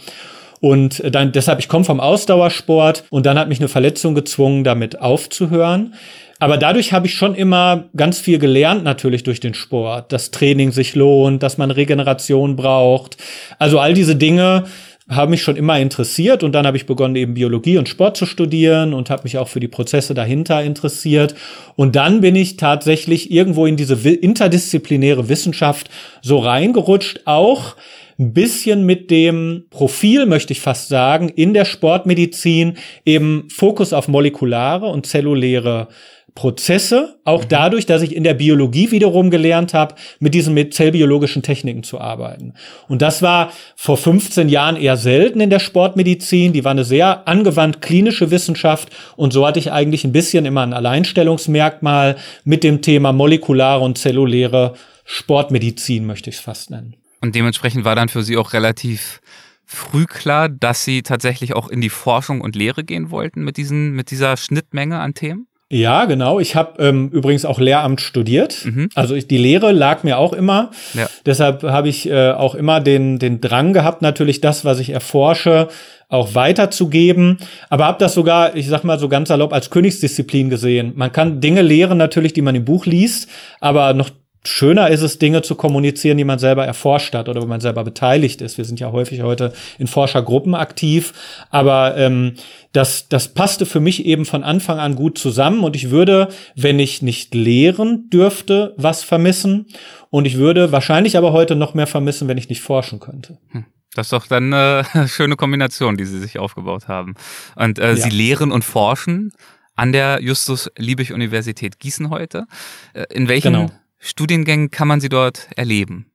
Und 0.67 1.01
dann, 1.15 1.31
deshalb, 1.31 1.61
ich 1.61 1.69
komme 1.69 1.85
vom 1.85 2.01
Ausdauersport 2.01 3.05
und 3.11 3.25
dann 3.25 3.39
hat 3.39 3.49
mich 3.49 3.61
eine 3.61 3.69
Verletzung 3.69 4.17
gezwungen, 4.17 4.65
damit 4.65 5.01
aufzuhören. 5.01 5.95
Aber 6.41 6.57
dadurch 6.57 6.93
habe 6.93 7.07
ich 7.07 7.15
schon 7.15 7.37
immer 7.37 7.85
ganz 7.97 8.19
viel 8.19 8.41
gelernt, 8.41 8.83
natürlich 8.83 9.23
durch 9.23 9.39
den 9.39 9.55
Sport, 9.55 10.13
dass 10.13 10.33
Training 10.33 10.73
sich 10.73 10.97
lohnt, 10.97 11.45
dass 11.45 11.57
man 11.57 11.71
Regeneration 11.71 12.57
braucht. 12.57 13.17
Also 13.61 13.79
all 13.79 13.95
diese 13.95 14.17
Dinge 14.17 14.65
haben 15.09 15.31
mich 15.31 15.43
schon 15.43 15.55
immer 15.55 15.79
interessiert 15.79 16.43
und 16.43 16.51
dann 16.51 16.67
habe 16.67 16.77
ich 16.77 16.87
begonnen 16.87 17.15
eben 17.15 17.35
Biologie 17.35 17.79
und 17.79 17.89
Sport 17.89 18.17
zu 18.17 18.27
studieren 18.27 18.93
und 18.93 19.09
habe 19.09 19.23
mich 19.23 19.39
auch 19.39 19.47
für 19.47 19.61
die 19.61 19.69
Prozesse 19.69 20.15
dahinter 20.15 20.65
interessiert 20.65 21.37
und 21.77 21.95
dann 21.95 22.23
bin 22.23 22.35
ich 22.35 22.57
tatsächlich 22.57 23.31
irgendwo 23.31 23.67
in 23.67 23.77
diese 23.77 23.95
interdisziplinäre 24.09 25.29
Wissenschaft 25.29 25.91
so 26.23 26.39
reingerutscht, 26.41 27.21
auch 27.25 27.77
ein 28.19 28.33
bisschen 28.33 28.87
mit 28.87 29.11
dem 29.11 29.65
Profil, 29.71 30.27
möchte 30.27 30.53
ich 30.53 30.61
fast 30.61 30.89
sagen, 30.89 31.29
in 31.29 31.53
der 31.55 31.65
Sportmedizin 31.65 32.79
eben 33.05 33.49
Fokus 33.51 33.93
auf 33.93 34.09
molekulare 34.09 34.87
und 34.87 35.07
zelluläre 35.07 35.89
Prozesse, 36.37 37.19
auch 37.25 37.45
mhm. 37.45 37.49
dadurch, 37.49 37.87
dass 37.87 38.03
ich 38.03 38.15
in 38.15 38.23
der 38.23 38.35
Biologie 38.35 38.93
wiederum 38.93 39.31
gelernt 39.31 39.75
habe, 39.75 39.97
mit 40.21 40.35
diesen 40.35 40.55
mit 40.55 40.75
zellbiologischen 40.75 41.43
Techniken 41.43 41.83
zu 41.83 41.99
arbeiten. 41.99 42.53
Und 42.89 43.03
das 43.03 43.23
war 43.23 43.51
vor 43.75 43.97
15 43.97 44.49
Jahren 44.49 44.77
eher 44.77 44.97
selten 44.97 45.41
in 45.41 45.51
der 45.51 45.59
Sportmedizin. 45.59 46.53
Die 46.53 46.63
war 46.63 46.73
eine 46.73 46.85
sehr 46.85 47.27
angewandt 47.27 47.81
klinische 47.81 48.31
Wissenschaft 48.31 48.91
und 49.17 49.33
so 49.33 49.47
hatte 49.47 49.59
ich 49.59 49.73
eigentlich 49.73 50.05
ein 50.05 50.13
bisschen 50.13 50.45
immer 50.45 50.63
ein 50.63 50.75
Alleinstellungsmerkmal 50.75 52.17
mit 52.45 52.63
dem 52.63 52.83
Thema 52.83 53.13
molekulare 53.13 53.83
und 53.83 53.99
zelluläre 53.99 54.75
Sportmedizin, 55.05 56.05
möchte 56.05 56.31
ich 56.31 56.37
es 56.37 56.43
fast 56.43 56.71
nennen. 56.71 56.97
Und 57.27 57.35
dementsprechend 57.35 57.85
war 57.85 57.97
dann 57.97 58.09
für 58.09 58.23
Sie 58.23 58.37
auch 58.37 58.53
relativ 58.53 59.21
früh 59.65 60.07
klar, 60.07 60.49
dass 60.49 60.85
Sie 60.85 61.03
tatsächlich 61.03 61.57
auch 61.57 61.69
in 61.69 61.81
die 61.81 61.91
Forschung 61.91 62.41
und 62.41 62.55
Lehre 62.55 62.85
gehen 62.85 63.11
wollten 63.11 63.43
mit, 63.43 63.57
diesen, 63.57 63.91
mit 63.93 64.13
dieser 64.13 64.37
Schnittmenge 64.37 65.01
an 65.01 65.15
Themen? 65.15 65.49
Ja, 65.69 66.05
genau. 66.05 66.39
Ich 66.39 66.55
habe 66.55 66.81
ähm, 66.81 67.09
übrigens 67.09 67.45
auch 67.45 67.59
Lehramt 67.59 68.01
studiert. 68.01 68.65
Mhm. 68.65 68.91
Also 68.95 69.17
ich, 69.17 69.27
die 69.27 69.39
Lehre 69.39 69.73
lag 69.73 70.05
mir 70.05 70.19
auch 70.19 70.33
immer. 70.33 70.71
Ja. 70.95 71.09
Deshalb 71.27 71.65
habe 71.65 71.89
ich 71.89 72.09
äh, 72.09 72.31
auch 72.31 72.55
immer 72.55 72.79
den, 72.79 73.19
den 73.19 73.41
Drang 73.41 73.73
gehabt, 73.73 74.03
natürlich 74.03 74.41
das, 74.41 74.65
was 74.65 74.79
ich 74.79 74.91
erforsche, 74.91 75.67
auch 76.09 76.37
weiterzugeben. 76.37 77.39
Aber 77.71 77.87
habe 77.87 77.99
das 77.99 78.15
sogar, 78.15 78.55
ich 78.55 78.69
sag 78.69 78.85
mal 78.85 79.01
so 79.01 79.09
ganz 79.09 79.31
salopp, 79.31 79.53
als 79.53 79.71
Königsdisziplin 79.71 80.49
gesehen. 80.49 80.93
Man 80.95 81.11
kann 81.11 81.41
Dinge 81.41 81.63
lehren 81.63 81.99
natürlich, 81.99 82.33
die 82.33 82.43
man 82.43 82.55
im 82.55 82.65
Buch 82.65 82.87
liest, 82.87 83.29
aber 83.59 83.93
noch 83.95 84.11
schöner 84.47 84.91
ist 84.91 85.03
es, 85.03 85.19
Dinge 85.19 85.43
zu 85.43 85.55
kommunizieren, 85.55 86.19
die 86.19 86.25
man 86.25 86.39
selber 86.39 86.67
erforscht 86.67 87.15
hat 87.15 87.29
oder 87.29 87.43
wo 87.43 87.47
man 87.47 87.61
selber 87.61 87.85
beteiligt 87.85 88.41
ist. 88.41 88.59
Wir 88.59 88.65
sind 88.65 88.81
ja 88.81 88.93
häufig 88.93 89.23
heute 89.23 89.53
in 89.79 89.87
Forschergruppen 89.87 90.55
aktiv, 90.55 91.13
aber 91.51 91.97
ähm, 91.97 92.35
das, 92.73 93.09
das 93.09 93.29
passte 93.29 93.67
für 93.67 93.81
mich 93.81 94.05
eben 94.07 94.25
von 94.25 94.45
Anfang 94.45 94.79
an 94.79 94.97
gut 94.97 95.19
zusammen 95.19 95.65
und 95.65 95.77
ich 95.77 95.91
würde, 95.91 96.29
wenn 96.55 96.79
ich 96.79 97.03
nicht 97.03 97.35
lehren 97.35 98.11
dürfte, 98.11 98.75
was 98.77 99.03
vermissen 99.03 99.67
und 100.11 100.27
ich 100.27 100.37
würde 100.37 100.73
wahrscheinlich 100.73 101.17
aber 101.17 101.33
heute 101.33 101.57
noch 101.57 101.75
mehr 101.75 101.87
vermissen, 101.87 102.29
wenn 102.29 102.39
ich 102.39 102.49
nicht 102.49 102.61
forschen 102.61 103.01
könnte. 103.01 103.39
Hm. 103.51 103.65
Das 103.95 104.07
ist 104.07 104.13
doch 104.13 104.27
dann 104.27 104.53
eine 104.53 104.85
schöne 105.09 105.37
Kombination, 105.37 105.97
die 105.97 106.05
Sie 106.05 106.19
sich 106.19 106.39
aufgebaut 106.39 106.87
haben. 106.87 107.15
Und 107.55 107.79
äh, 107.79 107.89
ja. 107.89 107.97
Sie 107.97 108.11
lehren 108.11 108.53
und 108.53 108.63
forschen 108.63 109.33
an 109.75 109.93
der 109.93 110.21
Justus 110.23 110.71
Liebig 110.77 111.13
Universität 111.13 111.79
Gießen 111.79 112.11
heute. 112.11 112.47
Äh, 112.93 113.05
in 113.11 113.29
welchen 113.29 113.55
genau. 113.55 113.71
Studiengängen 114.07 114.71
kann 114.71 114.89
man 114.89 115.01
sie 115.01 115.09
dort 115.09 115.49
erleben? 115.57 116.07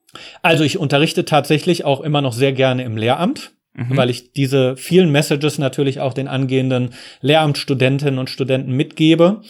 Also 0.41 0.63
ich 0.63 0.77
unterrichte 0.77 1.25
tatsächlich 1.25 1.85
auch 1.85 2.01
immer 2.01 2.21
noch 2.21 2.33
sehr 2.33 2.53
gerne 2.53 2.83
im 2.83 2.97
Lehramt. 2.97 3.51
mhm. 3.73 3.97
weil 3.97 4.09
ich 4.09 4.33
diese 4.33 4.75
vielen 4.77 5.11
Messages 5.11 5.57
natürlich 5.57 5.99
auch 5.99 6.13
den 6.13 6.27
angehenden 6.27 6.89
Lehramtsstudentinnen 7.21 8.19
und 8.19 8.29
Studenten 8.29 8.73
mitgebe. 8.73 9.41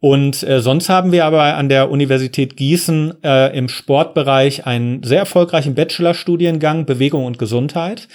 Und 0.00 0.42
äh, 0.42 0.60
sonst 0.60 0.90
haben 0.90 1.12
wir 1.12 1.24
aber 1.24 1.54
an 1.54 1.70
der 1.70 1.90
Universität 1.90 2.58
Gießen 2.58 3.24
äh, 3.24 3.56
im 3.56 3.70
Sportbereich 3.70 4.66
einen 4.66 5.02
sehr 5.02 5.20
erfolgreichen 5.20 5.74
Bachelorstudiengang 5.74 6.84
Bewegung 6.84 7.24
und 7.24 7.38
Gesundheit, 7.38 8.08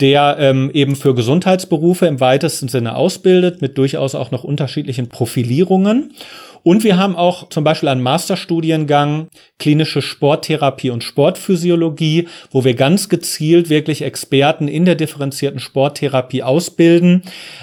der 0.00 0.36
ähm, 0.38 0.70
eben 0.72 0.94
für 0.94 1.16
Gesundheitsberufe 1.16 2.06
im 2.06 2.20
weitesten 2.20 2.68
Sinne 2.68 2.94
ausbildet, 2.94 3.60
mit 3.60 3.76
durchaus 3.76 4.14
auch 4.14 4.30
noch 4.30 4.44
unterschiedlichen 4.44 5.08
Profilierungen. 5.08 6.12
Und 6.64 6.84
wir 6.84 6.96
haben 6.96 7.16
auch 7.16 7.48
zum 7.48 7.64
Beispiel 7.64 7.88
einen 7.88 8.02
Masterstudiengang 8.02 9.28
klinische 9.58 10.02
Sporttherapie 10.02 10.90
und 10.90 11.04
Sportphysiologie, 11.04 12.28
wo 12.50 12.64
wir 12.64 12.74
ganz 12.74 13.08
gezielt 13.08 13.68
wirklich 13.70 14.02
Experten 14.02 14.68
in 14.68 14.84
der 14.84 14.94
differenzierten 14.94 15.60
Sporttherapie 15.60 16.42
ausbilden. 16.42 17.22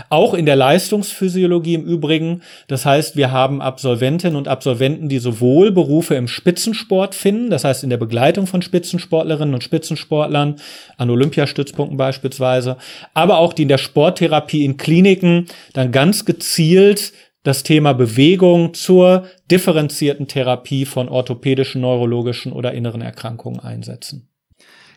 Auch 0.10 0.34
in 0.34 0.46
der 0.46 0.56
Leistungsphysiologie 0.56 1.74
im 1.76 1.86
Übrigen. 1.86 2.42
Das 2.68 2.86
heißt, 2.86 3.16
wir 3.16 3.32
haben 3.32 3.62
Absolventinnen 3.62 4.38
und 4.38 4.48
Absolventen, 4.48 5.10
die 5.10 5.20
sowohl 5.20 5.72
Berufe 5.72 6.16
im 6.16 6.28
Spitzensport 6.28 7.16
finden, 7.16 7.50
das 7.50 7.64
heißt 7.64 7.84
in 7.84 7.90
der 7.90 7.98
Begleitung 7.98 8.48
von 8.48 8.62
Spitzensportlerinnen 8.62 9.54
und 9.54 9.64
Spitzensportlern 9.64 10.56
an 10.98 11.10
Olympiastützpunkten 11.10 11.98
beispielsweise, 11.98 12.78
aber 13.14 13.38
auch 13.38 13.54
die 13.54 13.64
in 13.64 13.68
der 13.68 13.78
Sporttherapie 13.78 14.64
in 14.64 14.78
Kliniken 14.78 15.46
dann 15.74 15.92
ganz 15.92 16.26
gezielt 16.26 17.14
das 17.44 17.64
Thema 17.64 17.94
Bewegung 17.94 18.74
zur 18.74 19.28
differenzierten 19.50 20.28
Therapie 20.28 20.86
von 20.86 21.10
orthopädischen, 21.10 21.82
neurologischen 21.82 22.52
oder 22.52 22.74
inneren 22.74 23.02
Erkrankungen 23.02 23.60
einsetzen. 23.60 24.29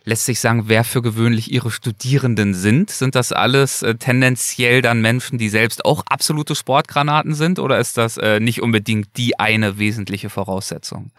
Lässt 0.05 0.25
sich 0.25 0.41
sagen, 0.41 0.65
wer 0.67 0.83
für 0.83 1.01
gewöhnlich 1.01 1.53
Ihre 1.53 1.71
Studierenden 1.71 2.55
sind? 2.55 2.91
Sind 2.91 3.15
das 3.15 3.33
alles 3.33 3.83
äh, 3.83 3.95
tendenziell 3.95 4.83
dann 4.83 5.01
Menschen, 5.01 5.39
die 5.39 5.49
selbst 5.49 5.85
auch 5.85 6.03
absolute 6.09 6.55
Sportgranaten 6.55 7.35
sind 7.35 7.59
oder 7.59 7.79
ist 7.79 7.99
das 7.99 8.17
äh, 8.17 8.41
nicht 8.41 8.63
unbedingt 8.63 9.17
die 9.17 9.39
eine 9.39 9.79
wesentliche 9.79 10.29
Voraussetzung? 10.29 11.13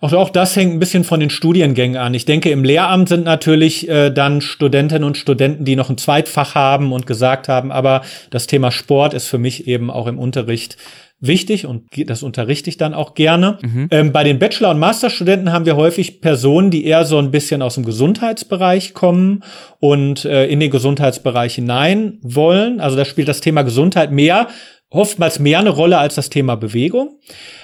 Auch, 0.00 0.12
auch 0.12 0.30
das 0.30 0.54
hängt 0.56 0.74
ein 0.74 0.78
bisschen 0.78 1.04
von 1.04 1.20
den 1.20 1.30
Studiengängen 1.30 1.96
an. 1.96 2.14
Ich 2.14 2.24
denke, 2.24 2.50
im 2.50 2.64
Lehramt 2.64 3.08
sind 3.08 3.24
natürlich 3.24 3.88
äh, 3.88 4.10
dann 4.10 4.40
Studentinnen 4.40 5.04
und 5.04 5.16
Studenten, 5.16 5.64
die 5.64 5.76
noch 5.76 5.90
ein 5.90 5.98
Zweitfach 5.98 6.54
haben 6.54 6.92
und 6.92 7.06
gesagt 7.06 7.48
haben, 7.48 7.72
aber 7.72 8.02
das 8.30 8.46
Thema 8.46 8.70
Sport 8.70 9.14
ist 9.14 9.26
für 9.26 9.38
mich 9.38 9.66
eben 9.66 9.90
auch 9.90 10.06
im 10.06 10.18
Unterricht 10.18 10.76
wichtig 11.20 11.66
und 11.66 11.84
das 12.06 12.22
unterrichte 12.22 12.70
ich 12.70 12.76
dann 12.76 12.94
auch 12.94 13.14
gerne. 13.14 13.58
Mhm. 13.62 13.88
Ähm, 13.90 14.12
bei 14.12 14.24
den 14.24 14.38
Bachelor- 14.38 14.70
und 14.70 14.78
Masterstudenten 14.78 15.52
haben 15.52 15.66
wir 15.66 15.76
häufig 15.76 16.20
Personen, 16.20 16.70
die 16.70 16.84
eher 16.84 17.04
so 17.04 17.18
ein 17.18 17.30
bisschen 17.30 17.62
aus 17.62 17.74
dem 17.74 17.84
Gesundheitsbereich 17.84 18.94
kommen 18.94 19.42
und 19.80 20.24
äh, 20.24 20.46
in 20.46 20.60
den 20.60 20.70
Gesundheitsbereich 20.70 21.56
hinein 21.56 22.18
wollen. 22.22 22.80
Also 22.80 22.96
da 22.96 23.04
spielt 23.04 23.28
das 23.28 23.40
Thema 23.40 23.62
Gesundheit 23.62 24.12
mehr, 24.12 24.48
oftmals 24.90 25.38
mehr 25.38 25.58
eine 25.58 25.70
Rolle 25.70 25.98
als 25.98 26.14
das 26.14 26.30
Thema 26.30 26.56
Bewegung. 26.56 27.18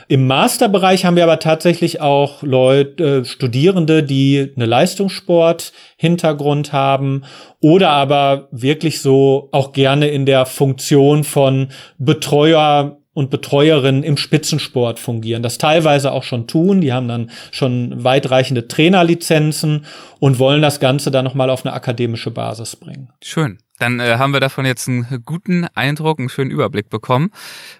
Im 0.09 0.27
Masterbereich 0.27 1.07
haben 1.07 1.17
wir 1.17 1.23
aber 1.23 1.39
tatsächlich 1.39 2.01
auch 2.01 2.43
Leute, 2.43 3.21
äh, 3.21 3.25
Studierende, 3.25 4.03
die 4.03 4.53
eine 4.55 4.67
Leistungssport-Hintergrund 4.67 6.73
haben 6.73 7.23
oder 7.61 7.91
aber 7.91 8.49
wirklich 8.51 9.01
so 9.01 9.49
auch 9.53 9.73
gerne 9.73 10.09
in 10.09 10.27
der 10.27 10.45
Funktion 10.45 11.25
von 11.25 11.69
Betreuer 11.99 12.99
und 13.15 13.31
Betreuerinnen 13.31 14.03
im 14.03 14.17
Spitzensport 14.17 14.99
fungieren, 14.99 15.43
das 15.43 15.59
teilweise 15.59 16.12
auch 16.12 16.25
schon 16.25 16.47
tun. 16.47 16.81
Die 16.81 16.93
haben 16.93 17.09
dann 17.09 17.31
schon 17.53 18.05
weitreichende 18.05 18.69
Trainerlizenzen 18.69 19.87
und 20.19 20.39
wollen 20.39 20.61
das 20.61 20.81
Ganze 20.81 21.11
dann 21.11 21.25
nochmal 21.25 21.49
auf 21.49 21.65
eine 21.65 21.73
akademische 21.73 22.31
Basis 22.31 22.77
bringen. 22.77 23.11
Schön. 23.23 23.59
Dann 23.79 23.99
äh, 23.99 24.19
haben 24.19 24.33
wir 24.33 24.41
davon 24.41 24.67
jetzt 24.67 24.89
einen 24.89 25.23
guten 25.25 25.67
Eindruck, 25.75 26.19
einen 26.19 26.29
schönen 26.29 26.51
Überblick 26.51 26.91
bekommen 26.91 27.31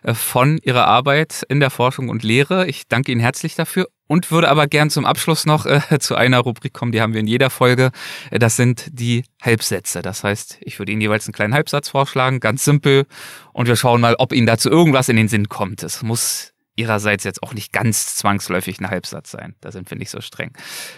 äh, 0.03 0.15
von 0.15 0.59
Ihrer 0.63 0.87
Arbeit 0.87 1.45
in 1.49 1.61
der 1.61 1.71
Forschung 1.71 2.09
und 2.09 2.25
Lehre. 2.25 2.67
Ich 2.67 2.89
danke 2.89 3.13
Ihnen 3.13 3.21
herzlich 3.21 3.55
dafür 3.55 3.87
und 4.15 4.31
würde 4.31 4.49
aber 4.49 4.69
gern 4.69 4.91
zum 4.91 5.05
Abschluss 5.05 5.45
noch 5.45 5.67
äh, 5.67 5.81
zu 5.99 6.15
einer 6.15 6.39
Rubrik 6.39 6.73
kommen, 6.73 6.93
die 6.93 7.01
haben 7.01 7.15
wir 7.15 7.21
in 7.21 7.27
jeder 7.27 7.51
Folge. 7.51 7.91
Äh, 8.31 8.39
das 8.39 8.55
sind 8.55 8.87
die 8.93 9.25
Halbsätze. 9.43 10.03
Das 10.03 10.23
heißt, 10.23 10.59
ich 10.61 10.79
würde 10.79 10.93
Ihnen 10.93 11.01
jeweils 11.01 11.27
einen 11.27 11.35
kleinen 11.35 11.53
Halbsatz 11.53 11.89
vorschlagen, 11.89 12.39
ganz 12.39 12.65
simpel. 12.65 13.07
Und 13.53 13.67
wir 13.67 13.75
schauen 13.75 14.01
mal, 14.01 14.15
ob 14.21 14.33
Ihnen 14.33 14.47
dazu 14.47 14.71
irgendwas 14.71 15.09
in 15.09 15.17
den 15.17 15.27
Sinn 15.27 15.49
kommt. 15.49 15.83
Es 15.83 16.03
muss 16.03 16.53
Ihrerseits 16.77 17.25
jetzt 17.25 17.43
auch 17.43 17.55
nicht 17.55 17.73
ganz 17.73 18.15
zwangsläufig 18.15 18.79
ein 18.79 18.89
Halbsatz 18.89 19.33
sein. 19.33 19.57
Da 19.61 19.73
sind 19.73 19.91
wir 19.91 19.99
nicht 19.99 20.11
so 20.11 20.21
streng. 20.21 20.53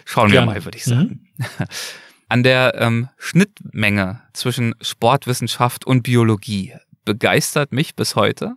Schauen 0.05 0.31
Gerne. 0.31 0.49
wir 0.49 0.55
mal, 0.55 0.65
würde 0.67 0.77
ich 0.77 0.85
sagen. 0.85 1.27
Mhm. 1.39 1.47
an 2.29 2.43
der 2.43 2.75
ähm, 2.79 3.09
Schnittmenge 3.17 4.21
zwischen 4.35 4.75
Sportwissenschaft 4.83 5.87
und 5.87 6.03
Biologie 6.03 6.75
begeistert 7.07 7.73
mich 7.73 7.95
bis 7.95 8.15
heute? 8.15 8.57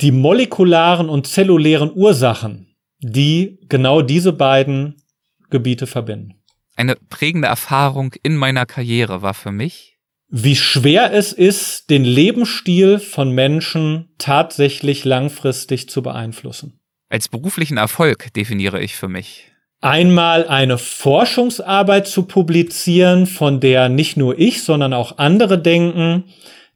Die 0.00 0.12
molekularen 0.12 1.10
und 1.10 1.26
zellulären 1.26 1.92
Ursachen, 1.94 2.69
die 3.00 3.58
genau 3.68 4.02
diese 4.02 4.32
beiden 4.32 5.02
Gebiete 5.50 5.86
verbinden. 5.86 6.34
Eine 6.76 6.96
prägende 6.96 7.48
Erfahrung 7.48 8.14
in 8.22 8.36
meiner 8.36 8.66
Karriere 8.66 9.22
war 9.22 9.34
für 9.34 9.52
mich, 9.52 9.98
wie 10.32 10.54
schwer 10.54 11.12
es 11.12 11.32
ist, 11.32 11.90
den 11.90 12.04
Lebensstil 12.04 13.00
von 13.00 13.32
Menschen 13.32 14.10
tatsächlich 14.18 15.04
langfristig 15.04 15.88
zu 15.88 16.02
beeinflussen. 16.02 16.78
Als 17.08 17.28
beruflichen 17.28 17.78
Erfolg 17.78 18.32
definiere 18.34 18.80
ich 18.80 18.94
für 18.94 19.08
mich 19.08 19.50
einmal 19.80 20.46
eine 20.46 20.78
Forschungsarbeit 20.78 22.06
zu 22.06 22.24
publizieren, 22.24 23.26
von 23.26 23.60
der 23.60 23.88
nicht 23.88 24.16
nur 24.16 24.38
ich, 24.38 24.62
sondern 24.62 24.92
auch 24.92 25.18
andere 25.18 25.60
denken, 25.60 26.24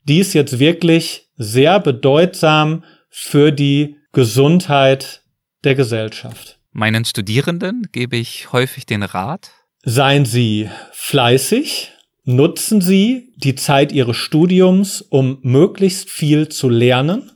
die 0.04 0.18
ist 0.18 0.32
jetzt 0.32 0.58
wirklich 0.58 1.28
sehr 1.36 1.80
bedeutsam 1.80 2.84
für 3.10 3.52
die 3.52 3.96
Gesundheit 4.12 5.22
der 5.64 5.74
Gesellschaft. 5.74 6.58
Meinen 6.72 7.04
Studierenden 7.04 7.88
gebe 7.92 8.16
ich 8.16 8.52
häufig 8.52 8.86
den 8.86 9.02
Rat. 9.02 9.50
Seien 9.84 10.24
Sie 10.24 10.68
fleißig, 10.92 11.92
nutzen 12.24 12.80
Sie 12.80 13.32
die 13.36 13.54
Zeit 13.54 13.92
Ihres 13.92 14.16
Studiums, 14.16 15.02
um 15.02 15.38
möglichst 15.42 16.10
viel 16.10 16.48
zu 16.48 16.68
lernen 16.68 17.32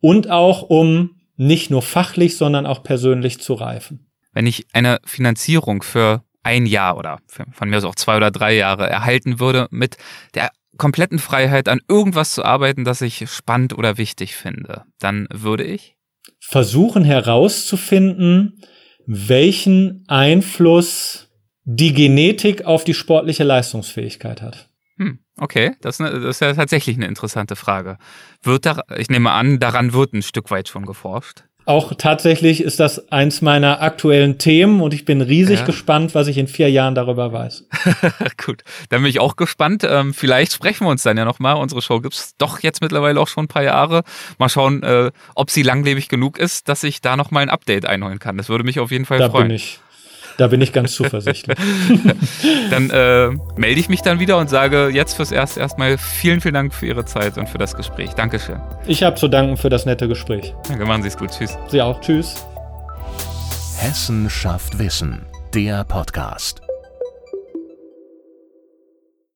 und 0.00 0.30
auch 0.30 0.62
um 0.62 1.20
nicht 1.36 1.70
nur 1.70 1.82
fachlich, 1.82 2.36
sondern 2.36 2.66
auch 2.66 2.82
persönlich 2.82 3.40
zu 3.40 3.54
reifen 3.54 4.08
wenn 4.38 4.46
ich 4.46 4.68
eine 4.72 5.00
Finanzierung 5.04 5.82
für 5.82 6.22
ein 6.44 6.64
Jahr 6.64 6.96
oder 6.96 7.18
von 7.50 7.68
mir 7.68 7.78
aus 7.78 7.84
auch 7.84 7.96
zwei 7.96 8.16
oder 8.16 8.30
drei 8.30 8.54
Jahre 8.54 8.88
erhalten 8.88 9.40
würde, 9.40 9.66
mit 9.72 9.96
der 10.34 10.50
kompletten 10.76 11.18
Freiheit 11.18 11.68
an 11.68 11.80
irgendwas 11.88 12.34
zu 12.34 12.44
arbeiten, 12.44 12.84
das 12.84 13.00
ich 13.00 13.28
spannend 13.28 13.76
oder 13.76 13.98
wichtig 13.98 14.36
finde, 14.36 14.84
dann 15.00 15.26
würde 15.32 15.64
ich 15.64 15.96
versuchen 16.40 17.04
herauszufinden, 17.04 18.60
welchen 19.06 20.04
Einfluss 20.08 21.28
die 21.64 21.92
Genetik 21.92 22.64
auf 22.64 22.84
die 22.84 22.94
sportliche 22.94 23.44
Leistungsfähigkeit 23.44 24.42
hat. 24.42 24.70
Hm, 24.96 25.20
okay, 25.36 25.76
das, 25.80 25.98
das, 25.98 26.12
ist 26.12 26.40
ja 26.40 26.52
tatsächlich 26.54 26.96
eine 26.96 27.06
interessante 27.06 27.56
Frage. 27.56 27.98
Wird 28.42 28.66
da, 28.66 28.82
ich 28.96 29.08
nehme 29.10 29.30
an, 29.32 29.58
daran 29.58 29.92
wird 29.92 30.12
ein 30.12 30.22
Stück 30.22 30.50
weit 30.50 30.68
schon 30.68 30.86
geforscht. 30.86 31.44
Auch 31.68 31.92
tatsächlich 31.98 32.62
ist 32.62 32.80
das 32.80 33.12
eins 33.12 33.42
meiner 33.42 33.82
aktuellen 33.82 34.38
Themen 34.38 34.80
und 34.80 34.94
ich 34.94 35.04
bin 35.04 35.20
riesig 35.20 35.58
ja. 35.58 35.66
gespannt, 35.66 36.14
was 36.14 36.26
ich 36.26 36.38
in 36.38 36.46
vier 36.46 36.70
Jahren 36.70 36.94
darüber 36.94 37.30
weiß. 37.30 37.66
Gut, 38.42 38.62
dann 38.88 39.02
bin 39.02 39.10
ich 39.10 39.20
auch 39.20 39.36
gespannt. 39.36 39.84
Ähm, 39.86 40.14
vielleicht 40.14 40.54
sprechen 40.54 40.86
wir 40.86 40.90
uns 40.90 41.02
dann 41.02 41.18
ja 41.18 41.26
nochmal. 41.26 41.56
Unsere 41.56 41.82
Show 41.82 42.00
gibt's 42.00 42.34
doch 42.38 42.60
jetzt 42.60 42.80
mittlerweile 42.80 43.20
auch 43.20 43.28
schon 43.28 43.44
ein 43.44 43.48
paar 43.48 43.64
Jahre. 43.64 44.04
Mal 44.38 44.48
schauen, 44.48 44.82
äh, 44.82 45.10
ob 45.34 45.50
sie 45.50 45.62
langlebig 45.62 46.08
genug 46.08 46.38
ist, 46.38 46.70
dass 46.70 46.82
ich 46.84 47.02
da 47.02 47.18
nochmal 47.18 47.42
ein 47.42 47.50
Update 47.50 47.84
einholen 47.84 48.18
kann. 48.18 48.38
Das 48.38 48.48
würde 48.48 48.64
mich 48.64 48.80
auf 48.80 48.90
jeden 48.90 49.04
Fall 49.04 49.18
da 49.18 49.28
freuen. 49.28 49.48
Bin 49.48 49.56
ich. 49.56 49.78
Da 50.38 50.46
bin 50.46 50.60
ich 50.60 50.72
ganz 50.72 50.92
zuversichtlich. 50.94 51.58
dann 52.70 52.90
äh, 52.90 53.28
melde 53.56 53.80
ich 53.80 53.88
mich 53.88 54.02
dann 54.02 54.20
wieder 54.20 54.38
und 54.38 54.48
sage 54.48 54.88
jetzt 54.88 55.14
fürs 55.14 55.32
Erste 55.32 55.58
erstmal 55.58 55.98
vielen, 55.98 56.40
vielen 56.40 56.54
Dank 56.54 56.72
für 56.72 56.86
Ihre 56.86 57.04
Zeit 57.04 57.36
und 57.36 57.48
für 57.48 57.58
das 57.58 57.76
Gespräch. 57.76 58.10
Dankeschön. 58.10 58.60
Ich 58.86 59.02
habe 59.02 59.16
zu 59.16 59.26
danken 59.26 59.56
für 59.56 59.68
das 59.68 59.84
nette 59.84 60.06
Gespräch. 60.06 60.54
Danke, 60.68 60.84
machen 60.86 61.02
Sie 61.02 61.08
es 61.08 61.18
gut. 61.18 61.30
Tschüss. 61.30 61.58
Sie 61.66 61.82
auch. 61.82 62.00
Tschüss. 62.00 62.46
Hessen 63.78 64.30
schafft 64.30 64.78
Wissen. 64.78 65.26
Der 65.54 65.82
Podcast. 65.82 66.67